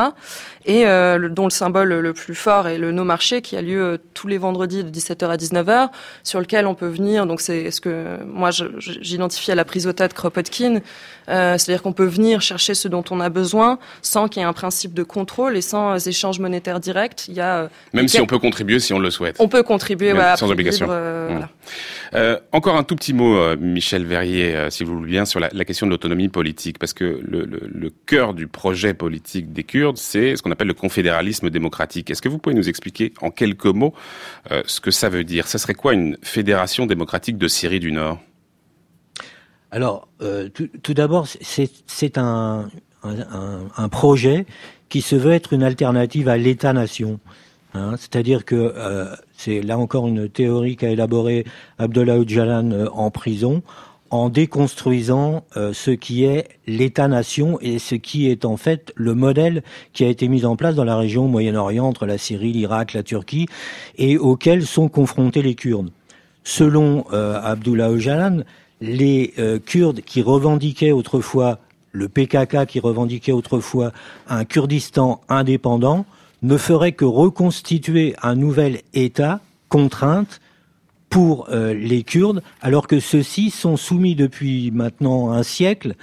Et 0.65 0.85
euh, 0.85 1.29
dont 1.29 1.45
le 1.45 1.49
symbole 1.49 1.93
le 1.93 2.13
plus 2.13 2.35
fort 2.35 2.67
est 2.67 2.77
le 2.77 2.91
No 2.91 3.03
Marché 3.03 3.41
qui 3.41 3.55
a 3.55 3.61
lieu 3.61 3.81
euh, 3.81 3.97
tous 4.13 4.27
les 4.27 4.37
vendredis 4.37 4.83
de 4.83 4.89
17h 4.89 5.27
à 5.27 5.37
19h, 5.37 5.89
sur 6.23 6.39
lequel 6.39 6.67
on 6.67 6.75
peut 6.75 6.87
venir. 6.87 7.25
Donc 7.25 7.41
c'est 7.41 7.71
ce 7.71 7.81
que 7.81 8.23
moi 8.25 8.49
j'identifie 8.51 9.51
à 9.51 9.55
la 9.55 9.65
prisota 9.65 10.07
de 10.07 10.13
Kropotkin, 10.13 10.81
euh, 11.29 11.57
c'est-à-dire 11.57 11.81
qu'on 11.81 11.93
peut 11.93 12.05
venir 12.05 12.41
chercher 12.41 12.73
ce 12.73 12.87
dont 12.87 13.03
on 13.11 13.19
a 13.19 13.29
besoin 13.29 13.79
sans 14.01 14.27
qu'il 14.27 14.41
y 14.41 14.43
ait 14.43 14.47
un 14.47 14.53
principe 14.53 14.93
de 14.93 15.03
contrôle 15.03 15.55
et 15.57 15.61
sans 15.61 16.05
échange 16.07 16.39
monétaire 16.39 16.79
direct. 16.79 17.25
Il 17.27 17.35
y 17.35 17.41
a 17.41 17.69
même 17.93 18.07
si 18.07 18.19
on 18.19 18.25
peut 18.25 18.39
contribuer 18.39 18.79
si 18.79 18.93
on 18.93 18.99
le 18.99 19.09
souhaite. 19.09 19.37
On 19.39 19.47
peut 19.47 19.63
contribuer 19.63 20.13
sans 20.35 20.51
obligation. 20.51 20.87
Mmh. 20.87 22.17
encore 22.51 22.75
un 22.75 22.83
tout 22.83 22.95
petit 22.95 23.13
mot, 23.13 23.55
Michel 23.57 24.05
Verrier, 24.05 24.67
si 24.69 24.83
vous 24.83 24.97
voulez 24.97 25.11
bien, 25.11 25.25
sur 25.25 25.39
la, 25.39 25.49
question 25.65 25.85
de 25.85 25.91
l'autonomie 25.91 26.29
politique, 26.29 26.79
parce 26.79 26.93
que 26.93 27.19
le, 27.23 27.45
le, 27.45 27.61
le 27.69 27.89
cœur 28.05 28.33
du 28.33 28.47
projet 28.47 28.93
politique 28.93 29.16
des 29.19 29.63
Kurdes, 29.63 29.97
c'est 29.97 30.35
ce 30.35 30.41
qu'on 30.41 30.51
appelle 30.51 30.67
le 30.67 30.73
confédéralisme 30.73 31.49
démocratique. 31.49 32.09
Est-ce 32.09 32.21
que 32.21 32.29
vous 32.29 32.37
pouvez 32.37 32.55
nous 32.55 32.69
expliquer 32.69 33.13
en 33.21 33.31
quelques 33.31 33.65
mots 33.65 33.93
euh, 34.51 34.63
ce 34.65 34.79
que 34.79 34.91
ça 34.91 35.09
veut 35.09 35.23
dire? 35.23 35.47
Ce 35.47 35.57
serait 35.57 35.73
quoi 35.73 35.93
une 35.93 36.17
fédération 36.21 36.85
démocratique 36.85 37.37
de 37.37 37.47
Syrie 37.47 37.79
du 37.79 37.91
Nord? 37.91 38.19
Alors, 39.71 40.07
euh, 40.21 40.49
tout, 40.49 40.93
d'abord, 40.93 41.27
c'est 41.41 42.17
un, 42.17 42.69
un, 43.03 43.89
projet 43.89 44.45
qui 44.89 45.01
se 45.01 45.15
veut 45.15 45.33
être 45.33 45.51
une 45.51 45.63
alternative 45.63 46.29
à 46.29 46.37
l'État-nation. 46.37 47.19
Hein. 47.73 47.95
C'est-à-dire 47.97 48.45
que 48.45 48.55
euh, 48.55 49.13
c'est 49.33 49.61
là 49.61 49.77
encore 49.77 50.07
une 50.07 50.29
théorie 50.29 50.77
qu'a 50.77 50.89
élaborée 50.89 51.45
Abdullah 51.79 52.17
Öcalan 52.17 52.87
en 52.93 53.11
prison 53.11 53.61
en 54.09 54.29
déconstruisant 54.29 55.43
euh, 55.55 55.73
ce 55.73 55.91
qui 55.91 56.23
est 56.23 56.47
l'État-nation 56.65 57.57
et 57.61 57.79
ce 57.79 57.95
qui 57.95 58.29
est 58.29 58.45
en 58.45 58.57
fait 58.57 58.93
le 58.95 59.13
modèle 59.13 59.63
qui 59.93 60.03
a 60.03 60.07
été 60.07 60.27
mis 60.27 60.45
en 60.45 60.55
place 60.55 60.75
dans 60.75 60.83
la 60.83 60.97
région 60.97 61.27
Moyen-Orient 61.27 61.85
entre 61.85 62.05
la 62.05 62.17
Syrie, 62.17 62.51
l'Irak, 62.51 62.93
la 62.93 63.03
Turquie 63.03 63.47
et 63.97 64.17
auquel 64.17 64.65
sont 64.65 64.89
confrontés 64.89 65.41
les 65.41 65.55
Kurdes. 65.55 65.91
Selon 66.43 67.05
euh, 67.13 67.39
Abdullah 67.41 67.89
Öcalan, 67.89 68.43
les 68.81 69.33
euh, 69.39 69.59
Kurdes 69.59 70.01
qui 70.01 70.21
revendiquaient 70.21 70.91
autrefois 70.91 71.59
le 71.91 72.07
PKK 72.07 72.65
qui 72.67 72.79
revendiquait 72.79 73.31
autrefois 73.31 73.91
un 74.27 74.45
Kurdistan 74.45 75.21
indépendant 75.29 76.05
ne 76.43 76.57
ferait 76.57 76.91
que 76.91 77.05
reconstituer 77.05 78.15
un 78.21 78.35
nouvel 78.35 78.81
État 78.93 79.39
contrainte 79.69 80.39
pour 81.09 81.47
euh, 81.49 81.73
les 81.73 82.03
Kurdes, 82.03 82.43
alors 82.61 82.87
que 82.87 82.99
ceux-ci 82.99 83.49
sont 83.49 83.77
soumis 83.77 84.15
depuis 84.15 84.71
maintenant 84.71 85.31
un 85.31 85.43
siècle 85.43 85.95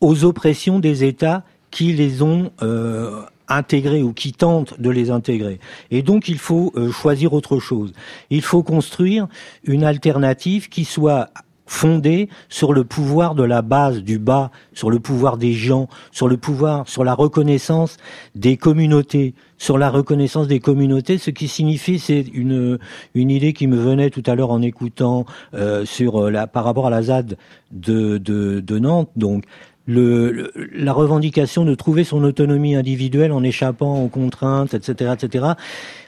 aux 0.00 0.24
oppressions 0.24 0.78
des 0.78 1.04
États 1.04 1.44
qui 1.70 1.92
les 1.92 2.22
ont 2.22 2.52
euh, 2.62 3.22
intégrés 3.48 4.02
ou 4.02 4.12
qui 4.12 4.32
tentent 4.32 4.78
de 4.80 4.90
les 4.90 5.10
intégrer. 5.10 5.58
Et 5.90 6.02
donc 6.02 6.28
il 6.28 6.38
faut 6.38 6.72
euh, 6.76 6.90
choisir 6.90 7.32
autre 7.32 7.58
chose. 7.58 7.92
Il 8.30 8.42
faut 8.42 8.62
construire 8.62 9.26
une 9.64 9.84
alternative 9.84 10.68
qui 10.68 10.84
soit 10.84 11.30
fondée 11.72 12.28
sur 12.50 12.74
le 12.74 12.84
pouvoir 12.84 13.34
de 13.34 13.42
la 13.42 13.62
base, 13.62 14.02
du 14.02 14.18
bas, 14.18 14.50
sur 14.74 14.90
le 14.90 15.00
pouvoir 15.00 15.38
des 15.38 15.54
gens, 15.54 15.88
sur 16.10 16.28
le 16.28 16.36
pouvoir, 16.36 16.86
sur 16.86 17.02
la 17.02 17.14
reconnaissance 17.14 17.96
des 18.34 18.58
communautés, 18.58 19.34
sur 19.56 19.78
la 19.78 19.88
reconnaissance 19.88 20.48
des 20.48 20.60
communautés, 20.60 21.16
ce 21.16 21.30
qui 21.30 21.48
signifie, 21.48 21.98
c'est 21.98 22.26
une 22.34 22.78
une 23.14 23.30
idée 23.30 23.54
qui 23.54 23.66
me 23.68 23.76
venait 23.76 24.10
tout 24.10 24.22
à 24.26 24.34
l'heure 24.34 24.50
en 24.50 24.60
écoutant 24.60 25.24
euh, 25.54 25.86
sur 25.86 26.26
euh, 26.26 26.30
la 26.30 26.46
par 26.46 26.64
rapport 26.64 26.86
à 26.86 26.90
la 26.90 27.02
ZAD 27.02 27.38
de 27.72 28.18
de, 28.18 28.60
de 28.60 28.78
Nantes, 28.78 29.10
donc 29.16 29.44
le, 29.86 30.52
la 30.74 30.92
revendication 30.92 31.64
de 31.64 31.74
trouver 31.74 32.04
son 32.04 32.22
autonomie 32.22 32.76
individuelle 32.76 33.32
en 33.32 33.42
échappant 33.42 34.04
aux 34.04 34.08
contraintes, 34.08 34.74
etc., 34.74 35.12
etc 35.14 35.54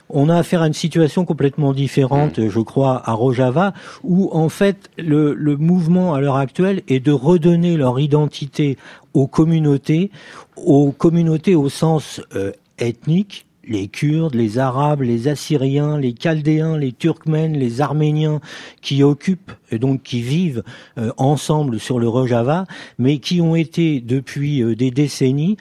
on 0.09 0.29
a 0.29 0.37
affaire 0.37 0.63
à 0.63 0.67
une 0.67 0.75
situation 0.75 1.25
complètement 1.25 1.73
différente, 1.73 2.39
mm. 2.39 2.49
je 2.49 2.61
crois, 2.61 3.03
à 3.09 3.13
Rojava, 3.13 3.73
où 4.03 4.31
en 4.33 4.49
fait 4.49 4.91
le, 4.99 5.35
mouvement 5.57 6.15
à 6.15 6.21
l'heure 6.21 6.37
actuelle 6.37 6.83
est 6.89 7.01
de 7.01 7.13
redonner 7.13 7.77
leur 7.77 7.99
identité 8.01 8.77
aux 9.13 9.27
communautés, 9.27 10.11
aux 10.57 10.93
communautés 10.93 11.55
au 11.55 11.69
sens 11.69 12.21
euh, 12.35 12.53
ethnique, 12.79 13.47
les 13.67 13.89
Kurdes, 13.89 14.35
les 14.35 14.59
Arabes, 14.59 15.03
les 15.03 15.29
Assyriens, 15.29 15.99
les 15.99 16.15
Chaldéens, 16.15 16.77
les 16.77 16.93
Turkmènes, 16.93 17.57
les 17.57 17.81
Arméniens 17.81 18.41
qui 18.83 19.03
occupent 19.03 19.53
et 19.71 19.79
donc 19.79 20.03
qui 20.03 20.21
vivent 20.21 20.63
euh, 20.99 21.13
ensemble 21.17 21.81
sur 21.81 21.99
le 21.99 22.09
Rojava, 22.09 22.67
mais 22.99 23.19
qui 23.19 23.41
ont 23.41 23.57
été 23.57 24.01
depuis 24.01 24.63
euh, 24.63 24.75
des 24.75 24.91
décennies 24.91 25.57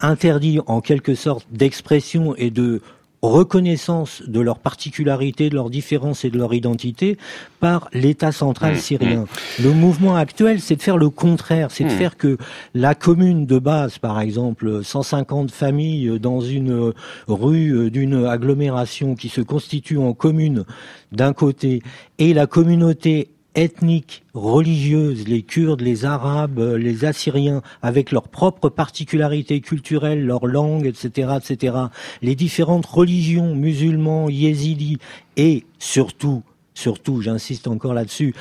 interdits 0.00 0.60
en 0.66 0.80
quelque 0.80 1.14
sorte 1.14 1.46
d'expression 1.50 2.36
et 2.36 2.50
de 2.50 2.80
reconnaissance 3.22 4.22
de 4.26 4.40
leurs 4.40 4.58
particularités, 4.58 5.50
de 5.50 5.54
leurs 5.54 5.70
différences 5.70 6.24
et 6.24 6.30
de 6.30 6.38
leur 6.38 6.54
identité 6.54 7.18
par 7.60 7.88
l'État 7.92 8.32
central 8.32 8.74
mmh, 8.74 8.78
syrien. 8.78 9.20
Mmh. 9.22 9.62
Le 9.64 9.72
mouvement 9.72 10.16
actuel, 10.16 10.60
c'est 10.60 10.76
de 10.76 10.82
faire 10.82 10.98
le 10.98 11.10
contraire, 11.10 11.70
c'est 11.70 11.84
de 11.84 11.88
mmh. 11.88 11.98
faire 11.98 12.16
que 12.16 12.38
la 12.74 12.94
commune 12.94 13.46
de 13.46 13.58
base, 13.58 13.98
par 13.98 14.20
exemple, 14.20 14.84
150 14.84 15.50
familles 15.50 16.20
dans 16.20 16.40
une 16.40 16.92
rue 17.26 17.90
d'une 17.90 18.26
agglomération 18.26 19.14
qui 19.14 19.28
se 19.28 19.40
constitue 19.40 19.98
en 19.98 20.12
commune 20.12 20.64
d'un 21.12 21.32
côté, 21.32 21.82
et 22.18 22.34
la 22.34 22.46
communauté 22.46 23.30
ethniques, 23.58 24.22
religieuses, 24.34 25.26
les 25.26 25.42
Kurdes, 25.42 25.80
les 25.80 26.04
Arabes, 26.04 26.60
les 26.78 27.04
Assyriens, 27.04 27.62
avec 27.82 28.12
leurs 28.12 28.28
propres 28.28 28.68
particularités 28.68 29.60
culturelles, 29.60 30.24
leur 30.24 30.46
langue, 30.46 30.86
etc., 30.86 31.32
etc., 31.36 31.76
les 32.22 32.36
différentes 32.36 32.86
religions, 32.86 33.56
musulmans, 33.56 34.28
yézidis, 34.28 34.98
et 35.36 35.64
surtout, 35.80 36.42
surtout, 36.74 37.20
j'insiste 37.20 37.66
encore 37.66 37.94
là-dessus, 37.94 38.32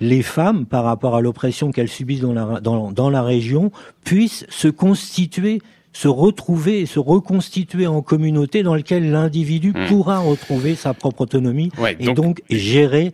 les 0.00 0.22
femmes, 0.22 0.64
par 0.64 0.84
rapport 0.84 1.14
à 1.14 1.20
l'oppression 1.20 1.70
qu'elles 1.70 1.88
subissent 1.88 2.22
dans 2.22 2.32
la, 2.32 2.60
dans, 2.60 3.10
la 3.10 3.22
région, 3.22 3.70
puissent 4.04 4.46
se 4.48 4.68
constituer 4.68 5.60
se 5.96 6.08
retrouver 6.08 6.80
et 6.80 6.86
se 6.86 6.98
reconstituer 6.98 7.86
en 7.86 8.02
communauté 8.02 8.64
dans 8.64 8.74
laquelle 8.74 9.12
l'individu 9.12 9.70
mmh. 9.70 9.86
pourra 9.86 10.18
retrouver 10.18 10.74
sa 10.74 10.92
propre 10.92 11.20
autonomie 11.20 11.70
et 12.00 12.12
donc 12.14 12.42
gérer 12.50 13.12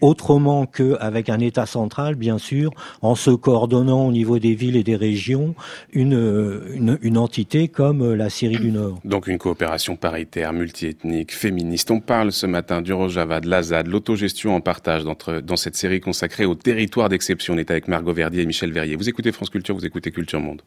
autrement 0.00 0.66
qu'avec 0.66 1.28
un 1.28 1.40
État 1.40 1.66
central, 1.66 2.14
bien 2.14 2.38
sûr, 2.38 2.70
en 3.02 3.14
se 3.14 3.30
coordonnant 3.30 4.06
au 4.06 4.12
niveau 4.12 4.38
des 4.38 4.54
villes 4.54 4.76
et 4.76 4.82
des 4.82 4.96
régions, 4.96 5.54
une, 5.92 6.98
une, 7.02 7.18
entité 7.18 7.68
comme 7.68 8.14
la 8.14 8.28
Syrie 8.28 8.58
du 8.58 8.72
Nord. 8.72 9.00
Donc 9.04 9.26
une 9.26 9.38
coopération 9.38 9.96
paritaire, 9.96 10.52
multiethnique, 10.52 11.34
féministe. 11.34 11.90
On 11.90 12.00
parle 12.00 12.32
ce 12.32 12.46
matin 12.46 12.82
du 12.82 12.92
Rojava, 12.92 13.40
de 13.40 13.48
l'Azad, 13.48 13.86
l'autogestion 13.86 14.54
en 14.54 14.60
partage 14.60 15.04
dans 15.04 15.56
cette 15.56 15.76
série 15.76 16.00
consacrée 16.00 16.44
au 16.44 16.54
territoire 16.54 17.08
d'exception. 17.08 17.54
On 17.54 17.58
est 17.58 17.70
avec 17.70 17.88
Margot 17.88 18.12
Verdier 18.12 18.42
et 18.42 18.46
Michel 18.46 18.72
Verrier. 18.72 18.96
Vous 18.96 19.08
écoutez 19.08 19.32
France 19.32 19.50
Culture, 19.50 19.74
vous 19.74 19.86
écoutez 19.86 20.10
Culture 20.10 20.40
Monde. 20.40 20.62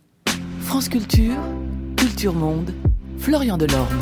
France 0.62 0.90
Culture, 0.90 1.36
Culture 1.98 2.34
Monde, 2.34 2.74
Florian 3.18 3.58
Delorme. 3.58 4.00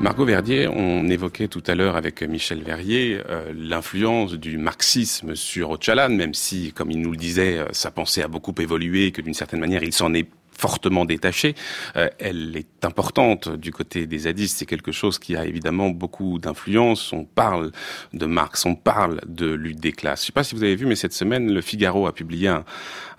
Margot 0.00 0.24
Verdier, 0.24 0.68
on 0.68 1.08
évoquait 1.08 1.48
tout 1.48 1.62
à 1.66 1.74
l'heure 1.74 1.96
avec 1.96 2.22
Michel 2.22 2.62
Verrier 2.62 3.20
euh, 3.28 3.52
l'influence 3.52 4.34
du 4.34 4.56
marxisme 4.56 5.34
sur 5.34 5.70
Ocalan, 5.70 6.10
même 6.10 6.34
si, 6.34 6.72
comme 6.72 6.92
il 6.92 7.00
nous 7.00 7.10
le 7.10 7.16
disait, 7.16 7.58
euh, 7.58 7.66
sa 7.72 7.90
pensée 7.90 8.22
a 8.22 8.28
beaucoup 8.28 8.54
évolué 8.60 9.06
et 9.06 9.10
que 9.10 9.20
d'une 9.20 9.34
certaine 9.34 9.58
manière 9.58 9.82
il 9.82 9.92
s'en 9.92 10.14
est 10.14 10.28
fortement 10.58 11.04
détachée. 11.04 11.54
Euh, 11.96 12.08
elle 12.18 12.56
est 12.56 12.84
importante 12.84 13.48
du 13.48 13.72
côté 13.72 14.06
des 14.06 14.18
zadistes. 14.18 14.58
C'est 14.58 14.66
quelque 14.66 14.92
chose 14.92 15.18
qui 15.18 15.36
a 15.36 15.46
évidemment 15.46 15.90
beaucoup 15.90 16.38
d'influence. 16.38 17.12
On 17.12 17.24
parle 17.24 17.70
de 18.12 18.26
Marx, 18.26 18.66
on 18.66 18.74
parle 18.74 19.20
de 19.26 19.46
lutte 19.46 19.80
des 19.80 19.92
classes. 19.92 20.20
Je 20.20 20.24
ne 20.24 20.26
sais 20.26 20.32
pas 20.32 20.44
si 20.44 20.54
vous 20.54 20.64
avez 20.64 20.76
vu, 20.76 20.84
mais 20.84 20.96
cette 20.96 21.12
semaine, 21.12 21.52
le 21.52 21.60
Figaro 21.60 22.06
a 22.06 22.12
publié 22.12 22.48
un, 22.48 22.64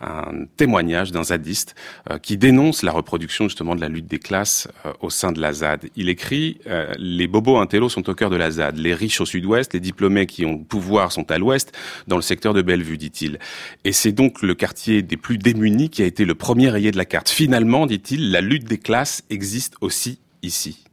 un 0.01 0.45
témoignage 0.57 1.11
d'un 1.11 1.23
zadiste 1.23 1.75
euh, 2.09 2.17
qui 2.17 2.37
dénonce 2.37 2.83
la 2.83 2.91
reproduction 2.91 3.45
justement 3.45 3.75
de 3.75 3.81
la 3.81 3.89
lutte 3.89 4.07
des 4.07 4.19
classes 4.19 4.67
euh, 4.85 4.93
au 5.01 5.09
sein 5.09 5.31
de 5.31 5.41
la 5.41 5.53
ZAD. 5.53 5.89
Il 5.95 6.09
écrit 6.09 6.59
euh, 6.67 6.93
Les 6.97 7.27
bobos 7.27 7.57
intellos 7.57 7.89
sont 7.89 8.09
au 8.09 8.15
cœur 8.15 8.29
de 8.29 8.35
la 8.35 8.51
ZAD, 8.51 8.77
les 8.77 8.93
riches 8.93 9.21
au 9.21 9.25
sud-ouest, 9.25 9.73
les 9.73 9.79
diplômés 9.79 10.25
qui 10.25 10.45
ont 10.45 10.57
le 10.57 10.63
pouvoir 10.63 11.11
sont 11.11 11.29
à 11.31 11.37
l'ouest, 11.37 11.73
dans 12.07 12.15
le 12.15 12.21
secteur 12.21 12.53
de 12.53 12.61
Bellevue, 12.61 12.97
dit-il. 12.97 13.39
Et 13.83 13.91
c'est 13.91 14.11
donc 14.11 14.41
le 14.41 14.55
quartier 14.55 15.01
des 15.01 15.17
plus 15.17 15.37
démunis 15.37 15.89
qui 15.89 16.01
a 16.01 16.05
été 16.05 16.25
le 16.25 16.35
premier 16.35 16.69
rayé 16.69 16.91
de 16.91 16.97
la 16.97 17.05
carte. 17.05 17.28
Finalement, 17.31 17.85
dit-il, 17.85 18.31
la 18.31 18.41
lutte 18.41 18.65
des 18.65 18.77
classes 18.77 19.23
existe 19.29 19.75
aussi 19.81 20.19
ici. 20.41 20.83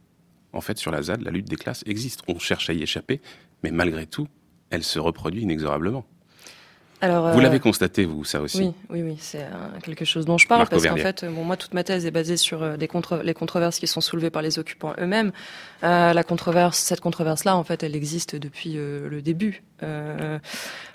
En 0.53 0.61
fait, 0.61 0.77
sur 0.77 0.91
la 0.91 1.01
ZAD, 1.01 1.21
la 1.21 1.31
lutte 1.31 1.49
des 1.49 1.55
classes 1.55 1.83
existe. 1.85 2.21
On 2.27 2.39
cherche 2.39 2.69
à 2.69 2.73
y 2.73 2.81
échapper, 2.81 3.21
mais 3.63 3.71
malgré 3.71 4.05
tout, 4.05 4.27
elle 4.69 4.83
se 4.83 4.99
reproduit 4.99 5.41
inexorablement 5.41 6.05
vous 7.01 7.07
euh, 7.07 7.41
l'avez 7.41 7.59
constaté, 7.59 8.05
vous, 8.05 8.23
ça 8.23 8.41
aussi 8.41 8.59
Oui, 8.59 8.73
oui, 8.89 9.01
oui, 9.03 9.17
c'est 9.19 9.43
euh, 9.43 9.79
quelque 9.83 10.03
chose 10.03 10.25
dont 10.25 10.37
je 10.37 10.47
parle 10.47 10.67
parce 10.67 10.85
qu'en 10.85 10.95
fait, 10.95 11.25
bon, 11.25 11.43
moi, 11.43 11.55
toute 11.55 11.73
ma 11.73 11.83
thèse 11.83 12.05
est 12.07 12.11
basée 12.11 12.37
sur 12.37 12.63
euh, 12.63 12.77
des 12.77 12.87
contre 12.87 13.17
les 13.17 13.35
controverses 13.35 13.77
qui 13.77 13.85
sont 13.85 14.01
soulevées 14.01 14.31
par 14.31 14.41
les 14.41 14.57
occupants 14.57 14.93
eux-mêmes. 14.99 15.31
la 15.83 16.23
controverse, 16.23 16.77
cette 16.79 17.01
controverse-là, 17.01 17.55
en 17.55 17.63
fait, 17.63 17.83
elle 17.83 17.95
existe 17.95 18.35
depuis 18.35 18.73
le 18.73 19.21
début. 19.21 19.63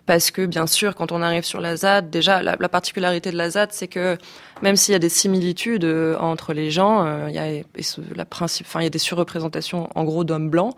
Parce 0.06 0.30
que, 0.32 0.44
bien 0.46 0.66
sûr, 0.66 0.94
quand 0.94 1.12
on 1.12 1.22
arrive 1.22 1.44
sur 1.44 1.60
la 1.60 1.76
ZAD, 1.76 2.10
déjà, 2.10 2.42
la, 2.42 2.56
particularité 2.68 3.30
de 3.30 3.36
la 3.36 3.50
ZAD, 3.50 3.72
c'est 3.72 3.86
que 3.86 4.18
même 4.60 4.76
s'il 4.76 4.92
y 4.92 4.96
a 4.96 4.98
des 4.98 5.08
similitudes 5.08 5.84
entre 6.18 6.52
les 6.52 6.70
gens, 6.70 7.28
il 7.28 7.34
y 7.34 7.38
a 7.38 7.62
la 8.14 8.24
principe, 8.24 8.66
enfin, 8.66 8.80
il 8.80 8.84
y 8.84 8.86
a 8.86 8.90
des 8.90 8.98
surreprésentations, 8.98 9.88
en 9.94 10.04
gros, 10.04 10.24
d'hommes 10.24 10.50
blancs. 10.50 10.74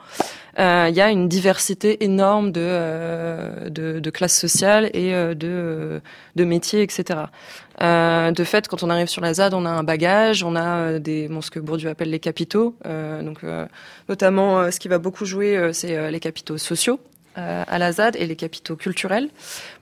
il 0.59 0.95
y 0.95 1.01
a 1.01 1.11
une 1.11 1.29
diversité 1.29 2.05
énorme 2.05 2.53
de, 2.53 4.11
classes 4.11 4.39
sociales 4.39 4.91
et 4.93 5.15
euh, 5.15 5.35
de, 5.35 6.01
euh, 6.39 6.47
métiers, 6.47 6.83
etc. 6.83 7.21
Euh, 7.83 8.31
de 8.31 8.45
fait, 8.45 8.69
quand 8.69 8.83
on 8.83 8.91
arrive 8.91 9.09
sur 9.09 9.21
la 9.23 9.35
ZAD, 9.35 9.55
on 9.55 9.65
a 9.65 9.71
un 9.71 9.83
bagage, 9.83 10.45
on 10.45 10.55
a 10.55 10.99
des, 10.99 11.29
bon, 11.29 11.41
ce 11.41 11.51
que 11.51 11.59
Bourdieu 11.61 11.89
appelle 11.89 12.11
les 12.11 12.21
capitaux. 12.21 12.77
donc, 12.85 13.41
notamment, 14.09 14.71
ce 14.71 14.79
qui 14.79 14.89
va 14.89 14.99
beaucoup 14.99 15.25
jouer, 15.25 15.71
c'est 15.73 16.11
les 16.11 16.21
capitaux 16.21 16.59
sociaux. 16.59 17.01
Euh, 17.37 17.65
à 17.67 17.79
la 17.81 17.91
ZAD 17.91 18.15
et 18.15 18.27
les 18.27 18.37
capitaux 18.37 18.77
culturels, 18.77 19.29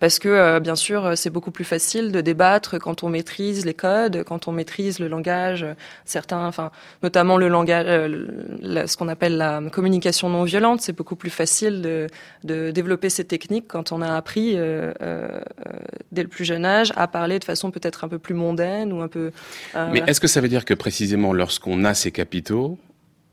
parce 0.00 0.18
que 0.18 0.28
euh, 0.30 0.59
bien 0.59 0.74
sûr 0.74 1.18
c'est 1.18 1.28
beaucoup 1.28 1.50
plus 1.50 1.64
facile 1.64 2.11
de 2.11 2.22
débattre 2.22 2.78
quand 2.78 3.03
on 3.03 3.11
maîtrise 3.11 3.66
les 3.66 3.74
codes, 3.74 4.24
quand 4.24 4.48
on 4.48 4.53
maîtrise 4.53 4.98
le 5.00 5.09
langage, 5.09 5.66
certains, 6.07 6.46
enfin 6.46 6.70
notamment 7.03 7.36
le 7.36 7.48
langage, 7.48 7.84
euh, 7.86 8.86
ce 8.86 8.96
qu'on 8.96 9.09
appelle 9.09 9.36
la 9.36 9.61
communication 9.70 10.30
non 10.30 10.44
violente, 10.44 10.80
c'est 10.80 10.96
beaucoup 10.96 11.14
plus 11.14 11.28
facile 11.28 11.82
de, 11.82 12.70
développer 12.70 13.11
ces 13.11 13.26
techniques 13.26 13.68
quand 13.68 13.92
on 13.92 14.00
a 14.00 14.16
appris 14.16 14.57
dès 16.11 16.22
le 16.22 16.28
plus 16.28 16.46
jeune 16.46 16.64
âge 16.64 16.94
à 16.96 17.07
parler 17.07 17.38
de 17.38 17.44
façon 17.44 17.70
peut-être 17.70 18.05
un 18.05 18.09
peu 18.09 18.18
plus 18.18 18.34
mondaine 18.34 18.94
ou 18.94 19.03
un 19.03 19.09
peu. 19.09 19.30
Mais 19.74 20.03
est-ce 20.07 20.20
que 20.22 20.26
ça 20.26 20.40
veut 20.40 20.48
dire 20.48 20.64
que 20.64 20.72
précisément 20.72 21.34
lorsqu'on 21.34 21.84
a 21.84 21.92
ces 21.92 22.12
capitaux, 22.12 22.78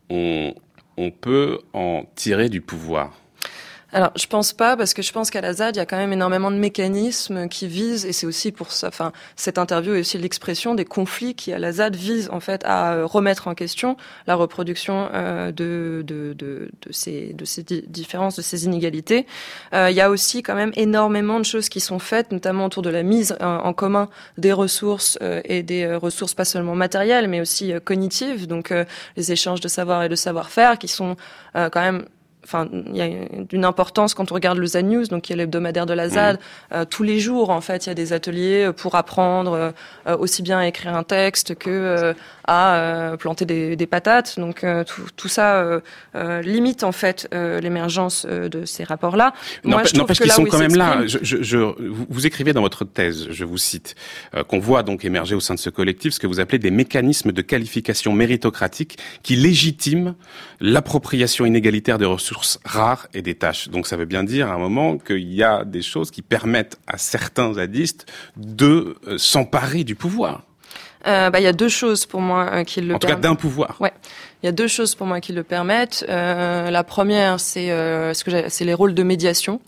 on 0.10 1.12
peut 1.22 1.60
en 1.72 2.04
tirer 2.16 2.50
du 2.50 2.60
pouvoir? 2.60 3.14
Alors, 3.92 4.12
je 4.16 4.28
pense 4.28 4.54
pas, 4.54 4.78
parce 4.78 4.94
que 4.94 5.02
je 5.02 5.12
pense 5.12 5.32
qu'à 5.32 5.42
la 5.42 5.54
ZAD, 5.54 5.76
il 5.76 5.80
y 5.80 5.82
a 5.82 5.86
quand 5.88 5.98
même 5.98 6.14
énormément 6.14 6.52
de 6.52 6.58
mécanismes 6.58 7.48
qui 7.48 7.68
visent, 7.68 8.06
et 8.06 8.14
c'est 8.14 8.28
aussi 8.28 8.52
pour 8.52 8.72
ça, 8.72 8.88
enfin, 8.88 9.12
cette 9.36 9.58
interview 9.58 9.96
est 9.96 10.02
aussi 10.02 10.20
l'expression 10.20 10.76
des 10.76 10.86
conflits 10.86 11.34
qui, 11.34 11.52
à 11.54 11.58
la 11.58 11.72
ZAD, 11.72 11.96
visent, 11.96 12.30
en 12.32 12.40
fait, 12.40 12.62
à 12.66 12.94
euh, 12.94 13.06
remettre 13.06 13.48
en 13.48 13.56
question 13.56 13.98
la 14.28 14.36
reproduction 14.36 15.10
euh, 15.14 15.52
de, 15.52 16.04
de, 16.06 16.34
de, 16.34 16.70
de, 16.86 16.92
ces, 16.92 17.34
de 17.34 17.46
ces 17.46 17.64
différences, 17.64 18.36
de 18.36 18.44
ces 18.44 18.66
inégalités. 18.66 19.26
Euh, 19.74 19.90
il 19.90 19.96
y 19.96 20.02
a 20.02 20.12
aussi 20.12 20.44
quand 20.44 20.56
même 20.56 20.72
énormément 20.76 21.40
de 21.40 21.46
choses 21.46 21.68
qui 21.68 21.80
sont 21.80 22.00
faites, 22.00 22.32
notamment 22.32 22.66
autour 22.66 22.84
de 22.84 22.92
la 22.92 23.02
mise 23.02 23.36
en 23.40 23.74
commun 23.74 24.10
des 24.38 24.52
ressources 24.52 25.18
et 25.46 25.64
des 25.64 25.96
ressources 25.96 26.34
pas 26.34 26.46
seulement 26.46 26.76
matérielles, 26.76 27.28
mais 27.28 27.42
aussi 27.42 27.74
cognitives, 27.84 28.48
donc 28.48 28.74
les 29.18 29.32
échanges 29.32 29.62
de 29.62 29.68
savoir 29.68 30.04
et 30.04 30.10
de 30.10 30.16
savoir-faire 30.16 30.78
qui 30.78 30.88
sont 30.88 31.16
quand 31.54 31.82
même 31.82 32.06
enfin, 32.50 32.68
il 32.88 32.98
y 32.98 33.02
a 33.02 33.10
d'une 33.48 33.64
importance 33.64 34.14
quand 34.14 34.32
on 34.32 34.36
regarde 34.36 34.58
le 34.58 34.66
ZAD 34.66 34.86
News, 34.86 35.06
donc 35.06 35.24
qui 35.24 35.34
est 35.34 35.36
l'hebdomadaire 35.36 35.86
de 35.86 35.94
la 35.94 36.10
ZAD. 36.10 36.38
Mmh. 36.38 36.74
Euh, 36.74 36.86
tous 36.86 37.04
les 37.04 37.20
jours, 37.20 37.52
en 37.52 37.62
fait, 37.62 37.86
il 37.86 37.90
y 37.90 37.92
a 37.92 37.96
des 37.96 38.12
ateliers 38.12 38.72
pour 38.76 38.96
apprendre 38.96 39.74
euh, 40.08 40.18
aussi 40.18 40.42
bien 40.42 40.58
à 40.60 40.68
écrire 40.68 40.96
un 40.96 41.04
texte 41.04 41.56
que 41.56 41.70
euh, 41.70 42.14
à 42.46 43.16
planter 43.20 43.46
des, 43.46 43.76
des, 43.76 43.86
patates. 43.86 44.40
Donc 44.40 44.66
tout, 44.88 45.04
tout, 45.16 45.28
ça 45.28 45.82
limite 46.42 46.84
en 46.84 46.92
fait 46.92 47.30
l'émergence 47.32 48.26
de 48.26 48.66
ces 48.66 48.84
rapports-là. 48.84 49.34
N'empêche 49.64 50.20
qu'ils 50.20 50.32
sont 50.32 50.46
quand 50.46 50.58
même 50.58 50.76
là. 50.76 51.06
Je, 51.06 51.20
je, 51.22 51.44
je, 51.44 51.58
vous 52.10 52.26
écrivez 52.26 52.54
dans 52.54 52.62
votre 52.62 52.86
thèse, 52.86 53.28
je 53.30 53.46
vous 53.46 53.60
cite, 53.60 53.94
qu'on 54.48 54.58
voit 54.58 54.82
donc 54.82 55.06
émerger 55.06 55.36
au 55.36 55.40
sein 55.40 55.54
de 55.54 55.60
ce 55.60 55.70
collectif 55.70 56.14
ce 56.14 56.20
que 56.20 56.26
vous 56.26 56.40
appelez 56.40 56.58
des 56.58 56.72
mécanismes 56.72 57.32
de 57.32 57.42
qualification 57.44 58.14
méritocratique 58.14 58.98
qui 59.22 59.36
légitiment 59.36 60.16
l'appropriation 60.60 61.46
inégalitaire 61.46 62.00
des 62.00 62.06
ressources 62.06 62.39
rares 62.66 63.08
et 63.14 63.22
des 63.22 63.36
tâches. 63.36 63.70
Donc 63.70 63.88
ça 63.88 63.98
veut 63.98 64.06
bien 64.06 64.24
dire 64.24 64.50
à 64.50 64.54
un 64.54 64.58
moment 64.58 64.98
qu'il 64.98 65.34
y 65.34 65.44
a 65.44 65.64
des 65.66 65.82
choses 65.82 66.12
qui 66.12 66.22
permettent 66.22 66.78
à 66.88 66.98
certains 66.98 67.54
zadistes 67.54 68.06
de 68.38 68.98
euh, 69.08 69.18
s'emparer 69.18 69.84
du 69.84 69.96
pouvoir. 69.96 70.44
Euh, 71.08 71.30
bah, 71.30 71.40
il 71.40 71.44
y 71.44 71.48
a 71.48 71.54
deux 71.54 71.70
choses 71.70 72.06
pour 72.06 72.20
moi 72.20 72.50
euh, 72.52 72.64
qui 72.66 72.82
le 72.82 72.96
en 72.96 73.00
tout 73.00 73.08
cas 73.08 73.16
d'un 73.16 73.36
pouvoir. 73.36 73.78
Ouais, 73.80 73.94
il 74.44 74.48
y 74.48 74.50
a 74.50 74.52
deux 74.52 74.68
choses 74.68 74.96
pour 74.96 75.08
moi 75.08 75.22
qui 75.22 75.32
le 75.32 75.44
permettent. 75.44 76.06
la 76.08 76.84
première, 76.84 77.40
c'est 77.40 77.68
ce 77.68 78.24
que 78.24 78.50
c'est 78.50 78.66
les 78.66 78.74
rôles 78.74 78.94
de 78.94 79.04
médiation. 79.04 79.62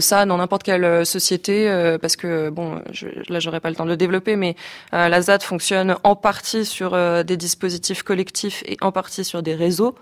ça, 0.00 0.24
dans 0.24 0.38
n'importe 0.38 0.62
quelle 0.62 1.04
société, 1.04 1.68
parce 2.00 2.16
que 2.16 2.48
bon, 2.48 2.80
je, 2.90 3.06
là, 3.28 3.38
j'aurais 3.38 3.60
pas 3.60 3.68
le 3.68 3.76
temps 3.76 3.84
de 3.84 3.90
le 3.90 3.98
développer, 3.98 4.36
mais 4.36 4.56
la 4.92 5.20
ZAD 5.20 5.42
fonctionne 5.42 5.96
en 6.04 6.16
partie 6.16 6.64
sur 6.64 6.96
des 7.24 7.36
dispositifs 7.36 8.02
collectifs 8.02 8.62
et 8.64 8.78
en 8.80 8.92
partie 8.92 9.24
sur 9.24 9.42
des 9.42 9.54
réseaux. 9.54 9.94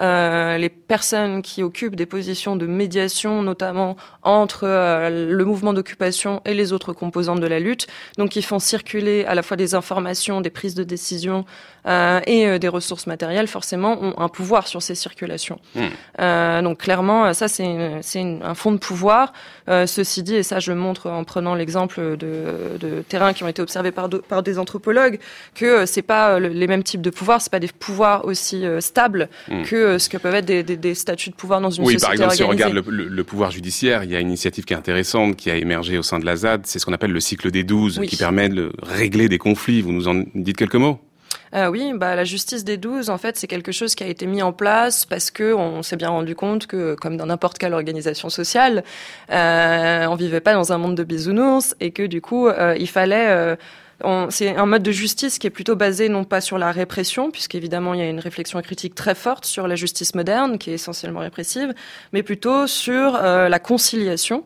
Euh, 0.00 0.58
les 0.58 0.68
personnes 0.68 1.42
qui 1.42 1.62
occupent 1.64 1.96
des 1.96 2.06
positions 2.06 2.54
de 2.54 2.66
médiation, 2.66 3.42
notamment 3.42 3.96
entre 4.22 4.62
euh, 4.62 5.28
le 5.28 5.44
mouvement 5.44 5.72
d'occupation 5.72 6.40
et 6.44 6.54
les 6.54 6.72
autres 6.72 6.92
composantes 6.92 7.40
de 7.40 7.46
la 7.46 7.58
lutte, 7.58 7.88
donc 8.16 8.30
qui 8.30 8.42
font 8.42 8.60
circuler 8.60 9.24
à 9.24 9.34
la 9.34 9.42
fois 9.42 9.56
des 9.56 9.74
informations, 9.74 10.40
des 10.40 10.50
prises 10.50 10.76
de 10.76 10.84
décision 10.84 11.44
euh, 11.86 12.20
et 12.26 12.58
des 12.60 12.68
ressources 12.68 13.08
matérielles, 13.08 13.48
forcément, 13.48 14.00
ont 14.00 14.14
un 14.18 14.28
pouvoir 14.28 14.68
sur 14.68 14.82
ces 14.82 14.94
circulations. 14.94 15.58
Hmm. 15.74 16.62
donc 16.62 16.78
clairement, 16.78 17.32
ça 17.34 17.48
c'est 17.48 18.38
un 18.42 18.54
fond 18.54 18.72
de 18.72 18.78
pouvoir. 18.78 19.32
ceci 19.66 20.22
dit, 20.22 20.36
et 20.36 20.42
ça 20.42 20.60
je 20.60 20.72
montre 20.72 21.10
en 21.10 21.24
prenant 21.24 21.54
l'exemple 21.54 22.16
de, 22.16 22.78
de 22.78 23.02
terrains 23.08 23.32
qui 23.32 23.42
ont 23.42 23.48
été 23.48 23.62
observés 23.62 23.90
par, 23.90 24.08
par 24.28 24.42
des 24.42 24.58
anthropologues, 24.58 25.18
que 25.54 25.86
c'est 25.86 26.02
pas 26.02 26.38
les 26.38 26.66
mêmes 26.66 26.82
types 26.82 27.02
de 27.02 27.10
pouvoirs, 27.10 27.40
c'est 27.40 27.52
pas 27.52 27.60
des 27.60 27.68
pouvoirs 27.68 28.24
aussi 28.26 28.64
stables 28.80 29.28
hmm. 29.48 29.62
que 29.62 29.87
euh, 29.88 29.98
ce 29.98 30.08
que 30.08 30.16
peuvent 30.16 30.34
être 30.34 30.44
des, 30.44 30.62
des, 30.62 30.76
des, 30.76 30.94
statuts 30.94 31.30
de 31.30 31.34
pouvoir 31.34 31.60
dans 31.60 31.70
une 31.70 31.84
oui, 31.84 31.94
société 31.94 32.04
par 32.04 32.12
exemple, 32.12 32.34
si 32.36 32.42
on 32.42 32.48
regarde 32.48 32.72
le, 32.74 33.08
le, 33.08 33.24
pouvoir 33.24 33.50
judiciaire, 33.50 34.04
il 34.04 34.10
y 34.10 34.16
a 34.16 34.20
une 34.20 34.28
initiative 34.28 34.64
qui 34.64 34.72
est 34.72 34.76
intéressante, 34.76 35.36
qui 35.36 35.50
a 35.50 35.56
émergé 35.56 35.98
au 35.98 36.02
sein 36.02 36.18
de 36.18 36.26
la 36.26 36.36
ZAD, 36.36 36.66
c'est 36.66 36.78
ce 36.78 36.86
qu'on 36.86 36.92
appelle 36.92 37.12
le 37.12 37.20
cycle 37.20 37.50
des 37.50 37.64
12, 37.64 38.00
qui 38.06 38.16
permet 38.16 38.48
de 38.48 38.72
régler 38.82 39.28
des 39.28 39.38
conflits. 39.38 39.82
Vous 39.82 39.92
nous 39.92 40.08
en 40.08 40.22
dites 40.34 40.56
quelques 40.56 40.76
mots? 40.76 41.00
Euh, 41.54 41.68
oui, 41.68 41.92
bah 41.94 42.14
la 42.14 42.24
justice 42.24 42.64
des 42.64 42.76
12, 42.76 43.10
en 43.10 43.18
fait, 43.18 43.36
c'est 43.36 43.46
quelque 43.46 43.72
chose 43.72 43.94
qui 43.94 44.04
a 44.04 44.06
été 44.06 44.26
mis 44.26 44.42
en 44.42 44.52
place 44.52 45.06
parce 45.06 45.30
que 45.30 45.54
on 45.54 45.82
s'est 45.82 45.96
bien 45.96 46.10
rendu 46.10 46.34
compte 46.34 46.66
que, 46.66 46.94
comme 46.94 47.16
dans 47.16 47.26
n'importe 47.26 47.58
quelle 47.58 47.74
organisation 47.74 48.28
sociale, 48.28 48.84
euh, 49.30 50.06
on 50.06 50.14
vivait 50.14 50.40
pas 50.40 50.54
dans 50.54 50.72
un 50.72 50.78
monde 50.78 50.94
de 50.94 51.04
bisounours 51.04 51.74
et 51.80 51.90
que 51.90 52.02
du 52.02 52.20
coup, 52.20 52.48
euh, 52.48 52.76
il 52.78 52.88
fallait 52.88 53.56
c'est 54.30 54.56
un 54.56 54.66
mode 54.66 54.82
de 54.82 54.92
justice 54.92 55.38
qui 55.38 55.46
est 55.46 55.50
plutôt 55.50 55.76
basé 55.76 56.08
non 56.08 56.24
pas 56.24 56.40
sur 56.40 56.58
la 56.58 56.70
répression, 56.70 57.30
puisqu'évidemment 57.30 57.94
il 57.94 58.00
y 58.00 58.02
a 58.02 58.08
une 58.08 58.20
réflexion 58.20 58.60
critique 58.62 58.94
très 58.94 59.14
forte 59.14 59.44
sur 59.44 59.66
la 59.66 59.76
justice 59.76 60.14
moderne, 60.14 60.58
qui 60.58 60.70
est 60.70 60.74
essentiellement 60.74 61.20
répressive, 61.20 61.74
mais 62.12 62.22
plutôt 62.22 62.66
sur 62.66 63.16
euh, 63.16 63.48
la 63.48 63.58
conciliation. 63.58 64.44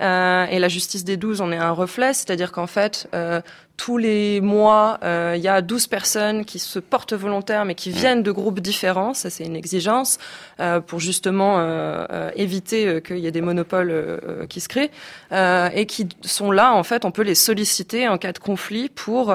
Euh, 0.00 0.46
et 0.46 0.58
la 0.58 0.68
justice 0.68 1.04
des 1.04 1.16
douze 1.16 1.40
en 1.40 1.52
est 1.52 1.58
un 1.58 1.70
reflet, 1.70 2.12
c'est-à-dire 2.14 2.50
qu'en 2.50 2.66
fait, 2.66 3.08
euh, 3.14 3.40
tous 3.76 3.98
les 3.98 4.40
mois, 4.40 4.98
euh, 5.02 5.34
il 5.36 5.42
y 5.42 5.48
a 5.48 5.62
12 5.62 5.86
personnes 5.86 6.44
qui 6.44 6.58
se 6.58 6.78
portent 6.78 7.14
volontaires, 7.14 7.64
mais 7.64 7.74
qui 7.74 7.90
mm. 7.90 7.94
viennent 7.94 8.22
de 8.22 8.30
groupes 8.30 8.60
différents. 8.60 9.14
Ça, 9.14 9.30
c'est 9.30 9.44
une 9.44 9.56
exigence 9.56 10.18
euh, 10.60 10.80
pour 10.80 11.00
justement 11.00 11.56
euh, 11.58 12.30
éviter 12.36 13.00
qu'il 13.02 13.18
y 13.18 13.26
ait 13.26 13.32
des 13.32 13.40
monopoles 13.40 14.20
qui 14.48 14.60
se 14.60 14.68
créent 14.68 14.90
et 15.32 15.86
qui 15.86 16.08
sont 16.22 16.50
là. 16.50 16.72
En 16.74 16.82
fait, 16.82 17.04
on 17.04 17.10
peut 17.10 17.22
les 17.22 17.34
solliciter 17.34 18.08
en 18.08 18.18
cas 18.18 18.32
de 18.32 18.38
conflit 18.38 18.88
pour 18.88 19.34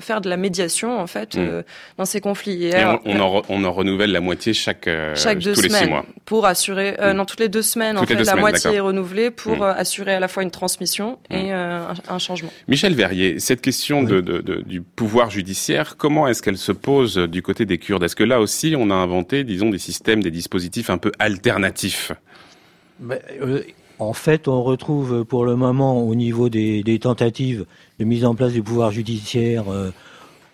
faire 0.00 0.20
de 0.20 0.28
la 0.28 0.36
médiation 0.36 0.98
en 0.98 1.06
fait 1.06 1.36
mm. 1.36 1.64
dans 1.98 2.04
ces 2.04 2.20
conflits. 2.20 2.66
Et, 2.66 2.84
on, 2.84 3.00
on, 3.04 3.20
en 3.20 3.42
on, 3.48 3.64
en 3.64 3.72
renouvelle 3.72 4.12
la 4.12 4.20
moitié 4.20 4.52
chaque, 4.52 4.88
chaque 5.14 5.38
deux 5.38 5.54
tous 5.54 5.62
semaines 5.62 5.72
les 5.72 5.78
six 5.78 5.90
mois 5.90 6.04
pour 6.24 6.46
assurer. 6.46 6.96
Mm. 7.00 7.12
Non, 7.12 7.24
toutes 7.24 7.40
les 7.40 7.48
deux 7.48 7.62
semaines. 7.62 7.96
Toutes 7.96 8.10
en 8.10 8.18
fait, 8.18 8.24
la 8.24 8.36
moitié 8.36 8.74
est 8.74 8.80
renouvelée 8.80 9.30
pour 9.30 9.64
assurer 9.64 10.14
à 10.14 10.20
la 10.20 10.28
fois 10.28 10.42
une 10.42 10.50
transmission 10.50 11.18
et 11.30 11.52
un, 11.52 11.88
un 12.08 12.18
changement. 12.18 12.50
Michel 12.68 12.94
Verrier, 12.94 13.38
cette 13.40 13.60
question 13.64 14.02
de, 14.02 14.20
de, 14.20 14.40
de, 14.40 14.56
du 14.60 14.82
pouvoir 14.82 15.30
judiciaire, 15.30 15.96
comment 15.96 16.28
est-ce 16.28 16.42
qu'elle 16.42 16.58
se 16.58 16.72
pose 16.72 17.16
du 17.16 17.40
côté 17.40 17.64
des 17.64 17.78
Kurdes? 17.78 18.02
Est-ce 18.02 18.14
que 18.14 18.22
là 18.22 18.38
aussi, 18.40 18.74
on 18.78 18.90
a 18.90 18.94
inventé, 18.94 19.42
disons, 19.42 19.70
des 19.70 19.78
systèmes, 19.78 20.22
des 20.22 20.30
dispositifs 20.30 20.90
un 20.90 20.98
peu 20.98 21.10
alternatifs? 21.18 22.12
Euh, 23.10 23.62
En 23.98 24.12
fait, 24.12 24.48
on 24.48 24.62
retrouve 24.62 25.24
pour 25.24 25.46
le 25.46 25.56
moment, 25.56 26.02
au 26.02 26.14
niveau 26.14 26.48
des, 26.48 26.82
des, 26.82 26.98
tentatives 26.98 27.64
de 27.98 28.04
mise 28.04 28.24
en 28.24 28.34
place 28.34 28.52
du 28.52 28.62
pouvoir 28.62 28.90
judiciaire 28.90 29.64
euh, 29.72 29.90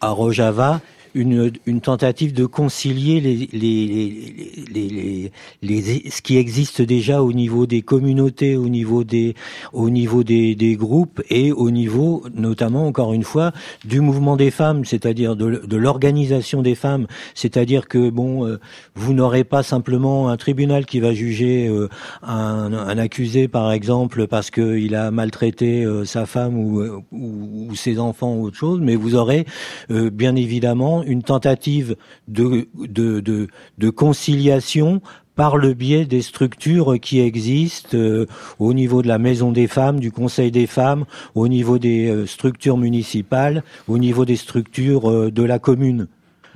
à 0.01 0.11
Rojava, 0.11 0.81
une, 1.15 1.53
une 1.67 1.81
tentative 1.81 2.33
de 2.33 2.47
concilier 2.47 3.21
les, 3.21 3.49
les, 3.53 5.33
les, 5.63 6.11
ce 6.11 6.23
qui 6.23 6.37
existe 6.37 6.83
déjà 6.83 7.23
au 7.23 7.33
niveau 7.33 7.67
des 7.67 7.83
communautés, 7.83 8.57
au 8.57 8.69
niveau 8.69 9.05
des, 9.05 9.35
au 9.73 9.91
niveau 9.91 10.25
des, 10.25 10.55
des 10.55 10.77
groupes 10.77 11.23
et 11.31 11.53
au 11.53 11.71
niveau, 11.71 12.25
notamment, 12.35 12.87
encore 12.87 13.13
une 13.13 13.23
fois, 13.23 13.53
du 13.85 14.01
mouvement 14.01 14.37
des 14.37 14.51
femmes, 14.51 14.85
c'est-à-dire 14.85 15.37
de, 15.37 15.63
de 15.67 15.77
l'organisation 15.77 16.63
des 16.63 16.75
femmes. 16.75 17.07
C'est-à-dire 17.35 17.89
que, 17.89 18.11
bon, 18.11 18.47
euh, 18.47 18.61
vous 18.95 19.13
n'aurez 19.13 19.45
pas 19.45 19.63
simplement 19.63 20.29
un 20.29 20.37
tribunal 20.37 20.87
qui 20.87 21.01
va 21.01 21.13
juger 21.13 21.69
euh, 21.69 21.89
un, 22.23 22.73
un, 22.73 22.99
accusé, 22.99 23.49
par 23.49 23.73
exemple, 23.73 24.27
parce 24.27 24.51
qu'il 24.51 24.95
a 24.95 25.11
maltraité 25.11 25.85
euh, 25.85 26.05
sa 26.05 26.27
femme 26.27 26.57
ou, 26.59 26.83
ou, 26.83 27.69
ou, 27.71 27.75
ses 27.75 27.99
enfants 27.99 28.35
ou 28.35 28.45
autre 28.45 28.57
chose, 28.57 28.81
mais 28.81 28.97
vous 28.97 29.15
aurez, 29.15 29.47
bien 29.89 30.37
évidemment, 30.37 31.00
une 31.03 31.23
tentative 31.23 31.97
de, 32.29 32.69
de, 32.75 33.21
de, 33.21 33.49
de 33.79 33.91
conciliation 33.91 35.01
par 35.41 35.57
le 35.57 35.73
biais 35.73 36.05
des 36.05 36.21
structures 36.21 37.01
qui 37.01 37.21
existent 37.21 37.97
euh, 37.97 38.27
au 38.59 38.75
niveau 38.75 39.01
de 39.01 39.09
la 39.09 39.17
Maison 39.17 39.53
des 39.53 39.69
femmes, 39.69 39.99
du 39.99 40.13
Conseil 40.13 40.51
des 40.51 40.67
femmes, 40.67 41.07
au 41.35 41.49
niveau 41.49 41.79
des 41.79 42.11
euh, 42.11 42.27
structures 42.27 42.77
municipales, 42.77 43.63
au 43.89 43.97
niveau 43.97 44.27
des 44.27 44.37
structures 44.37 45.11
euh, 45.11 45.31
de 45.31 45.43
la 45.43 45.59
commune. 45.59 46.09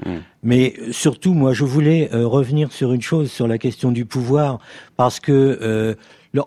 Mmh. 0.05 0.11
Mais 0.43 0.75
surtout, 0.91 1.33
moi, 1.33 1.55
je 1.55 1.65
voulais 1.65 2.11
revenir 2.13 2.73
sur 2.73 2.93
une 2.93 3.01
chose, 3.01 3.31
sur 3.31 3.49
la 3.49 3.57
question 3.57 3.91
du 3.91 4.05
pouvoir, 4.05 4.59
parce 4.99 5.19
que, 5.19 5.97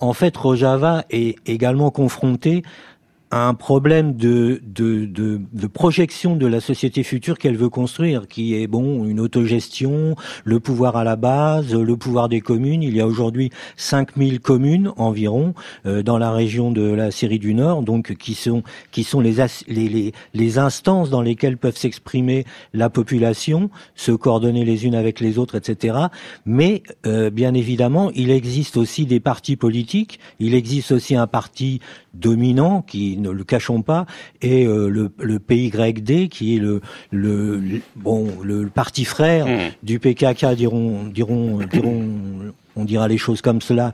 en 0.02 0.14
fait, 0.14 0.38
Rojava 0.38 1.06
est 1.10 1.38
également 1.48 1.90
confronté 1.90 2.62
un 3.32 3.54
problème 3.54 4.14
de, 4.16 4.62
de, 4.64 5.06
de, 5.06 5.42
de, 5.52 5.68
projection 5.68 6.38
de 6.38 6.48
la 6.48 6.62
société 6.62 7.04
future 7.04 7.38
qu'elle 7.38 7.58
veut 7.58 7.70
construire, 7.70 8.28
qui 8.28 8.56
est 8.56 8.68
bon 8.68 9.06
une 9.06 9.20
autogestion, 9.20 10.16
le 10.46 10.60
pouvoir 10.62 10.96
à 10.96 11.04
la 11.04 11.18
base, 11.18 11.76
le 11.76 11.98
pouvoir 11.98 12.30
des 12.30 12.40
communes. 12.40 12.84
Il 12.84 12.96
y 12.96 13.02
a 13.02 13.08
aujourd'hui 13.08 13.50
5000 13.76 14.40
communes 14.40 14.92
environ 14.96 15.54
euh, 15.86 16.04
dans 16.04 16.18
la 16.18 16.32
région 16.32 16.72
de 16.72 16.90
la 16.90 17.12
Syrie 17.12 17.40
du 17.40 17.54
Nord, 17.54 17.84
donc 17.84 18.16
qui 18.16 18.34
sont 18.34 18.64
qui 18.92 19.04
sont 19.04 19.20
les, 19.20 19.36
les, 19.68 19.90
les, 19.90 20.14
les 20.34 20.58
instances 20.58 21.10
dans 21.10 21.22
lesquelles 21.22 21.58
peuvent 21.58 21.78
s'exprimer 21.78 22.46
la 22.74 22.90
population, 22.90 23.70
se 23.96 24.14
coordonner 24.14 24.64
les 24.64 24.86
unes 24.86 24.96
avec 24.96 25.20
les 25.20 25.38
autres, 25.38 25.56
etc. 25.56 25.98
Mais 26.46 26.82
euh, 27.06 27.30
bien 27.30 27.54
évidemment, 27.54 28.10
il 28.16 28.32
existe 28.32 28.78
aussi 28.78 29.06
des 29.06 29.20
partis 29.20 29.58
politiques. 29.58 30.20
Il 30.40 30.54
existe 30.54 30.94
aussi 30.94 31.16
un 31.16 31.28
parti 31.28 31.82
dominant 32.14 32.82
qui 32.82 33.17
ne 33.22 33.30
le 33.30 33.44
cachons 33.44 33.82
pas, 33.82 34.06
et 34.42 34.66
euh, 34.66 34.90
le, 34.90 35.12
le, 35.20 35.40
PYD, 35.40 36.30
qui 36.30 36.56
est 36.56 36.60
le, 36.60 36.82
le, 37.12 37.62
bon, 37.96 38.28
le 38.44 38.68
parti 38.68 39.06
frère 39.06 39.48
mmh. 39.48 39.60
du 39.84 40.00
PKK, 40.00 40.54
diront, 40.56 41.06
diront, 41.06 41.60
diront 41.72 42.54
on 42.78 42.86
dira 42.86 43.08
les 43.08 43.18
choses 43.18 43.42
comme 43.42 43.62
cela, 43.62 43.92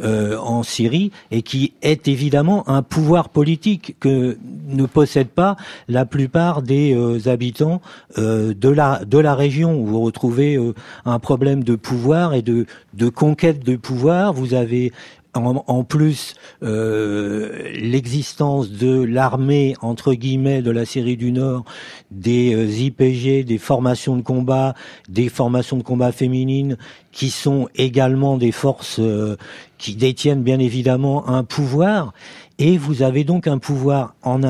euh, 0.00 0.36
en 0.38 0.62
Syrie, 0.62 1.12
et 1.30 1.42
qui 1.42 1.72
est 1.82 2.08
évidemment 2.08 2.68
un 2.68 2.82
pouvoir 2.82 3.28
politique 3.28 3.96
que 4.00 4.36
ne 4.68 4.86
possèdent 4.86 5.28
pas 5.28 5.56
la 5.88 6.04
plupart 6.04 6.62
des 6.62 6.94
euh, 6.94 7.28
habitants 7.28 7.80
euh, 8.18 8.52
de 8.54 8.68
la 8.68 9.04
de 9.04 9.18
la 9.18 9.34
région. 9.34 9.80
Où 9.80 9.86
vous 9.86 10.00
retrouvez 10.00 10.58
un 11.04 11.18
problème 11.18 11.62
de 11.62 11.76
pouvoir 11.76 12.34
et 12.34 12.42
de 12.42 12.66
de 12.94 13.08
conquête 13.08 13.64
de 13.64 13.76
pouvoir. 13.76 14.32
Vous 14.32 14.54
avez 14.54 14.92
en, 15.34 15.84
plus 15.84 16.34
euh, 16.62 17.70
l'existence 17.74 18.70
de 18.70 19.02
l'armée 19.02 19.74
entre 19.82 20.14
guillemets 20.14 20.62
de 20.62 20.70
la 20.70 20.84
Syrie 20.84 21.16
du 21.16 21.32
Nord, 21.32 21.64
des 22.10 22.54
euh, 22.54 22.66
IPG, 22.66 23.44
des 23.44 23.58
formations 23.58 24.16
de 24.16 24.22
combat, 24.22 24.74
des 25.08 25.28
formations 25.28 25.76
de 25.76 25.82
combat 25.82 26.12
féminines 26.12 26.76
qui 27.12 27.30
sont 27.30 27.68
également 27.74 28.36
des 28.36 28.52
forces 28.52 29.00
euh, 29.00 29.36
qui 29.78 29.96
détiennent 29.96 30.42
bien 30.42 30.58
évidemment 30.58 31.28
un 31.28 31.44
pouvoir. 31.44 32.12
Et 32.58 32.78
vous 32.78 33.02
avez 33.02 33.24
donc 33.24 33.46
un 33.46 33.58
pouvoir 33.58 34.14
en 34.22 34.40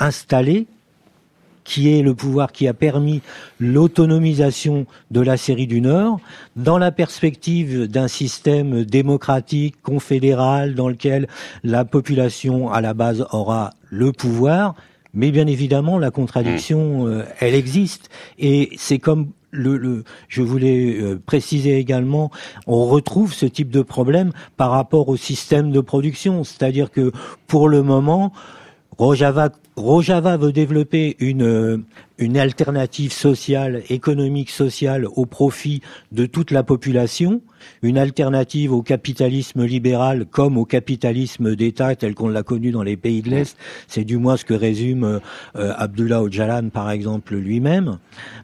installé 0.00 0.66
qui 1.64 1.96
est 1.96 2.02
le 2.02 2.14
pouvoir 2.14 2.52
qui 2.52 2.68
a 2.68 2.74
permis 2.74 3.22
l'autonomisation 3.60 4.86
de 5.10 5.20
la 5.20 5.36
série 5.36 5.66
du 5.66 5.80
Nord, 5.80 6.20
dans 6.56 6.78
la 6.78 6.92
perspective 6.92 7.86
d'un 7.86 8.08
système 8.08 8.84
démocratique, 8.84 9.76
confédéral, 9.82 10.74
dans 10.74 10.88
lequel 10.88 11.28
la 11.64 11.84
population 11.84 12.70
à 12.70 12.80
la 12.80 12.94
base 12.94 13.26
aura 13.32 13.70
le 13.90 14.12
pouvoir, 14.12 14.74
mais 15.14 15.30
bien 15.30 15.46
évidemment 15.46 15.98
la 15.98 16.10
contradiction, 16.10 17.04
mmh. 17.04 17.08
euh, 17.08 17.22
elle 17.40 17.54
existe, 17.54 18.08
et 18.38 18.70
c'est 18.76 18.98
comme 18.98 19.28
le, 19.52 19.76
le, 19.76 20.04
je 20.28 20.42
voulais 20.42 20.96
euh, 20.98 21.20
préciser 21.24 21.76
également, 21.76 22.30
on 22.66 22.86
retrouve 22.86 23.34
ce 23.34 23.46
type 23.46 23.70
de 23.70 23.82
problème 23.82 24.32
par 24.56 24.70
rapport 24.70 25.08
au 25.08 25.16
système 25.16 25.70
de 25.70 25.80
production, 25.80 26.42
c'est-à-dire 26.42 26.90
que 26.90 27.12
pour 27.46 27.68
le 27.68 27.82
moment, 27.82 28.32
Rojava, 28.98 29.50
Rojava 29.76 30.36
veut 30.36 30.52
développer 30.52 31.16
une, 31.18 31.42
euh, 31.42 31.78
une 32.18 32.36
alternative 32.36 33.12
sociale, 33.12 33.82
économique 33.88 34.50
sociale 34.50 35.06
au 35.16 35.24
profit 35.24 35.80
de 36.12 36.26
toute 36.26 36.50
la 36.50 36.62
population, 36.62 37.40
une 37.82 37.96
alternative 37.96 38.72
au 38.72 38.82
capitalisme 38.82 39.64
libéral 39.64 40.26
comme 40.26 40.58
au 40.58 40.66
capitalisme 40.66 41.56
d'État 41.56 41.96
tel 41.96 42.14
qu'on 42.14 42.28
l'a 42.28 42.42
connu 42.42 42.70
dans 42.70 42.82
les 42.82 42.98
pays 42.98 43.22
de 43.22 43.30
l'Est. 43.30 43.56
C'est 43.88 44.04
du 44.04 44.18
moins 44.18 44.36
ce 44.36 44.44
que 44.44 44.54
résume 44.54 45.20
euh, 45.56 45.72
Abdullah 45.76 46.22
Öcalan 46.22 46.68
par 46.68 46.90
exemple 46.90 47.34
lui-même. 47.34 47.98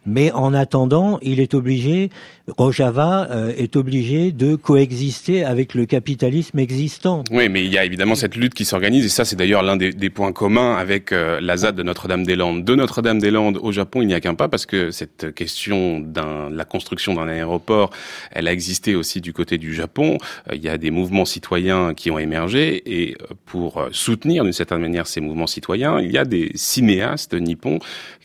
Mais 0.06 0.32
en 0.32 0.54
attendant, 0.54 1.18
il 1.20 1.40
est 1.40 1.52
obligé, 1.52 2.10
Rojava 2.56 3.28
euh, 3.30 3.52
est 3.56 3.76
obligé 3.76 4.32
de 4.32 4.56
coexister 4.56 5.44
avec 5.44 5.74
le 5.74 5.86
capitalisme 5.86 6.58
existant. 6.58 7.24
Oui, 7.30 7.48
mais 7.48 7.64
il 7.64 7.72
y 7.72 7.78
a 7.78 7.84
évidemment 7.84 8.14
cette 8.14 8.36
lutte 8.36 8.54
qui 8.54 8.64
s'organise 8.64 9.04
et 9.04 9.08
ça 9.08 9.24
c'est 9.24 9.36
d'ailleurs 9.36 9.62
l'un 9.62 9.76
des, 9.76 9.92
des, 9.92 10.10
points 10.10 10.32
communs 10.32 10.76
avec 10.76 11.12
euh, 11.12 11.40
la 11.40 11.56
ZAD 11.56 11.76
de 11.76 11.82
Notre-Dame-des-Landes. 11.82 12.64
De 12.64 12.74
Notre-Dame-des-Landes 12.74 13.58
au 13.62 13.72
Japon, 13.72 14.02
il 14.02 14.06
n'y 14.06 14.14
a 14.14 14.20
qu'un 14.20 14.34
pas 14.34 14.48
parce 14.48 14.66
que 14.66 14.90
cette 14.90 15.34
question 15.34 16.00
de 16.00 16.54
la 16.54 16.64
construction 16.64 17.14
d'un 17.14 17.28
aéroport, 17.28 17.90
elle 18.30 18.48
a 18.48 18.52
existé 18.52 18.94
aussi 18.94 19.20
du 19.20 19.32
côté 19.32 19.58
du 19.58 19.74
Japon. 19.74 20.18
Euh, 20.48 20.54
il 20.54 20.62
y 20.62 20.68
a 20.68 20.78
des 20.78 20.90
mouvements 20.90 21.24
citoyens 21.24 21.94
qui 21.94 22.10
ont 22.10 22.18
émergé 22.18 22.82
et 22.86 23.16
euh, 23.22 23.34
pour 23.46 23.78
euh, 23.78 23.88
soutenir 23.92 24.44
d'une 24.44 24.52
certaine 24.52 24.80
manière 24.80 25.06
ces 25.06 25.20
mouvements 25.20 25.46
citoyens, 25.46 26.00
il 26.00 26.12
y 26.12 26.18
a 26.18 26.24
des 26.24 26.50
cinéastes 26.54 27.34
nippons 27.34 27.78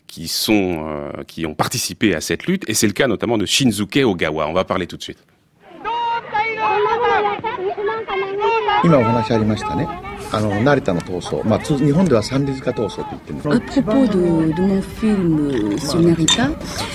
qui 0.06 0.28
sont 0.28 1.12
qui 1.26 1.46
ont 1.46 1.54
participé 1.54 2.14
à 2.14 2.20
cette 2.20 2.46
lutte 2.46 2.68
et 2.68 2.74
c'est 2.74 2.86
le 2.86 2.92
cas 2.92 3.08
notamment 3.08 3.38
de 3.38 3.46
Shinzuke 3.46 4.00
Ogawa. 4.04 4.46
On 4.48 4.52
va 4.52 4.64
parler 4.64 4.86
tout 4.86 4.96
de 4.96 5.02
suite. 5.02 5.18
À 13.50 13.60
propos 13.60 14.06
de, 14.06 14.60
mon 14.60 14.82
film 14.82 15.38
euh, 15.40 15.78
sur 15.78 16.00
Narita, 16.00 16.48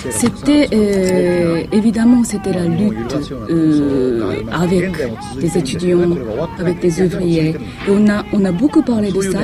c'était 0.09 0.67
euh, 0.73 1.63
évidemment 1.71 2.23
c'était 2.23 2.53
la 2.53 2.65
lutte 2.65 3.17
euh, 3.49 4.41
avec 4.51 4.91
des 5.39 5.57
étudiants, 5.57 6.15
avec 6.59 6.79
des 6.79 7.01
ouvriers. 7.01 7.55
On 7.89 8.09
a 8.09 8.23
on 8.33 8.43
a 8.45 8.51
beaucoup 8.51 8.81
parlé 8.81 9.11
de 9.11 9.21
ça, 9.21 9.39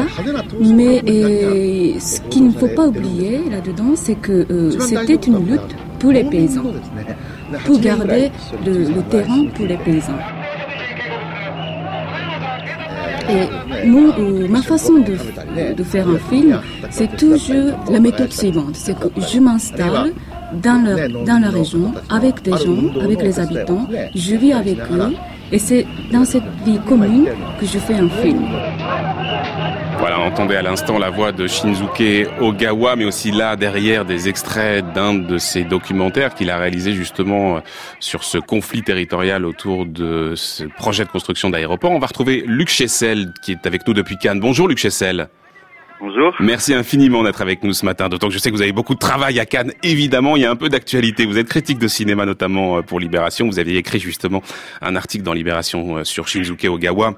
mais 0.60 1.00
ce 2.00 2.22
qu'il 2.30 2.48
ne 2.48 2.52
faut 2.52 2.68
pas 2.76 2.88
oublier 2.88 3.42
là-dedans, 3.50 3.94
c'est 3.96 4.16
que 4.16 4.46
c'était 4.80 5.16
une 5.16 5.46
lutte 5.46 5.76
pour 6.00 6.12
les 6.12 6.24
paysans, 6.24 6.64
pour 7.66 7.80
garder 7.80 8.32
le 8.66 9.02
terrain 9.10 9.46
pour 9.56 9.66
les 9.66 9.78
paysans. 9.78 10.20
Et 13.30 13.88
ma 14.50 14.62
façon 14.62 14.94
de, 15.00 15.84
faire 15.84 16.08
un 16.08 16.18
film, 16.30 16.60
c'est 16.90 17.16
toujours 17.18 17.74
la 17.90 18.00
méthode 18.00 18.32
suivante. 18.32 18.76
C'est 18.76 18.98
que 18.98 19.08
je 19.18 19.40
m'installe 19.40 20.14
dans 20.62 20.84
dans 21.26 21.42
la 21.42 21.50
région 21.50 21.94
avec 22.10 22.42
des 22.44 22.52
gens, 22.52 23.00
avec 23.02 23.22
les 23.22 23.40
habitants, 23.40 23.88
je 24.14 24.36
vis 24.36 24.54
avec 24.54 24.78
eux, 24.92 25.14
et 25.52 25.60
c'est 25.60 25.86
dans 26.12 26.26
cette 26.26 26.44
vie 26.66 26.80
commune 26.88 27.28
que 27.60 27.66
je 27.66 27.80
fais 27.80 27.96
un 27.96 28.10
film. 28.10 28.46
Voilà, 30.08 30.20
on 30.20 30.28
entendait 30.28 30.56
à 30.56 30.62
l'instant 30.62 31.00
la 31.00 31.10
voix 31.10 31.32
de 31.32 31.48
Shinzuke 31.48 32.30
Ogawa, 32.40 32.96
mais 32.96 33.06
aussi 33.06 33.32
là 33.32 33.56
derrière 33.56 34.06
des 34.06 34.30
extraits 34.30 34.86
d'un 34.94 35.16
de 35.16 35.40
ses 35.40 35.64
documentaires 35.64 36.36
qu'il 36.36 36.52
a 36.52 36.60
réalisé 36.60 36.94
justement 36.94 37.58
euh, 37.58 37.60
sur 38.00 38.24
ce 38.24 38.38
conflit 38.38 38.84
territorial 38.84 39.46
autour 39.46 39.88
de 39.88 40.34
ce 40.36 40.66
projet 40.66 41.06
de 41.06 41.10
construction 41.10 41.50
d'aéroport. 41.50 41.90
On 41.90 41.98
va 41.98 42.06
retrouver 42.06 42.44
Luc 42.46 42.70
Chessel 42.70 43.34
qui 43.42 43.54
est 43.54 43.66
avec 43.66 43.88
nous 43.88 43.96
depuis 43.96 44.16
Cannes. 44.20 44.40
Bonjour 44.40 44.68
Luc 44.68 44.78
Chessel. 44.78 45.28
Bonjour. 46.00 46.36
Merci 46.40 46.76
infiniment 46.76 47.24
d'être 47.24 47.42
avec 47.42 47.64
nous 47.64 47.74
ce 47.74 47.84
matin, 47.84 48.08
d'autant 48.08 48.28
que 48.28 48.34
je 48.34 48.38
sais 48.38 48.52
que 48.52 48.56
vous 48.56 48.62
avez 48.62 48.74
beaucoup 48.74 48.94
de 48.94 49.00
travail 49.00 49.40
à 49.40 49.48
Cannes. 49.48 49.72
Évidemment, 49.82 50.36
il 50.36 50.44
y 50.44 50.46
a 50.46 50.52
un 50.52 50.56
peu 50.56 50.70
d'actualité. 50.70 51.26
Vous 51.26 51.40
êtes 51.40 51.50
critique 51.50 51.80
de 51.80 51.88
cinéma, 51.88 52.28
notamment 52.28 52.78
euh, 52.78 52.82
pour 52.84 53.00
Libération. 53.00 53.48
Vous 53.48 53.58
aviez 53.58 53.78
écrit 53.78 54.00
justement 54.00 54.44
un 54.84 54.96
article 54.96 55.24
dans 55.24 55.34
Libération 55.34 55.98
euh, 55.98 56.04
sur 56.04 56.28
Shinzuke 56.28 56.66
Ogawa 56.66 57.16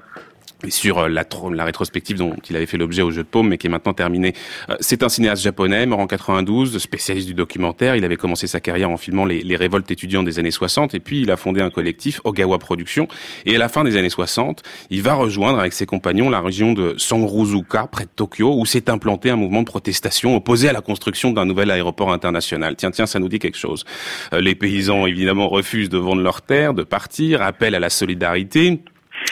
sur 0.68 0.98
euh, 0.98 1.08
la, 1.08 1.24
la, 1.52 1.64
rétrospective 1.64 2.16
dont 2.16 2.34
il 2.48 2.56
avait 2.56 2.66
fait 2.66 2.76
l'objet 2.76 3.02
au 3.02 3.10
jeu 3.10 3.22
de 3.22 3.28
paume, 3.28 3.48
mais 3.48 3.58
qui 3.58 3.68
est 3.68 3.70
maintenant 3.70 3.92
terminée. 3.94 4.34
Euh, 4.70 4.76
c'est 4.80 5.02
un 5.02 5.08
cinéaste 5.08 5.42
japonais, 5.42 5.86
mort 5.86 6.00
en 6.00 6.06
92, 6.06 6.78
spécialiste 6.78 7.28
du 7.28 7.34
documentaire. 7.34 7.94
Il 7.94 8.04
avait 8.04 8.16
commencé 8.16 8.46
sa 8.46 8.60
carrière 8.60 8.90
en 8.90 8.96
filmant 8.96 9.24
les, 9.24 9.42
les, 9.42 9.56
révoltes 9.56 9.90
étudiantes 9.90 10.24
des 10.24 10.38
années 10.38 10.50
60, 10.50 10.94
et 10.94 11.00
puis 11.00 11.22
il 11.22 11.30
a 11.30 11.36
fondé 11.36 11.60
un 11.60 11.70
collectif, 11.70 12.20
Ogawa 12.24 12.58
Productions. 12.58 13.06
Et 13.46 13.54
à 13.54 13.58
la 13.58 13.68
fin 13.68 13.84
des 13.84 13.96
années 13.96 14.10
60, 14.10 14.62
il 14.90 15.02
va 15.02 15.14
rejoindre 15.14 15.60
avec 15.60 15.72
ses 15.72 15.86
compagnons 15.86 16.28
la 16.30 16.40
région 16.40 16.72
de 16.72 16.94
Sanruzuka, 16.98 17.86
près 17.86 18.04
de 18.04 18.10
Tokyo, 18.14 18.54
où 18.58 18.66
s'est 18.66 18.90
implanté 18.90 19.30
un 19.30 19.36
mouvement 19.36 19.60
de 19.60 19.66
protestation 19.66 20.34
opposé 20.36 20.68
à 20.68 20.72
la 20.72 20.80
construction 20.80 21.30
d'un 21.30 21.44
nouvel 21.44 21.70
aéroport 21.70 22.12
international. 22.12 22.74
Tiens, 22.76 22.90
tiens, 22.90 23.06
ça 23.06 23.20
nous 23.20 23.28
dit 23.28 23.38
quelque 23.38 23.58
chose. 23.58 23.84
Euh, 24.32 24.40
les 24.40 24.54
paysans, 24.54 25.06
évidemment, 25.06 25.48
refusent 25.48 25.88
de 25.88 25.98
vendre 25.98 26.22
leurs 26.22 26.42
terres, 26.42 26.74
de 26.74 26.82
partir, 26.82 27.42
appellent 27.42 27.74
à 27.74 27.80
la 27.80 27.90
solidarité. 27.90 28.80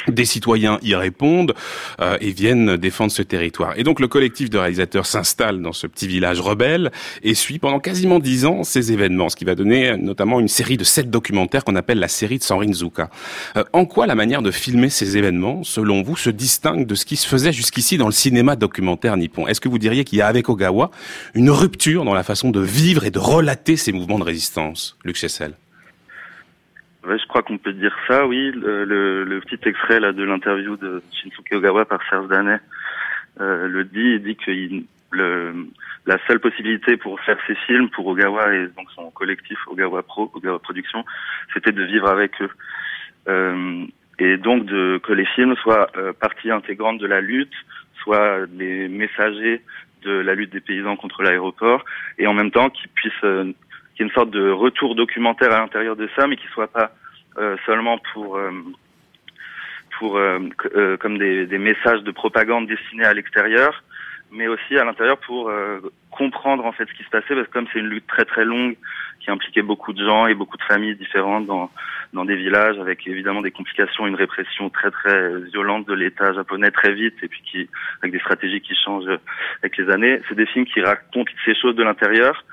Des 0.08 0.24
citoyens 0.24 0.78
y 0.82 0.94
répondent 0.94 1.54
euh, 2.00 2.16
et 2.20 2.30
viennent 2.30 2.76
défendre 2.76 3.10
ce 3.10 3.22
territoire. 3.22 3.74
Et 3.76 3.82
donc 3.82 4.00
le 4.00 4.08
collectif 4.08 4.50
de 4.50 4.58
réalisateurs 4.58 5.06
s'installe 5.06 5.60
dans 5.62 5.72
ce 5.72 5.86
petit 5.86 6.06
village 6.06 6.40
rebelle 6.40 6.92
et 7.22 7.34
suit 7.34 7.58
pendant 7.58 7.80
quasiment 7.80 8.18
dix 8.18 8.46
ans 8.46 8.64
ces 8.64 8.92
événements, 8.92 9.28
ce 9.28 9.36
qui 9.36 9.44
va 9.44 9.54
donner 9.54 9.96
notamment 9.96 10.40
une 10.40 10.48
série 10.48 10.76
de 10.76 10.84
sept 10.84 11.10
documentaires 11.10 11.64
qu'on 11.64 11.76
appelle 11.76 11.98
la 11.98 12.08
série 12.08 12.38
de 12.38 12.42
Sanrinzuka. 12.42 13.10
Euh, 13.56 13.64
en 13.72 13.84
quoi 13.84 14.06
la 14.06 14.14
manière 14.14 14.42
de 14.42 14.50
filmer 14.50 14.90
ces 14.90 15.16
événements, 15.16 15.62
selon 15.64 16.02
vous, 16.02 16.16
se 16.16 16.30
distingue 16.30 16.86
de 16.86 16.94
ce 16.94 17.04
qui 17.04 17.16
se 17.16 17.26
faisait 17.26 17.52
jusqu'ici 17.52 17.98
dans 17.98 18.06
le 18.06 18.12
cinéma 18.12 18.56
documentaire 18.56 19.16
nippon? 19.16 19.46
Est-ce 19.46 19.60
que 19.60 19.68
vous 19.68 19.78
diriez 19.78 20.04
qu'il 20.04 20.18
y 20.18 20.22
a 20.22 20.26
avec 20.26 20.48
Ogawa 20.48 20.90
une 21.34 21.50
rupture 21.50 22.04
dans 22.04 22.14
la 22.14 22.22
façon 22.22 22.50
de 22.50 22.60
vivre 22.60 23.04
et 23.04 23.10
de 23.10 23.18
relater 23.18 23.76
ces 23.76 23.92
mouvements 23.92 24.18
de 24.18 24.24
résistance, 24.24 24.96
Luc 25.04 25.16
Chessel? 25.16 25.54
Je 27.08 27.26
crois 27.26 27.42
qu'on 27.42 27.58
peut 27.58 27.72
dire 27.72 27.96
ça, 28.08 28.26
oui. 28.26 28.50
Le, 28.54 29.40
petit 29.40 29.68
extrait 29.68 30.00
là 30.00 30.12
de 30.12 30.24
l'interview 30.24 30.76
de 30.76 31.02
Shinsuke 31.12 31.52
Ogawa 31.52 31.84
par 31.84 32.00
Serge 32.08 32.28
Danet 32.28 32.60
euh, 33.40 33.68
le 33.68 33.84
dit. 33.84 34.14
Il 34.14 34.22
dit 34.22 34.36
que 34.36 35.66
la 36.06 36.18
seule 36.26 36.40
possibilité 36.40 36.96
pour 36.96 37.20
faire 37.20 37.38
ses 37.46 37.54
films, 37.66 37.90
pour 37.90 38.06
Ogawa 38.06 38.54
et 38.54 38.66
donc 38.76 38.90
son 38.94 39.10
collectif 39.10 39.58
Ogawa 39.68 40.02
Pro, 40.02 40.30
Ogawa 40.34 40.58
Production, 40.58 41.04
c'était 41.54 41.72
de 41.72 41.82
vivre 41.82 42.08
avec 42.08 42.32
eux. 42.40 42.50
Euh, 43.28 43.84
et 44.18 44.36
donc 44.36 44.64
de, 44.64 44.98
que 45.02 45.12
les 45.12 45.26
films 45.26 45.56
soient 45.56 45.88
euh, 45.96 46.12
partie 46.12 46.50
intégrante 46.50 46.98
de 46.98 47.06
la 47.06 47.20
lutte, 47.20 47.54
soient 48.02 48.46
les 48.56 48.88
messagers 48.88 49.62
de 50.02 50.12
la 50.12 50.34
lutte 50.34 50.52
des 50.52 50.60
paysans 50.60 50.96
contre 50.96 51.22
l'aéroport, 51.22 51.84
et 52.18 52.26
en 52.26 52.34
même 52.34 52.50
temps 52.50 52.70
qu'ils 52.70 52.88
puissent 52.90 53.54
qu'il 53.96 54.04
y 54.04 54.08
ait 54.08 54.10
une 54.10 54.14
sorte 54.14 54.30
de 54.30 54.50
retour 54.50 54.94
documentaire 54.94 55.52
à 55.52 55.60
l'intérieur 55.60 55.96
de 55.96 56.08
ça, 56.16 56.26
mais 56.26 56.36
qui 56.36 56.46
soit 56.48 56.70
pas 56.70 56.92
euh, 57.38 57.56
seulement 57.64 57.98
pour 58.12 58.36
euh, 58.36 58.50
pour 59.98 60.18
euh, 60.18 60.38
comme 61.00 61.16
des, 61.16 61.46
des, 61.46 61.58
messages 61.58 62.02
de 62.02 62.10
propagande 62.10 62.66
destinés 62.66 63.06
à 63.06 63.14
l'extérieur, 63.14 63.82
mais 64.30 64.46
aussi 64.46 64.76
à 64.76 64.84
l'intérieur 64.84 65.16
pour 65.18 65.50
comprendre 66.10 66.66
en 66.66 66.72
fait 66.72 66.86
ce 66.86 66.94
qui 66.94 67.04
se 67.04 67.08
passait, 67.08 67.34
parce 67.34 67.46
que 67.46 67.52
comme 67.52 67.66
c'est 67.72 67.78
une 67.78 67.88
lutte 67.88 68.06
très 68.06 68.26
très 68.26 68.44
longue 68.44 68.76
qui 69.20 69.30
impliquait 69.30 69.62
beaucoup 69.62 69.94
de 69.94 70.04
gens 70.04 70.26
et 70.26 70.34
beaucoup 70.34 70.58
de 70.58 70.62
familles 70.62 70.96
différentes 70.96 71.46
dans 71.46 71.70
dans 72.12 72.26
des 72.26 72.36
villages, 72.36 72.78
avec 72.78 73.06
évidemment 73.06 73.40
des 73.40 73.50
complications, 73.50 74.06
une 74.06 74.14
répression 74.14 74.68
très 74.68 74.90
très 74.90 75.40
violente 75.52 75.88
de 75.88 75.94
l'État 75.94 76.34
japonais 76.34 76.70
très 76.70 76.92
vite, 76.92 77.16
et 77.22 77.28
puis 77.28 77.40
qui 77.50 77.68
avec 78.02 78.12
des 78.12 78.20
stratégies 78.20 78.60
qui 78.60 78.74
changent 78.74 79.18
avec 79.62 79.78
les 79.78 79.90
années. 79.90 80.20
C'est 80.28 80.36
des 80.36 80.46
films 80.46 80.66
qui 80.66 80.82
racontent 80.82 81.32
ces 81.46 81.54
choses 81.54 81.74
de 81.74 81.82
l'intérieur 81.82 82.44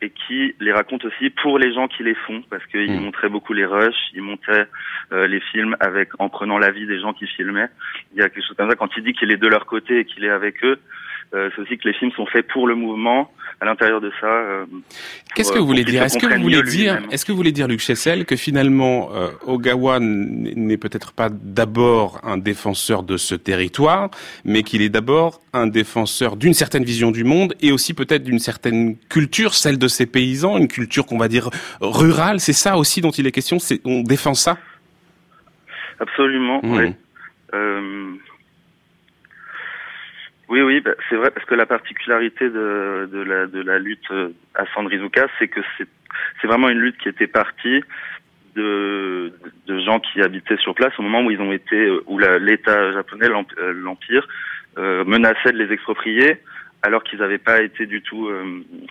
et 0.00 0.10
qui 0.10 0.54
les 0.60 0.72
raconte 0.72 1.04
aussi 1.04 1.30
pour 1.30 1.58
les 1.58 1.72
gens 1.72 1.88
qui 1.88 2.02
les 2.02 2.14
font 2.14 2.42
parce 2.50 2.64
qu'ils 2.66 2.92
mmh. 2.92 3.00
montraient 3.00 3.28
beaucoup 3.28 3.52
les 3.52 3.64
rushs, 3.64 4.12
ils 4.14 4.22
montaient 4.22 4.66
euh, 5.12 5.26
les 5.26 5.40
films 5.40 5.76
avec 5.80 6.10
en 6.18 6.28
prenant 6.28 6.58
l'avis 6.58 6.86
des 6.86 7.00
gens 7.00 7.12
qui 7.12 7.26
filmaient. 7.26 7.68
Il 8.12 8.18
y 8.18 8.22
a 8.22 8.28
quelque 8.28 8.46
chose 8.46 8.56
comme 8.56 8.70
ça 8.70 8.76
quand 8.76 8.96
il 8.96 9.02
dit 9.02 9.12
qu'il 9.12 9.32
est 9.32 9.36
de 9.36 9.48
leur 9.48 9.66
côté 9.66 10.00
et 10.00 10.04
qu'il 10.04 10.24
est 10.24 10.30
avec 10.30 10.64
eux, 10.64 10.78
euh, 11.34 11.50
c'est 11.54 11.62
aussi 11.62 11.76
que 11.78 11.88
les 11.88 11.94
films 11.94 12.12
sont 12.12 12.26
faits 12.26 12.46
pour 12.48 12.66
le 12.66 12.74
mouvement. 12.74 13.30
À 13.60 13.64
l'intérieur 13.64 14.00
de 14.00 14.12
ça, 14.20 14.28
euh, 14.28 14.66
qu'est-ce 15.34 15.50
que 15.50 15.58
vous 15.58 15.66
voulez 15.66 15.84
dire? 15.84 16.04
Est-ce 16.04 16.16
que 16.16 16.26
vous 16.26 16.42
voulez 16.42 16.62
dire, 16.62 17.00
est-ce 17.10 17.24
que 17.24 17.32
vous 17.32 17.36
voulez 17.36 17.50
dire, 17.50 17.66
Luc 17.66 17.80
Chessel, 17.80 18.24
que 18.24 18.36
finalement 18.36 19.10
euh, 19.12 19.30
Ogawa 19.46 19.98
n'est 20.00 20.76
peut-être 20.76 21.12
pas 21.12 21.28
d'abord 21.28 22.20
un 22.22 22.38
défenseur 22.38 23.02
de 23.02 23.16
ce 23.16 23.34
territoire, 23.34 24.10
mais 24.44 24.62
qu'il 24.62 24.80
est 24.80 24.88
d'abord 24.88 25.40
un 25.52 25.66
défenseur 25.66 26.36
d'une 26.36 26.54
certaine 26.54 26.84
vision 26.84 27.10
du 27.10 27.24
monde 27.24 27.54
et 27.60 27.72
aussi 27.72 27.94
peut-être 27.94 28.22
d'une 28.22 28.38
certaine 28.38 28.96
culture, 29.08 29.54
celle 29.54 29.76
de 29.76 29.88
ses 29.88 30.06
paysans, 30.06 30.56
une 30.56 30.68
culture 30.68 31.04
qu'on 31.04 31.18
va 31.18 31.26
dire 31.26 31.50
rurale? 31.80 32.38
C'est 32.38 32.52
ça 32.52 32.76
aussi 32.76 33.00
dont 33.00 33.10
il 33.10 33.26
est 33.26 33.32
question? 33.32 33.58
C'est 33.58 33.80
on 33.84 34.02
défend 34.02 34.34
ça? 34.34 34.56
Absolument. 35.98 36.60
Mmh. 36.62 36.76
Oui. 36.76 36.94
Oui, 40.48 40.62
oui, 40.62 40.80
bah, 40.80 40.92
c'est 41.08 41.16
vrai 41.16 41.30
parce 41.30 41.46
que 41.46 41.54
la 41.54 41.66
particularité 41.66 42.48
de, 42.48 43.08
de, 43.12 43.22
la, 43.22 43.46
de 43.46 43.60
la 43.60 43.78
lutte 43.78 44.10
euh, 44.10 44.30
à 44.54 44.64
Sandrizuka, 44.74 45.26
c'est 45.38 45.48
que 45.48 45.60
c'est 46.40 46.46
vraiment 46.46 46.68
une 46.68 46.78
lutte 46.78 46.98
qui 46.98 47.08
était 47.08 47.26
partie 47.26 47.82
de, 48.58 49.32
de 49.66 49.80
gens 49.80 50.00
qui 50.00 50.20
habitaient 50.20 50.56
sur 50.56 50.74
place 50.74 50.92
au 50.98 51.02
moment 51.02 51.22
où 51.22 51.30
ils 51.30 51.40
ont 51.40 51.52
été, 51.52 51.76
euh, 51.76 52.02
où 52.06 52.18
l'État 52.18 52.92
japonais, 52.92 53.28
euh, 53.28 53.72
l'Empire, 53.72 54.26
euh, 54.78 55.04
menaçait 55.04 55.52
de 55.52 55.58
les 55.58 55.72
exproprier 55.72 56.38
alors 56.82 57.02
qu'ils 57.02 57.18
n'avaient 57.18 57.38
pas 57.38 57.60
été 57.60 57.86
du 57.86 58.02
tout 58.02 58.30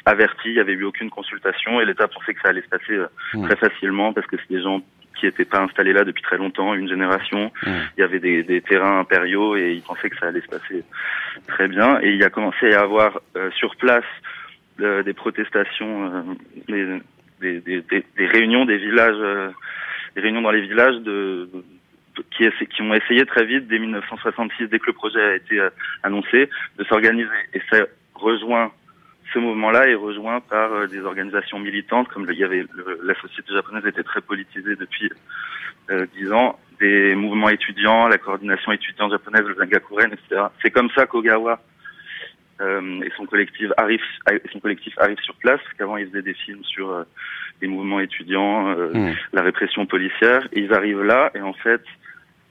avertis, 0.05 0.49
il 0.49 0.53
n'y 0.55 0.59
avait 0.59 0.73
eu 0.73 0.83
aucune 0.83 1.09
consultation 1.09 1.79
et 1.79 1.85
l'État 1.85 2.09
pensait 2.09 2.33
que 2.33 2.41
ça 2.41 2.49
allait 2.49 2.61
se 2.61 2.67
passer 2.67 2.99
mmh. 3.33 3.47
très 3.47 3.55
facilement 3.55 4.11
parce 4.11 4.27
que 4.27 4.35
c'est 4.35 4.53
des 4.53 4.61
gens 4.61 4.81
qui 5.17 5.25
n'étaient 5.25 5.45
pas 5.45 5.61
installés 5.61 5.93
là 5.93 6.03
depuis 6.03 6.23
très 6.23 6.37
longtemps, 6.37 6.73
une 6.73 6.87
génération. 6.87 7.51
Mmh. 7.65 7.71
Il 7.97 8.01
y 8.01 8.03
avait 8.03 8.19
des, 8.19 8.43
des, 8.43 8.61
terrains 8.61 8.99
impériaux 8.99 9.55
et 9.55 9.73
ils 9.73 9.81
pensaient 9.81 10.09
que 10.09 10.17
ça 10.17 10.27
allait 10.27 10.41
se 10.41 10.47
passer 10.47 10.83
très 11.47 11.67
bien. 11.67 11.99
Et 12.01 12.09
il 12.09 12.17
y 12.17 12.23
a 12.23 12.29
commencé 12.29 12.67
à 12.67 12.69
y 12.69 12.73
avoir 12.73 13.19
euh, 13.35 13.49
sur 13.51 13.75
place 13.75 14.05
euh, 14.79 15.03
des 15.03 15.13
protestations, 15.13 16.25
euh, 16.69 16.99
des, 17.41 17.61
des, 17.61 17.81
des, 17.81 18.25
réunions 18.25 18.65
des 18.65 18.77
villages, 18.77 19.53
des 20.15 20.21
réunions 20.21 20.41
dans 20.41 20.51
les 20.51 20.61
villages 20.61 20.97
de, 20.97 21.49
qui, 22.31 22.47
qui, 22.67 22.81
ont 22.81 22.93
essayé 22.93 23.25
très 23.25 23.45
vite, 23.45 23.67
dès 23.67 23.79
1966, 23.79 24.67
dès 24.67 24.79
que 24.79 24.87
le 24.87 24.93
projet 24.93 25.21
a 25.21 25.35
été 25.35 25.59
annoncé, 26.03 26.49
de 26.77 26.83
s'organiser. 26.85 27.29
Et 27.53 27.61
ça 27.71 27.85
rejoint 28.15 28.71
ce 29.33 29.39
mouvement-là 29.39 29.87
est 29.87 29.95
rejoint 29.95 30.39
par 30.41 30.71
euh, 30.71 30.87
des 30.87 31.01
organisations 31.01 31.59
militantes, 31.59 32.07
comme 32.09 32.27
il 32.29 32.37
y 32.37 32.43
avait 32.43 32.65
la 33.03 33.15
société 33.15 33.53
japonaise 33.53 33.85
était 33.85 34.03
très 34.03 34.21
politisée 34.21 34.75
depuis 34.75 35.09
euh, 35.89 36.05
dix 36.15 36.31
ans, 36.31 36.59
des 36.79 37.15
mouvements 37.15 37.49
étudiants, 37.49 38.07
la 38.07 38.17
coordination 38.17 38.71
étudiante 38.71 39.11
japonaise, 39.11 39.43
le 39.45 39.55
Zangakuren, 39.55 40.11
etc. 40.13 40.47
C'est 40.61 40.71
comme 40.71 40.89
ça 40.95 41.05
qu'Ogawa 41.05 41.59
euh, 42.61 43.01
et 43.01 43.11
son 43.15 43.25
collectif 43.25 43.69
arrive, 43.77 44.01
son 44.51 44.59
collectif 44.59 44.93
arrive 44.97 45.19
sur 45.19 45.35
place, 45.35 45.61
qu'avant 45.77 45.97
ils 45.97 46.07
faisaient 46.07 46.21
des 46.21 46.33
films 46.33 46.63
sur 46.63 46.89
euh, 46.89 47.03
les 47.61 47.67
mouvements 47.67 47.99
étudiants, 47.99 48.75
mmh. 48.75 49.13
la 49.33 49.41
répression 49.41 49.85
policière, 49.85 50.47
et 50.51 50.61
ils 50.61 50.73
arrivent 50.73 51.03
là, 51.03 51.31
et 51.35 51.41
en 51.41 51.53
fait, 51.53 51.81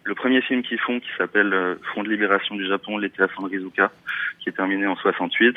le 0.07 0.15
premier 0.15 0.41
film 0.41 0.63
qu'ils 0.63 0.79
font, 0.79 1.01
qui 1.01 1.09
s'appelle 1.19 1.77
Front 1.91 2.05
de 2.05 2.09
libération 2.09 2.55
du 2.55 2.67
Japon, 2.67 2.97
l'été 2.99 3.23
à 3.23 3.29
Sandrizuka, 3.35 3.91
qui 4.39 4.49
est 4.49 4.53
terminé 4.53 4.87
en 4.87 4.97
68. 4.97 5.57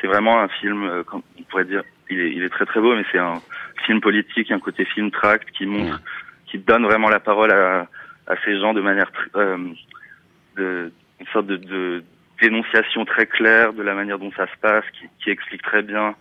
C'est 0.00 0.06
vraiment 0.06 0.40
un 0.40 0.48
film, 0.48 0.88
on 1.12 1.42
pourrait 1.48 1.64
dire, 1.64 1.82
il 2.08 2.20
est, 2.20 2.32
il 2.32 2.42
est 2.42 2.48
très 2.48 2.66
très 2.66 2.80
beau, 2.80 2.94
mais 2.94 3.04
c'est 3.10 3.18
un 3.18 3.40
film 3.84 4.00
politique, 4.00 4.50
un 4.50 4.60
côté 4.60 4.84
film 4.84 5.10
tract 5.10 5.50
qui 5.50 5.66
montre, 5.66 6.00
qui 6.46 6.58
donne 6.58 6.84
vraiment 6.84 7.08
la 7.08 7.20
parole 7.20 7.50
à, 7.52 7.88
à 8.26 8.36
ces 8.44 8.58
gens 8.58 8.74
de 8.74 8.80
manière 8.80 9.10
de 10.56 10.92
une 11.20 11.26
sorte 11.32 11.46
de, 11.46 11.56
de, 11.56 12.02
dénonciation 12.40 13.04
très 13.04 13.26
claire 13.26 13.74
de 13.74 13.82
la 13.82 13.94
manière 13.94 14.18
dont 14.18 14.32
ça 14.32 14.46
se 14.46 14.56
passe, 14.62 14.84
qui, 14.98 15.06
qui 15.22 15.30
explique 15.30 15.60
très 15.60 15.82
bien 15.82 16.14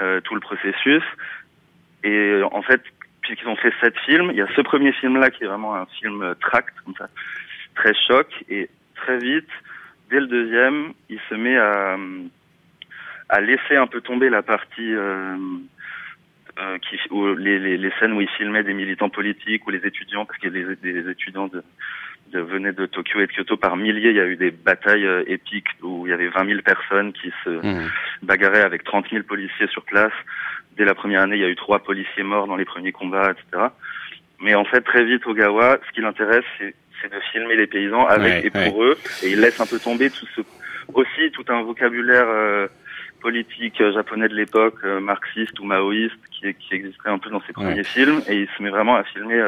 euh, 0.00 0.20
tout 0.22 0.34
le 0.34 0.40
processus. 0.40 1.02
Et 2.02 2.40
en 2.50 2.62
fait, 2.62 2.80
puisqu'ils 3.22 3.48
ont 3.48 3.56
fait 3.56 3.72
sept 3.80 3.98
films, 4.00 4.30
il 4.30 4.36
y 4.36 4.42
a 4.42 4.48
ce 4.54 4.60
premier 4.60 4.92
film-là 4.92 5.30
qui 5.30 5.44
est 5.44 5.46
vraiment 5.46 5.74
un 5.74 5.86
film 5.86 6.22
euh, 6.22 6.34
tract, 6.34 6.74
comme 6.84 6.94
ça, 6.96 7.08
très 7.74 7.94
choc, 7.94 8.28
et 8.48 8.68
très 8.94 9.18
vite, 9.18 9.48
dès 10.10 10.20
le 10.20 10.26
deuxième, 10.26 10.92
il 11.08 11.18
se 11.28 11.34
met 11.34 11.56
à, 11.56 11.96
à 13.28 13.40
laisser 13.40 13.76
un 13.76 13.86
peu 13.86 14.00
tomber 14.00 14.28
la 14.28 14.42
partie 14.42 14.94
euh, 14.94 15.36
euh, 16.58 16.78
qui, 16.78 16.98
où 17.10 17.34
les, 17.34 17.58
les, 17.58 17.78
les, 17.78 17.90
scènes 17.98 18.12
où 18.12 18.20
il 18.20 18.28
filmait 18.28 18.62
des 18.62 18.74
militants 18.74 19.08
politiques 19.08 19.66
ou 19.66 19.70
les 19.70 19.86
étudiants, 19.86 20.26
parce 20.26 20.38
qu'il 20.38 20.54
y 20.54 20.60
a 20.60 20.64
des, 20.74 20.76
des 20.76 21.10
étudiants 21.10 21.48
de, 21.48 21.64
de, 22.32 22.40
venaient 22.40 22.72
de 22.72 22.84
Tokyo 22.84 23.20
et 23.20 23.26
de 23.26 23.32
Kyoto 23.32 23.56
par 23.56 23.76
milliers. 23.76 24.10
Il 24.10 24.16
y 24.16 24.20
a 24.20 24.26
eu 24.26 24.36
des 24.36 24.50
batailles 24.50 25.06
euh, 25.06 25.24
épiques 25.26 25.68
où 25.82 26.06
il 26.06 26.10
y 26.10 26.12
avait 26.12 26.28
20 26.28 26.46
000 26.46 26.60
personnes 26.60 27.12
qui 27.14 27.32
se 27.42 27.48
mmh. 27.48 27.90
bagarraient 28.22 28.64
avec 28.64 28.84
30 28.84 29.06
000 29.10 29.22
policiers 29.22 29.68
sur 29.68 29.82
place. 29.84 30.12
Dès 30.76 30.84
la 30.84 30.94
première 30.94 31.22
année, 31.22 31.36
il 31.36 31.42
y 31.42 31.44
a 31.44 31.48
eu 31.48 31.56
trois 31.56 31.80
policiers 31.80 32.22
morts 32.22 32.46
dans 32.46 32.56
les 32.56 32.64
premiers 32.64 32.92
combats, 32.92 33.30
etc. 33.30 33.66
Mais 34.40 34.54
en 34.54 34.64
fait, 34.64 34.80
très 34.80 35.04
vite, 35.04 35.26
Ogawa, 35.26 35.78
ce 35.86 35.92
qui 35.92 36.00
l'intéresse, 36.00 36.44
c'est, 36.58 36.74
de 37.04 37.20
filmer 37.32 37.56
les 37.56 37.66
paysans 37.66 38.06
avec 38.06 38.44
et 38.44 38.50
pour 38.50 38.84
eux, 38.84 38.96
et 39.24 39.30
il 39.30 39.40
laisse 39.40 39.60
un 39.60 39.66
peu 39.66 39.80
tomber 39.80 40.08
tout 40.08 40.26
ce, 40.36 40.40
aussi 40.94 41.32
tout 41.32 41.44
un 41.48 41.62
vocabulaire 41.62 42.28
euh, 42.28 42.68
politique 43.20 43.80
euh, 43.80 43.92
japonais 43.92 44.28
de 44.28 44.36
l'époque, 44.36 44.84
marxiste 44.84 45.58
ou 45.58 45.64
maoïste, 45.64 46.14
qui, 46.30 46.54
qui 46.54 46.74
existait 46.74 47.08
un 47.08 47.18
peu 47.18 47.28
dans 47.30 47.42
ses 47.42 47.52
premiers 47.52 47.82
films, 47.82 48.22
et 48.28 48.42
il 48.42 48.48
se 48.56 48.62
met 48.62 48.70
vraiment 48.70 48.94
à 48.94 49.02
filmer 49.02 49.42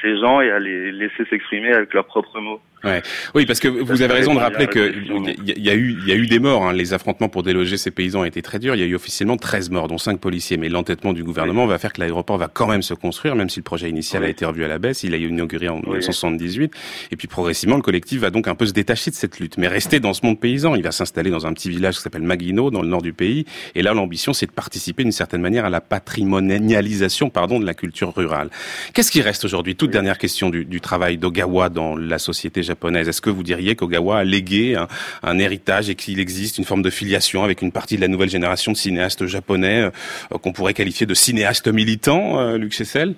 ces 0.00 0.16
gens 0.18 0.40
et 0.40 0.50
à 0.50 0.60
les 0.60 0.92
laisser 0.92 1.24
s'exprimer 1.28 1.72
avec 1.72 1.92
leurs 1.92 2.06
propres 2.06 2.40
mots. 2.40 2.60
Ouais. 2.84 3.02
Oui, 3.34 3.44
parce 3.46 3.60
que 3.60 3.68
vous 3.68 4.02
avez 4.02 4.14
raison 4.14 4.34
de 4.34 4.38
rappeler 4.38 4.66
qu'il 4.66 5.36
y, 5.44 5.60
y, 5.60 5.70
a 5.70 5.74
eu, 5.74 5.98
il 6.02 6.08
y 6.08 6.12
a 6.12 6.14
eu 6.14 6.26
des 6.26 6.38
morts. 6.38 6.64
Hein. 6.64 6.72
Les 6.72 6.94
affrontements 6.94 7.28
pour 7.28 7.42
déloger 7.42 7.76
ces 7.76 7.90
paysans 7.90 8.20
ont 8.20 8.24
été 8.24 8.40
très 8.40 8.58
durs. 8.58 8.74
Il 8.74 8.80
y 8.80 8.84
a 8.84 8.86
eu 8.86 8.94
officiellement 8.94 9.36
13 9.36 9.70
morts, 9.70 9.88
dont 9.88 9.98
5 9.98 10.18
policiers. 10.18 10.56
Mais 10.56 10.68
l'entêtement 10.68 11.12
du 11.12 11.22
gouvernement 11.22 11.66
va 11.66 11.78
faire 11.78 11.92
que 11.92 12.00
l'aéroport 12.00 12.38
va 12.38 12.48
quand 12.48 12.66
même 12.66 12.82
se 12.82 12.94
construire, 12.94 13.36
même 13.36 13.50
si 13.50 13.58
le 13.58 13.64
projet 13.64 13.90
initial 13.90 14.24
a 14.24 14.28
été 14.28 14.44
revu 14.46 14.64
à 14.64 14.68
la 14.68 14.78
baisse. 14.78 15.02
Il 15.02 15.12
a 15.12 15.16
été 15.18 15.26
inauguré 15.26 15.68
en 15.68 15.76
1978. 15.76 16.72
Et 17.10 17.16
puis 17.16 17.28
progressivement, 17.28 17.76
le 17.76 17.82
collectif 17.82 18.20
va 18.20 18.30
donc 18.30 18.48
un 18.48 18.54
peu 18.54 18.64
se 18.64 18.72
détacher 18.72 19.10
de 19.10 19.16
cette 19.16 19.38
lutte, 19.40 19.58
mais 19.58 19.68
rester 19.68 20.00
dans 20.00 20.14
ce 20.14 20.24
monde 20.24 20.40
paysan. 20.40 20.74
Il 20.74 20.82
va 20.82 20.92
s'installer 20.92 21.30
dans 21.30 21.46
un 21.46 21.52
petit 21.52 21.68
village 21.68 21.96
qui 21.96 22.02
s'appelle 22.02 22.22
Maguino, 22.22 22.70
dans 22.70 22.82
le 22.82 22.88
nord 22.88 23.02
du 23.02 23.12
pays. 23.12 23.44
Et 23.74 23.82
là, 23.82 23.92
l'ambition, 23.92 24.32
c'est 24.32 24.46
de 24.46 24.52
participer 24.52 25.02
d'une 25.02 25.12
certaine 25.12 25.42
manière 25.42 25.66
à 25.66 25.70
la 25.70 25.82
patrimonialisation, 25.82 27.28
pardon, 27.28 27.60
de 27.60 27.66
la 27.66 27.74
culture 27.74 28.14
rurale. 28.14 28.48
Qu'est-ce 28.94 29.10
qui 29.10 29.20
reste 29.20 29.44
aujourd'hui? 29.44 29.76
Toute 29.76 29.90
dernière 29.90 30.16
question 30.16 30.48
du, 30.48 30.64
du 30.64 30.80
travail 30.80 31.18
d'Ogawa 31.18 31.68
dans 31.68 31.94
la 31.96 32.18
société 32.18 32.62
japonaise. 32.70 33.08
Est-ce 33.08 33.20
que 33.20 33.30
vous 33.30 33.42
diriez 33.42 33.74
qu'Ogawa 33.74 34.18
a 34.18 34.24
légué 34.24 34.76
un, 35.22 35.38
héritage 35.38 35.90
et 35.90 35.96
qu'il 35.96 36.20
existe 36.20 36.58
une 36.58 36.64
forme 36.64 36.82
de 36.82 36.90
filiation 36.90 37.42
avec 37.42 37.62
une 37.62 37.72
partie 37.72 37.96
de 37.96 38.00
la 38.00 38.08
nouvelle 38.08 38.28
génération 38.28 38.70
de 38.70 38.76
cinéastes 38.76 39.26
japonais 39.26 39.78
euh, 39.82 40.38
qu'on 40.38 40.52
pourrait 40.52 40.74
qualifier 40.74 41.06
de 41.06 41.14
cinéastes 41.14 41.66
militants, 41.66 42.38
euh, 42.38 42.58
Luc 42.58 42.72
Chessel? 42.72 43.14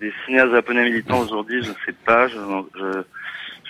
Des 0.00 0.12
cinéastes 0.24 0.52
japonais 0.52 0.84
militants 0.84 1.20
aujourd'hui, 1.20 1.62
je 1.62 1.68
ne 1.68 1.74
sais 1.86 1.96
pas, 2.04 2.26
je, 2.26 2.36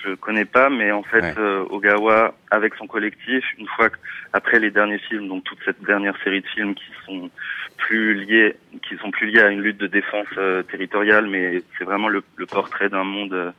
je, 0.03 0.14
connais 0.14 0.47
pas, 0.47 0.70
mais 0.70 0.91
en 0.93 1.03
fait, 1.03 1.37
euh, 1.37 1.64
Ogawa, 1.68 2.35
avec 2.51 2.74
son 2.76 2.87
collectif, 2.87 3.45
une 3.59 3.66
fois 3.76 3.89
après 4.33 4.59
les 4.59 4.70
derniers 4.70 5.03
films, 5.09 5.28
donc 5.28 5.45
toute 5.45 5.59
cette 5.66 5.83
dernière 5.83 6.16
série 6.24 6.41
de 6.41 6.47
films 6.47 6.74
qui 6.74 6.91
sont 7.05 7.28
plus 7.76 8.14
liés, 8.14 8.57
qui 8.89 8.97
sont 9.03 9.11
plus 9.11 9.26
liés 9.26 9.43
à 9.43 9.51
une 9.51 9.61
lutte 9.61 9.78
de 9.78 9.89
défense 9.89 10.33
territoriale, 10.70 11.26
mais 11.26 11.62
c'est 11.76 11.85
vraiment 11.85 12.09
le, 12.09 12.22
le 12.37 12.47
portrait 12.47 12.89
d'un 12.89 13.05
monde 13.05 13.53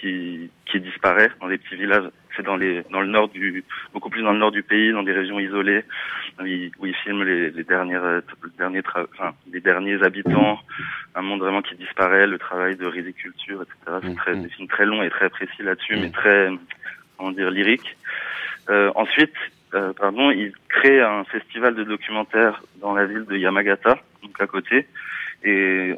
qui, 0.00 0.50
qui 0.66 0.80
disparaît 0.80 1.30
dans 1.40 1.46
les 1.46 1.58
petits 1.58 1.76
villages. 1.76 2.10
C'est 2.36 2.44
dans 2.44 2.56
les 2.56 2.82
dans 2.90 3.00
le 3.00 3.08
nord 3.08 3.28
du 3.28 3.64
beaucoup 3.92 4.08
plus 4.08 4.22
dans 4.22 4.32
le 4.32 4.38
nord 4.38 4.52
du 4.52 4.62
pays, 4.62 4.92
dans 4.92 5.02
des 5.02 5.12
régions 5.12 5.38
isolées, 5.40 5.84
où 6.40 6.46
ils, 6.46 6.70
où 6.78 6.86
filment 7.02 7.24
les, 7.24 7.50
les 7.50 7.64
dernières 7.64 8.04
les 8.04 8.22
derniers 8.56 8.82
enfin, 8.94 9.34
les 9.52 9.60
derniers 9.60 10.02
habitants, 10.02 10.58
un 11.14 11.22
monde 11.22 11.40
vraiment 11.40 11.62
qui 11.62 11.74
disparaît, 11.74 12.26
le 12.26 12.38
travail 12.38 12.76
de 12.76 12.86
riziculture, 12.86 13.62
etc. 13.62 13.98
C'est 14.02 14.16
très 14.16 14.32
mm-hmm. 14.32 14.42
des 14.42 14.48
films 14.50 14.68
très 14.68 14.86
longs 14.86 15.02
et 15.02 15.10
très 15.10 15.28
précis 15.28 15.62
là-dessus, 15.62 15.96
mais 15.96 16.08
mm. 16.08 16.12
très 16.12 16.50
comment 17.16 17.32
dire 17.32 17.50
lyrique. 17.50 17.96
Euh, 18.70 18.92
ensuite, 18.94 19.34
euh, 19.74 19.92
pardon, 19.92 20.30
il 20.30 20.52
crée 20.68 21.00
un 21.00 21.24
festival 21.24 21.74
de 21.74 21.84
documentaires 21.84 22.62
dans 22.80 22.94
la 22.94 23.06
ville 23.06 23.24
de 23.24 23.36
Yamagata, 23.36 23.98
donc 24.22 24.40
à 24.40 24.46
côté, 24.46 24.86
et 25.44 25.94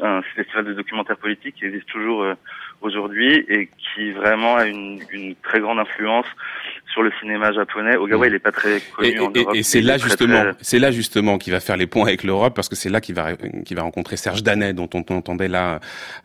un 0.00 0.22
festival 0.22 0.64
de 0.64 0.74
documentaires 0.74 1.18
politiques 1.18 1.56
qui 1.56 1.66
existe 1.66 1.88
toujours 1.88 2.22
euh, 2.22 2.34
aujourd'hui 2.80 3.44
et 3.48 3.68
qui 3.78 4.12
vraiment 4.12 4.56
a 4.56 4.66
une, 4.66 5.00
une, 5.10 5.34
très 5.36 5.60
grande 5.60 5.78
influence 5.78 6.26
sur 6.98 7.04
le 7.04 7.12
cinéma 7.20 7.52
japonais. 7.52 7.96
Ogawa, 7.96 8.26
mm. 8.26 8.28
il 8.28 8.34
est 8.34 8.38
pas 8.40 8.50
très 8.50 8.80
connu 8.80 9.08
et, 9.08 9.18
en 9.20 9.30
Europe. 9.30 9.54
Et, 9.54 9.62
c'est 9.62 9.80
là 9.80 9.98
justement, 9.98 10.42
c'est 10.60 10.80
là 10.80 10.90
justement 10.90 11.38
qui 11.38 11.50
va 11.50 11.60
faire 11.60 11.76
les 11.76 11.86
points 11.86 12.02
avec 12.02 12.24
l'Europe 12.24 12.54
parce 12.56 12.68
que 12.68 12.74
c'est 12.74 12.88
là 12.88 13.00
qu'il 13.00 13.14
va 13.14 13.36
qu'il 13.36 13.76
va 13.76 13.82
rencontrer 13.82 14.16
Serge 14.16 14.42
Danet 14.42 14.72
dont 14.72 14.88
on 14.94 15.04
entendait 15.14 15.46
là 15.46 15.78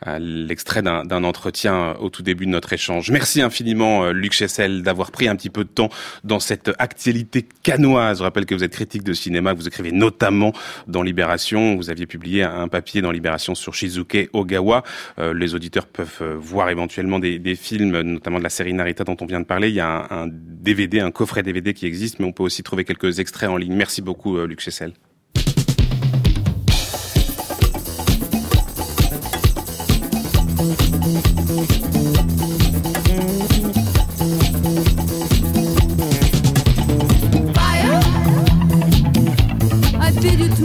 euh, 0.07 0.17
l'extrait 0.19 0.81
d'un 0.81 1.23
entretien 1.23 1.95
au 1.99 2.09
tout 2.09 2.23
début 2.23 2.45
de 2.45 2.51
notre 2.51 2.73
échange. 2.73 3.11
Merci 3.11 3.41
infiniment 3.41 4.05
euh, 4.05 4.13
Luc 4.13 4.33
Chessel 4.33 4.81
d'avoir 4.81 5.11
pris 5.11 5.27
un 5.27 5.35
petit 5.35 5.51
peu 5.51 5.63
de 5.63 5.69
temps 5.69 5.89
dans 6.23 6.39
cette 6.39 6.71
actualité 6.79 7.45
canoise. 7.61 8.17
Je 8.17 8.23
rappelle 8.23 8.47
que 8.47 8.55
vous 8.55 8.63
êtes 8.63 8.73
critique 8.73 9.03
de 9.03 9.13
cinéma, 9.13 9.53
que 9.53 9.57
vous 9.59 9.67
écrivez 9.67 9.91
notamment 9.91 10.53
dans 10.87 11.03
Libération. 11.03 11.75
Vous 11.75 11.91
aviez 11.91 12.07
publié 12.07 12.41
un 12.43 12.67
papier 12.67 13.01
dans 13.03 13.11
Libération 13.11 13.53
sur 13.53 13.75
Shizuke 13.75 14.29
Ogawa. 14.33 14.81
Euh, 15.19 15.35
les 15.35 15.53
auditeurs 15.53 15.85
peuvent 15.85 16.23
voir 16.39 16.69
éventuellement 16.71 17.19
des, 17.19 17.37
des, 17.37 17.55
films, 17.55 18.01
notamment 18.01 18.39
de 18.39 18.43
la 18.43 18.49
série 18.49 18.73
Narita 18.73 19.03
dont 19.03 19.17
on 19.21 19.27
vient 19.27 19.39
de 19.39 19.45
parler. 19.45 19.69
Il 19.69 19.75
y 19.75 19.79
a 19.79 20.07
un, 20.09 20.23
un 20.23 20.27
DVD, 20.63 21.01
un 21.01 21.11
coffret 21.11 21.43
DVD 21.43 21.73
qui 21.73 21.85
existe, 21.85 22.19
mais 22.19 22.25
on 22.25 22.31
peut 22.31 22.43
aussi 22.43 22.63
trouver 22.63 22.85
quelques 22.85 23.19
extraits 23.19 23.49
en 23.49 23.57
ligne. 23.57 23.75
Merci 23.75 24.01
beaucoup, 24.01 24.37
euh, 24.37 24.47
Luc 24.47 24.61
Chessel. 24.61 24.93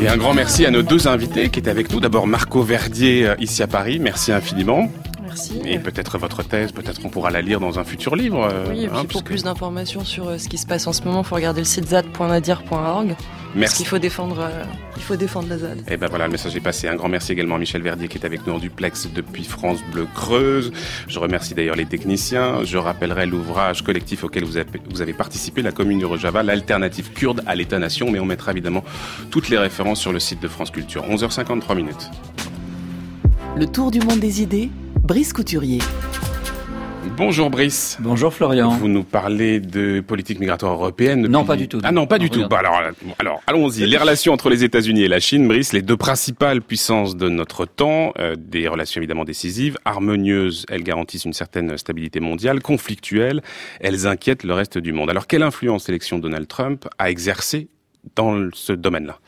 Et 0.00 0.08
un 0.08 0.16
grand 0.16 0.32
merci 0.32 0.64
à 0.64 0.70
nos 0.70 0.82
deux 0.82 1.08
invités 1.08 1.50
qui 1.50 1.58
étaient 1.58 1.70
avec 1.70 1.90
nous. 1.92 1.98
D'abord 1.98 2.28
Marco 2.28 2.62
Verdier 2.62 3.26
euh, 3.26 3.34
ici 3.40 3.64
à 3.64 3.66
Paris. 3.66 3.98
Merci 3.98 4.30
infiniment. 4.30 4.88
Et 5.64 5.78
peut-être 5.78 6.18
votre 6.18 6.42
thèse, 6.42 6.72
peut-être 6.72 7.00
qu'on 7.00 7.08
pourra 7.08 7.30
la 7.30 7.42
lire 7.42 7.60
dans 7.60 7.78
un 7.78 7.84
futur 7.84 8.16
livre. 8.16 8.48
Euh, 8.50 8.66
oui, 8.70 8.84
et 8.84 8.88
puis 8.88 8.98
hein, 8.98 9.04
pour 9.04 9.22
plus 9.22 9.44
d'informations 9.44 10.04
sur 10.04 10.28
euh, 10.28 10.38
ce 10.38 10.48
qui 10.48 10.58
se 10.58 10.66
passe 10.66 10.86
en 10.86 10.92
ce 10.92 11.02
moment, 11.02 11.20
il 11.20 11.26
faut 11.26 11.34
regarder 11.34 11.60
le 11.60 11.66
site 11.66 11.88
zad.nadir.org. 11.88 13.16
Merci. 13.54 13.60
Parce 13.60 13.74
qu'il 13.74 13.86
faut 13.86 13.98
défendre, 13.98 14.40
euh, 14.40 14.64
il 14.96 15.02
faut 15.02 15.16
défendre 15.16 15.48
la 15.48 15.58
ZAD. 15.58 15.78
Et 15.78 15.82
eh 15.92 15.96
ben 15.96 16.08
voilà, 16.08 16.26
le 16.26 16.32
message 16.32 16.54
est 16.54 16.60
passé. 16.60 16.86
Un 16.86 16.96
grand 16.96 17.08
merci 17.08 17.32
également 17.32 17.54
à 17.54 17.58
Michel 17.58 17.80
Verdier 17.82 18.06
qui 18.08 18.18
est 18.18 18.26
avec 18.26 18.46
nous 18.46 18.52
en 18.52 18.58
duplex 18.58 19.08
depuis 19.12 19.44
France 19.44 19.78
Bleu 19.90 20.06
Creuse. 20.14 20.70
Je 21.06 21.18
remercie 21.18 21.54
d'ailleurs 21.54 21.76
les 21.76 21.86
techniciens. 21.86 22.64
Je 22.64 22.76
rappellerai 22.76 23.24
l'ouvrage 23.24 23.82
collectif 23.82 24.24
auquel 24.24 24.44
vous 24.44 24.58
avez, 24.58 24.68
vous 24.90 25.00
avez 25.00 25.14
participé, 25.14 25.62
la 25.62 25.72
commune 25.72 25.98
du 25.98 26.04
Rojava, 26.04 26.42
l'alternative 26.42 27.10
kurde 27.12 27.42
à 27.46 27.54
l'État-nation. 27.54 28.10
Mais 28.10 28.20
on 28.20 28.26
mettra 28.26 28.52
évidemment 28.52 28.84
toutes 29.30 29.48
les 29.48 29.58
références 29.58 30.00
sur 30.00 30.12
le 30.12 30.20
site 30.20 30.42
de 30.42 30.48
France 30.48 30.70
Culture. 30.70 31.04
11h53 31.08 31.74
minutes. 31.74 32.10
Le 33.56 33.66
tour 33.66 33.90
du 33.90 33.98
monde 34.00 34.20
des 34.20 34.42
idées 34.42 34.70
Brice 35.08 35.32
Couturier. 35.32 35.78
Bonjour 37.16 37.48
Brice. 37.48 37.96
Bonjour 37.98 38.34
Florian. 38.34 38.68
Vous 38.68 38.88
nous 38.88 39.04
parlez 39.04 39.58
de 39.58 40.00
politique 40.00 40.38
migratoire 40.38 40.74
européenne. 40.74 41.26
Non, 41.28 41.46
pas 41.46 41.56
du 41.56 41.66
tout. 41.66 41.80
Ah 41.82 41.92
non, 41.92 42.06
pas 42.06 42.18
du 42.18 42.28
tout. 42.28 42.46
Bah, 42.46 42.58
alors, 42.58 42.78
alors 43.18 43.40
allons-y. 43.46 43.86
Les 43.86 43.96
relations 43.96 44.34
entre 44.34 44.50
les 44.50 44.64
États-Unis 44.64 45.04
et 45.04 45.08
la 45.08 45.18
Chine, 45.18 45.48
Brice, 45.48 45.72
les 45.72 45.80
deux 45.80 45.96
principales 45.96 46.60
puissances 46.60 47.16
de 47.16 47.30
notre 47.30 47.64
temps, 47.64 48.12
euh, 48.18 48.36
des 48.38 48.68
relations 48.68 49.00
évidemment 49.00 49.24
décisives, 49.24 49.78
harmonieuses, 49.86 50.66
elles 50.68 50.82
garantissent 50.82 51.24
une 51.24 51.32
certaine 51.32 51.78
stabilité 51.78 52.20
mondiale, 52.20 52.60
conflictuelles, 52.60 53.40
elles 53.80 54.06
inquiètent 54.06 54.44
le 54.44 54.52
reste 54.52 54.76
du 54.76 54.92
monde. 54.92 55.08
Alors, 55.08 55.26
quelle 55.26 55.42
influence 55.42 55.88
l'élection 55.88 56.18
de 56.18 56.22
Donald 56.24 56.46
Trump 56.48 56.86
a 56.98 57.08
exercé 57.08 57.68
dans 58.16 58.48
ce 58.52 58.72
domaine-là. 58.72 59.18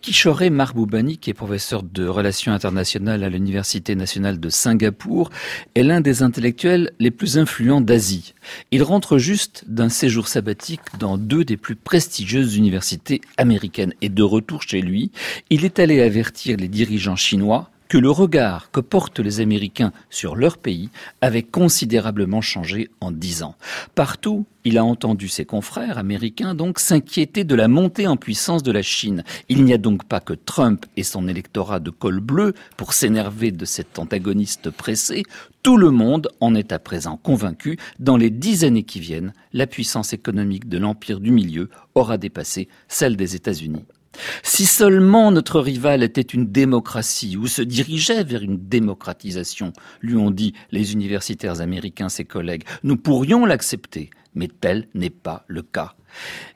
Kishore 0.00 0.50
Marboubani, 0.50 1.18
qui 1.18 1.30
est 1.30 1.34
professeur 1.34 1.82
de 1.82 2.06
relations 2.06 2.52
internationales 2.52 3.24
à 3.24 3.28
l'Université 3.28 3.94
nationale 3.94 4.40
de 4.40 4.48
Singapour, 4.48 5.30
est 5.74 5.82
l'un 5.82 6.00
des 6.00 6.22
intellectuels 6.22 6.92
les 6.98 7.10
plus 7.10 7.38
influents 7.38 7.80
d'Asie. 7.80 8.34
Il 8.70 8.82
rentre 8.82 9.18
juste 9.18 9.64
d'un 9.66 9.88
séjour 9.88 10.28
sabbatique 10.28 10.80
dans 10.98 11.18
deux 11.18 11.44
des 11.44 11.56
plus 11.56 11.76
prestigieuses 11.76 12.56
universités 12.56 13.20
américaines 13.36 13.94
et 14.00 14.08
de 14.08 14.22
retour 14.22 14.62
chez 14.62 14.80
lui, 14.80 15.10
il 15.50 15.64
est 15.64 15.78
allé 15.78 16.00
avertir 16.00 16.56
les 16.56 16.68
dirigeants 16.68 17.16
chinois 17.16 17.70
que 17.88 17.98
le 17.98 18.10
regard 18.10 18.70
que 18.70 18.80
portent 18.80 19.20
les 19.20 19.40
Américains 19.40 19.92
sur 20.10 20.36
leur 20.36 20.58
pays 20.58 20.90
avait 21.20 21.42
considérablement 21.42 22.40
changé 22.40 22.90
en 23.00 23.10
dix 23.10 23.42
ans. 23.42 23.56
Partout, 23.94 24.46
il 24.64 24.78
a 24.78 24.84
entendu 24.84 25.28
ses 25.28 25.44
confrères 25.44 25.98
américains 25.98 26.54
donc 26.54 26.78
s'inquiéter 26.78 27.44
de 27.44 27.54
la 27.54 27.68
montée 27.68 28.06
en 28.06 28.16
puissance 28.16 28.62
de 28.62 28.72
la 28.72 28.82
Chine. 28.82 29.22
Il 29.48 29.64
n'y 29.64 29.74
a 29.74 29.78
donc 29.78 30.04
pas 30.04 30.20
que 30.20 30.32
Trump 30.32 30.86
et 30.96 31.02
son 31.02 31.28
électorat 31.28 31.80
de 31.80 31.90
col 31.90 32.20
bleu 32.20 32.54
pour 32.76 32.94
s'énerver 32.94 33.52
de 33.52 33.64
cet 33.64 33.98
antagoniste 33.98 34.70
pressé. 34.70 35.22
Tout 35.62 35.76
le 35.76 35.90
monde 35.90 36.28
en 36.40 36.54
est 36.54 36.72
à 36.72 36.78
présent 36.78 37.16
convaincu. 37.16 37.78
Dans 37.98 38.16
les 38.16 38.30
dix 38.30 38.64
années 38.64 38.82
qui 38.82 39.00
viennent, 39.00 39.32
la 39.52 39.66
puissance 39.66 40.12
économique 40.12 40.68
de 40.68 40.78
l'empire 40.78 41.20
du 41.20 41.30
milieu 41.30 41.68
aura 41.94 42.18
dépassé 42.18 42.68
celle 42.88 43.16
des 43.16 43.34
États-Unis. 43.34 43.84
Si 44.42 44.66
seulement 44.66 45.30
notre 45.30 45.60
rival 45.60 46.02
était 46.02 46.20
une 46.20 46.50
démocratie 46.50 47.36
ou 47.36 47.46
se 47.46 47.62
dirigeait 47.62 48.24
vers 48.24 48.42
une 48.42 48.68
démocratisation, 48.68 49.72
lui 50.00 50.16
ont 50.16 50.30
dit 50.30 50.54
les 50.70 50.92
universitaires 50.92 51.60
américains, 51.60 52.08
ses 52.08 52.24
collègues, 52.24 52.64
nous 52.82 52.96
pourrions 52.96 53.44
l'accepter, 53.46 54.10
mais 54.34 54.48
tel 54.48 54.88
n'est 54.94 55.10
pas 55.10 55.44
le 55.48 55.62
cas. 55.62 55.94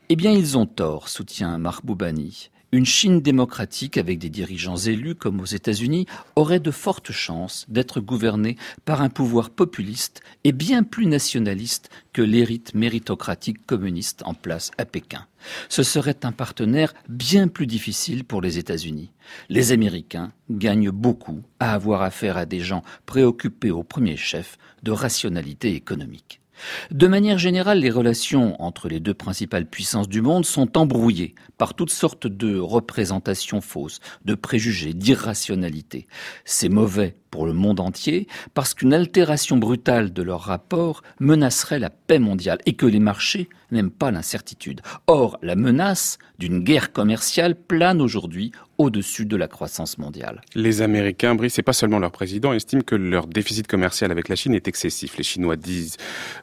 Eh 0.08 0.16
bien, 0.16 0.32
ils 0.32 0.56
ont 0.56 0.66
tort, 0.66 1.08
soutient 1.08 1.58
Mahboubani. 1.58 2.50
Une 2.70 2.84
Chine 2.84 3.22
démocratique 3.22 3.96
avec 3.96 4.18
des 4.18 4.28
dirigeants 4.28 4.76
élus 4.76 5.14
comme 5.14 5.40
aux 5.40 5.46
États-Unis 5.46 6.04
aurait 6.36 6.60
de 6.60 6.70
fortes 6.70 7.12
chances 7.12 7.64
d'être 7.70 7.98
gouvernée 7.98 8.56
par 8.84 9.00
un 9.00 9.08
pouvoir 9.08 9.48
populiste 9.48 10.20
et 10.44 10.52
bien 10.52 10.82
plus 10.82 11.06
nationaliste 11.06 11.88
que 12.12 12.20
l'hérite 12.20 12.74
méritocratique 12.74 13.64
communiste 13.64 14.22
en 14.26 14.34
place 14.34 14.70
à 14.76 14.84
Pékin. 14.84 15.24
Ce 15.70 15.82
serait 15.82 16.26
un 16.26 16.32
partenaire 16.32 16.92
bien 17.08 17.48
plus 17.48 17.66
difficile 17.66 18.24
pour 18.24 18.42
les 18.42 18.58
États-Unis. 18.58 19.12
Les 19.48 19.72
Américains 19.72 20.32
gagnent 20.50 20.90
beaucoup 20.90 21.40
à 21.60 21.72
avoir 21.72 22.02
affaire 22.02 22.36
à 22.36 22.44
des 22.44 22.60
gens 22.60 22.82
préoccupés 23.06 23.70
au 23.70 23.82
premier 23.82 24.18
chef 24.18 24.58
de 24.82 24.90
rationalité 24.90 25.74
économique. 25.74 26.42
De 26.90 27.06
manière 27.06 27.38
générale, 27.38 27.80
les 27.80 27.90
relations 27.90 28.60
entre 28.62 28.88
les 28.88 29.00
deux 29.00 29.14
principales 29.14 29.66
puissances 29.66 30.08
du 30.08 30.22
monde 30.22 30.44
sont 30.44 30.76
embrouillées 30.76 31.34
par 31.56 31.74
toutes 31.74 31.90
sortes 31.90 32.26
de 32.26 32.58
représentations 32.58 33.60
fausses, 33.60 34.00
de 34.24 34.34
préjugés, 34.34 34.94
d'irrationalité. 34.94 36.06
C'est 36.44 36.68
mauvais 36.68 37.16
pour 37.30 37.46
le 37.46 37.52
monde 37.52 37.80
entier 37.80 38.26
parce 38.54 38.74
qu'une 38.74 38.94
altération 38.94 39.56
brutale 39.56 40.12
de 40.12 40.22
leur 40.22 40.40
rapport 40.40 41.02
menacerait 41.20 41.78
la 41.78 41.90
paix 41.90 42.18
mondiale 42.18 42.58
et 42.66 42.74
que 42.74 42.86
les 42.86 43.00
marchés 43.00 43.48
n'aiment 43.70 43.90
pas 43.90 44.10
l'incertitude. 44.10 44.80
Or, 45.06 45.38
la 45.42 45.56
menace 45.56 46.18
d'une 46.38 46.60
guerre 46.60 46.92
commerciale 46.92 47.54
plane 47.54 48.00
aujourd'hui 48.00 48.52
au-dessus 48.78 49.26
de 49.26 49.36
la 49.36 49.48
croissance 49.48 49.98
mondiale. 49.98 50.40
Les 50.54 50.82
Américains, 50.82 51.34
Brice, 51.34 51.58
et 51.58 51.62
pas 51.62 51.72
seulement 51.72 51.98
leur 51.98 52.12
président, 52.12 52.52
estiment 52.52 52.82
que 52.82 52.94
leur 52.94 53.26
déficit 53.26 53.66
commercial 53.66 54.12
avec 54.12 54.28
la 54.28 54.36
Chine 54.36 54.54
est 54.54 54.68
excessif. 54.68 55.16
Les 55.18 55.24
Chinois 55.24 55.56
disent 55.56 55.96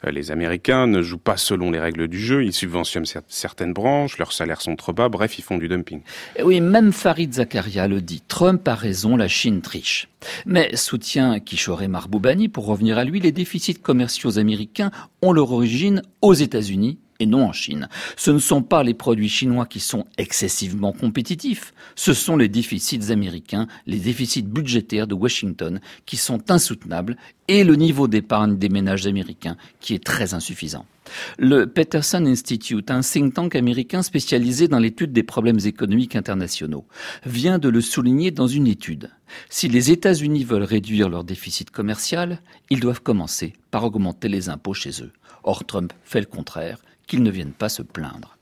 euh, 0.05 0.11
les 0.11 0.31
Américains 0.31 0.86
ne 0.86 1.01
jouent 1.01 1.17
pas 1.17 1.38
selon 1.38 1.71
les 1.71 1.79
règles 1.79 2.09
du 2.09 2.19
jeu, 2.19 2.43
ils 2.43 2.53
subventionnent 2.53 3.05
certaines 3.29 3.73
branches, 3.73 4.17
leurs 4.17 4.33
salaires 4.33 4.61
sont 4.61 4.75
trop 4.75 4.91
bas, 4.91 5.07
bref, 5.07 5.39
ils 5.39 5.43
font 5.43 5.57
du 5.57 5.69
dumping. 5.69 6.01
oui, 6.43 6.59
même 6.59 6.91
Farid 6.91 7.33
Zakaria 7.33 7.88
le 7.88 8.01
dit. 8.01 8.21
Trump 8.27 8.67
a 8.67 8.75
raison, 8.75 9.15
la 9.15 9.29
Chine 9.29 9.61
triche. 9.61 10.09
Mais, 10.45 10.74
soutient 10.78 11.39
Kishore 11.39 11.88
Marboubani, 11.88 12.49
pour 12.49 12.65
revenir 12.65 12.97
à 12.97 13.03
lui, 13.03 13.19
les 13.19 13.32
déficits 13.32 13.76
commerciaux 13.76 14.38
américains 14.38 14.91
ont 15.21 15.32
leur 15.32 15.51
origine 15.51 16.01
aux 16.21 16.34
États-Unis 16.34 16.99
et 17.20 17.26
non 17.26 17.45
en 17.45 17.53
Chine. 17.53 17.88
Ce 18.18 18.32
ne 18.32 18.39
sont 18.39 18.61
pas 18.61 18.84
les 18.84 18.93
produits 18.93 19.30
chinois 19.30 19.66
qui 19.66 19.80
sont 19.80 20.05
excessivement 20.18 20.91
compétitifs, 20.91 21.74
ce 21.95 22.13
sont 22.13 22.38
les 22.38 22.49
déficits 22.49 23.11
américains, 23.11 23.68
les 23.86 23.99
déficits 23.99 24.43
budgétaires 24.43 25.07
de 25.07 25.16
Washington 25.16 25.80
qui 26.05 26.18
sont 26.18 26.51
insoutenables 26.51 27.18
et 27.47 27.63
le 27.63 27.76
niveau 27.76 28.07
d'épargne 28.07 28.57
des 28.57 28.70
ménages 28.70 29.07
américains 29.07 29.57
qui 29.80 29.93
est 29.93 30.03
très 30.03 30.34
insuffisant. 30.34 30.86
Le 31.38 31.68
Peterson 31.68 32.26
Institute, 32.26 32.89
un 32.89 33.01
think 33.01 33.36
tank 33.36 33.55
américain 33.55 34.01
spécialisé 34.01 34.68
dans 34.68 34.80
l'étude 34.80 35.13
des 35.13 35.24
problèmes 35.24 35.59
économiques 35.63 36.16
internationaux, 36.16 36.86
vient 37.26 37.59
de 37.59 37.70
le 37.70 37.82
souligner 37.82 38.32
dans 38.32 38.47
une 38.47 38.68
étude. 38.68 39.11
Si 39.49 39.68
les 39.68 39.91
États-Unis 39.91 40.43
veulent 40.43 40.63
réduire 40.63 41.09
leur 41.09 41.24
déficit 41.24 41.70
commercial, 41.70 42.41
ils 42.70 42.80
doivent 42.80 43.01
commencer 43.01 43.53
par 43.70 43.84
augmenter 43.84 44.30
les 44.30 44.49
impôts 44.49 44.74
chez 44.74 45.03
eux. 45.03 45.11
Or, 45.43 45.63
Trump 45.66 45.93
fait 46.03 46.22
le 46.22 46.26
contraire 46.26 46.80
qu'ils 47.07 47.23
ne 47.23 47.31
viennent 47.31 47.53
pas 47.53 47.69
se 47.69 47.81
plaindre. 47.81 48.35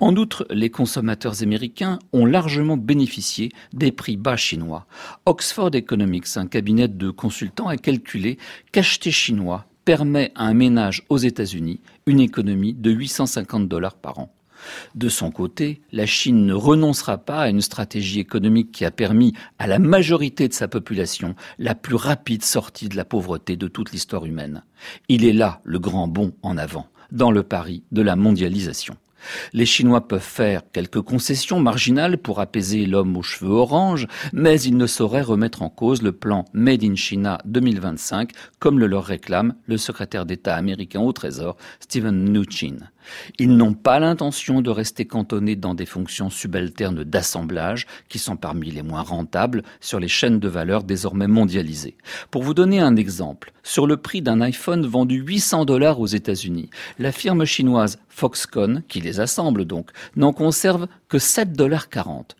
En 0.00 0.16
outre, 0.16 0.46
les 0.50 0.70
consommateurs 0.70 1.42
américains 1.42 1.98
ont 2.12 2.26
largement 2.26 2.76
bénéficié 2.76 3.50
des 3.72 3.92
prix 3.92 4.16
bas 4.16 4.36
chinois. 4.36 4.86
Oxford 5.26 5.70
Economics, 5.74 6.36
un 6.36 6.46
cabinet 6.46 6.88
de 6.88 7.10
consultants, 7.10 7.68
a 7.68 7.76
calculé 7.76 8.38
qu'acheter 8.72 9.10
chinois 9.10 9.66
permet 9.84 10.32
à 10.34 10.44
un 10.44 10.54
ménage 10.54 11.04
aux 11.08 11.18
États-Unis 11.18 11.80
une 12.06 12.20
économie 12.20 12.74
de 12.74 12.90
850 12.90 13.68
dollars 13.68 13.96
par 13.96 14.18
an. 14.18 14.32
De 14.94 15.08
son 15.08 15.32
côté, 15.32 15.80
la 15.90 16.06
Chine 16.06 16.46
ne 16.46 16.54
renoncera 16.54 17.18
pas 17.18 17.40
à 17.40 17.48
une 17.48 17.60
stratégie 17.60 18.20
économique 18.20 18.70
qui 18.70 18.84
a 18.84 18.92
permis 18.92 19.32
à 19.58 19.66
la 19.66 19.80
majorité 19.80 20.46
de 20.46 20.52
sa 20.52 20.68
population 20.68 21.34
la 21.58 21.74
plus 21.74 21.96
rapide 21.96 22.44
sortie 22.44 22.88
de 22.88 22.96
la 22.96 23.04
pauvreté 23.04 23.56
de 23.56 23.66
toute 23.66 23.90
l'histoire 23.90 24.24
humaine. 24.24 24.62
Il 25.08 25.24
est 25.24 25.32
là 25.32 25.60
le 25.64 25.80
grand 25.80 26.06
bond 26.06 26.32
en 26.42 26.56
avant 26.56 26.86
dans 27.12 27.30
le 27.30 27.44
pari 27.44 27.84
de 27.92 28.02
la 28.02 28.16
mondialisation. 28.16 28.96
Les 29.52 29.66
Chinois 29.66 30.08
peuvent 30.08 30.20
faire 30.20 30.62
quelques 30.72 31.00
concessions 31.00 31.60
marginales 31.60 32.18
pour 32.18 32.40
apaiser 32.40 32.86
l'homme 32.86 33.16
aux 33.16 33.22
cheveux 33.22 33.52
orange, 33.52 34.08
mais 34.32 34.60
ils 34.60 34.76
ne 34.76 34.86
sauraient 34.86 35.22
remettre 35.22 35.62
en 35.62 35.68
cause 35.68 36.02
le 36.02 36.12
plan 36.12 36.44
Made 36.52 36.82
in 36.82 36.96
China 36.96 37.38
2025, 37.44 38.32
comme 38.58 38.80
le 38.80 38.86
leur 38.86 39.04
réclame 39.04 39.54
le 39.66 39.76
secrétaire 39.76 40.26
d'État 40.26 40.56
américain 40.56 41.00
au 41.00 41.12
Trésor, 41.12 41.56
Stephen 41.78 42.28
Mnuchin. 42.28 42.78
Ils 43.38 43.56
n'ont 43.56 43.74
pas 43.74 43.98
l'intention 43.98 44.60
de 44.60 44.70
rester 44.70 45.04
cantonnés 45.04 45.56
dans 45.56 45.74
des 45.74 45.86
fonctions 45.86 46.30
subalternes 46.30 47.04
d'assemblage, 47.04 47.86
qui 48.08 48.18
sont 48.18 48.36
parmi 48.36 48.70
les 48.70 48.82
moins 48.82 49.02
rentables 49.02 49.62
sur 49.80 50.00
les 50.00 50.08
chaînes 50.08 50.38
de 50.38 50.48
valeur 50.48 50.84
désormais 50.84 51.28
mondialisées. 51.28 51.96
Pour 52.30 52.42
vous 52.42 52.54
donner 52.54 52.80
un 52.80 52.96
exemple, 52.96 53.52
sur 53.62 53.86
le 53.86 53.96
prix 53.96 54.22
d'un 54.22 54.40
iPhone 54.40 54.86
vendu 54.86 55.16
800 55.16 55.64
dollars 55.64 56.00
aux 56.00 56.06
États-Unis, 56.06 56.70
la 56.98 57.12
firme 57.12 57.44
chinoise 57.44 57.98
Foxconn, 58.08 58.82
qui 58.88 59.00
les 59.00 59.20
assemble 59.20 59.64
donc, 59.64 59.90
n'en 60.16 60.32
conserve 60.32 60.86
que 61.08 61.16
7,40 61.16 61.52
dollars. 61.54 61.88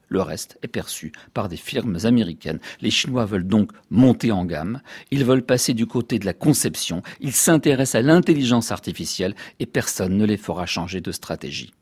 Le 0.09 0.21
reste 0.21 0.59
est 0.63 0.69
perçu 0.69 1.13
par 1.33 1.49
des 1.49 1.57
firmes 1.57 1.97
américaines. 2.05 2.59
Les 2.83 2.91
Chinois 2.91 3.25
veulent 3.25 3.47
donc 3.47 3.71
monter 3.91 4.31
en 4.31 4.45
gamme, 4.45 4.83
ils 5.11 5.25
veulent 5.25 5.45
passer 5.45 5.73
du 5.73 5.87
côté 5.87 6.19
de 6.19 6.27
la 6.27 6.35
conception, 6.35 7.03
ils 7.21 7.33
s'intéressent 7.33 7.95
à 8.01 8.03
l'intelligence 8.03 8.73
artificielle 8.73 9.35
et 9.59 9.65
personne 9.65 10.19
ne 10.19 10.27
les 10.27 10.37
fera 10.53 10.67
changer 10.67 11.01
de 11.01 11.13
stratégie. 11.13 11.73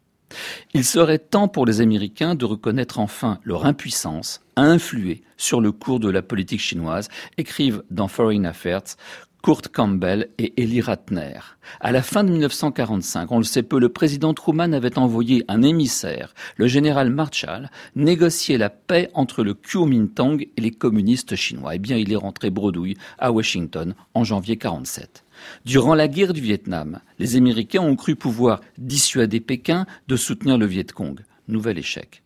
Il 0.74 0.84
serait 0.84 1.18
temps 1.18 1.48
pour 1.48 1.66
les 1.66 1.80
Américains 1.80 2.36
de 2.36 2.44
reconnaître 2.44 3.00
enfin 3.00 3.40
leur 3.42 3.66
impuissance 3.66 4.42
à 4.54 4.62
influer 4.62 5.22
sur 5.36 5.60
le 5.60 5.72
cours 5.72 5.98
de 5.98 6.08
la 6.08 6.22
politique 6.22 6.60
chinoise, 6.60 7.08
écrivent 7.36 7.82
dans 7.90 8.06
Foreign 8.06 8.46
Affairs 8.46 8.96
Kurt 9.42 9.68
Campbell 9.68 10.28
et 10.38 10.52
Eli 10.62 10.80
Ratner. 10.82 11.40
À 11.80 11.90
la 11.90 12.02
fin 12.02 12.22
de 12.22 12.30
1945, 12.30 13.32
on 13.32 13.38
le 13.38 13.44
sait 13.44 13.62
peu, 13.62 13.80
le 13.80 13.88
président 13.88 14.34
Truman 14.34 14.72
avait 14.72 14.98
envoyé 14.98 15.44
un 15.48 15.62
émissaire, 15.62 16.34
le 16.56 16.68
général 16.68 17.10
Marshall, 17.10 17.70
négocier 17.96 18.58
la 18.58 18.68
paix 18.68 19.10
entre 19.14 19.42
le 19.42 19.54
Kuomintang 19.54 20.42
et 20.42 20.60
les 20.60 20.70
communistes 20.70 21.36
chinois. 21.36 21.74
Eh 21.74 21.78
bien, 21.78 21.96
il 21.96 22.12
est 22.12 22.16
rentré 22.16 22.50
bredouille 22.50 22.98
à 23.18 23.32
Washington 23.32 23.94
en 24.14 24.24
janvier 24.24 24.58
47. 24.58 25.24
Durant 25.64 25.94
la 25.94 26.08
guerre 26.08 26.32
du 26.32 26.40
Vietnam, 26.40 27.00
les 27.18 27.36
Américains 27.36 27.82
ont 27.82 27.96
cru 27.96 28.16
pouvoir 28.16 28.60
dissuader 28.78 29.40
Pékin 29.40 29.86
de 30.08 30.16
soutenir 30.16 30.58
le 30.58 30.66
Viet 30.66 30.92
Cong. 30.92 31.20
Nouvel 31.48 31.78
échec. 31.78 32.22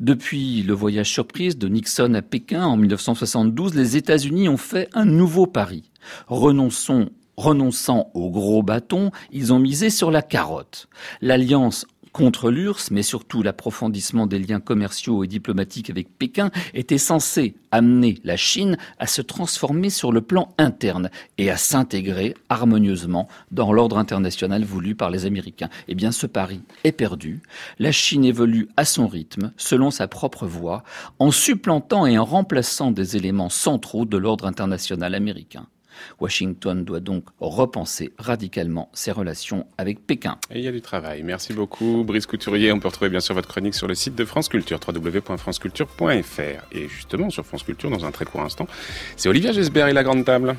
Depuis 0.00 0.62
le 0.62 0.74
voyage 0.74 1.10
surprise 1.10 1.56
de 1.56 1.68
Nixon 1.68 2.14
à 2.14 2.22
Pékin 2.22 2.64
en 2.64 2.76
1972, 2.76 3.74
les 3.74 3.96
États-Unis 3.96 4.48
ont 4.48 4.56
fait 4.56 4.88
un 4.92 5.04
nouveau 5.04 5.46
pari. 5.46 5.90
Renonçant 6.26 8.10
au 8.14 8.30
gros 8.30 8.62
bâton, 8.62 9.10
ils 9.32 9.52
ont 9.52 9.58
misé 9.58 9.90
sur 9.90 10.10
la 10.10 10.22
carotte. 10.22 10.88
L'alliance 11.20 11.86
contre 12.14 12.50
l'URSS, 12.50 12.92
mais 12.92 13.02
surtout 13.02 13.42
l'approfondissement 13.42 14.28
des 14.28 14.38
liens 14.38 14.60
commerciaux 14.60 15.24
et 15.24 15.26
diplomatiques 15.26 15.90
avec 15.90 16.16
Pékin, 16.16 16.50
était 16.72 16.96
censé 16.96 17.56
amener 17.72 18.18
la 18.22 18.36
Chine 18.36 18.78
à 19.00 19.08
se 19.08 19.20
transformer 19.20 19.90
sur 19.90 20.12
le 20.12 20.22
plan 20.22 20.54
interne 20.56 21.10
et 21.38 21.50
à 21.50 21.56
s'intégrer 21.56 22.34
harmonieusement 22.48 23.28
dans 23.50 23.72
l'ordre 23.72 23.98
international 23.98 24.64
voulu 24.64 24.94
par 24.94 25.10
les 25.10 25.26
Américains. 25.26 25.70
Eh 25.88 25.96
bien, 25.96 26.12
ce 26.12 26.28
pari 26.28 26.60
est 26.84 26.92
perdu. 26.92 27.42
La 27.80 27.90
Chine 27.90 28.24
évolue 28.24 28.68
à 28.76 28.84
son 28.84 29.08
rythme, 29.08 29.52
selon 29.56 29.90
sa 29.90 30.06
propre 30.06 30.46
voie, 30.46 30.84
en 31.18 31.32
supplantant 31.32 32.06
et 32.06 32.16
en 32.16 32.24
remplaçant 32.24 32.92
des 32.92 33.16
éléments 33.16 33.50
centraux 33.50 34.04
de 34.04 34.16
l'ordre 34.16 34.46
international 34.46 35.16
américain. 35.16 35.66
Washington 36.20 36.84
doit 36.84 37.00
donc 37.00 37.24
repenser 37.40 38.12
radicalement 38.18 38.90
ses 38.92 39.12
relations 39.12 39.66
avec 39.78 40.06
Pékin. 40.06 40.38
Et 40.50 40.58
il 40.58 40.64
y 40.64 40.68
a 40.68 40.72
du 40.72 40.80
travail. 40.80 41.22
Merci 41.22 41.52
beaucoup, 41.52 42.04
Brice 42.04 42.26
Couturier. 42.26 42.72
On 42.72 42.80
peut 42.80 42.88
retrouver 42.88 43.10
bien 43.10 43.20
sûr 43.20 43.34
votre 43.34 43.48
chronique 43.48 43.74
sur 43.74 43.86
le 43.86 43.94
site 43.94 44.14
de 44.14 44.24
France 44.24 44.48
Culture, 44.48 44.80
www.franceculture.fr. 44.86 46.40
Et 46.72 46.88
justement, 46.88 47.30
sur 47.30 47.44
France 47.44 47.62
Culture, 47.62 47.90
dans 47.90 48.04
un 48.04 48.10
très 48.10 48.24
court 48.24 48.42
instant, 48.42 48.66
c'est 49.16 49.28
Olivia 49.28 49.52
Gesbert 49.52 49.88
et 49.88 49.92
la 49.92 50.02
grande 50.02 50.24
table. 50.24 50.56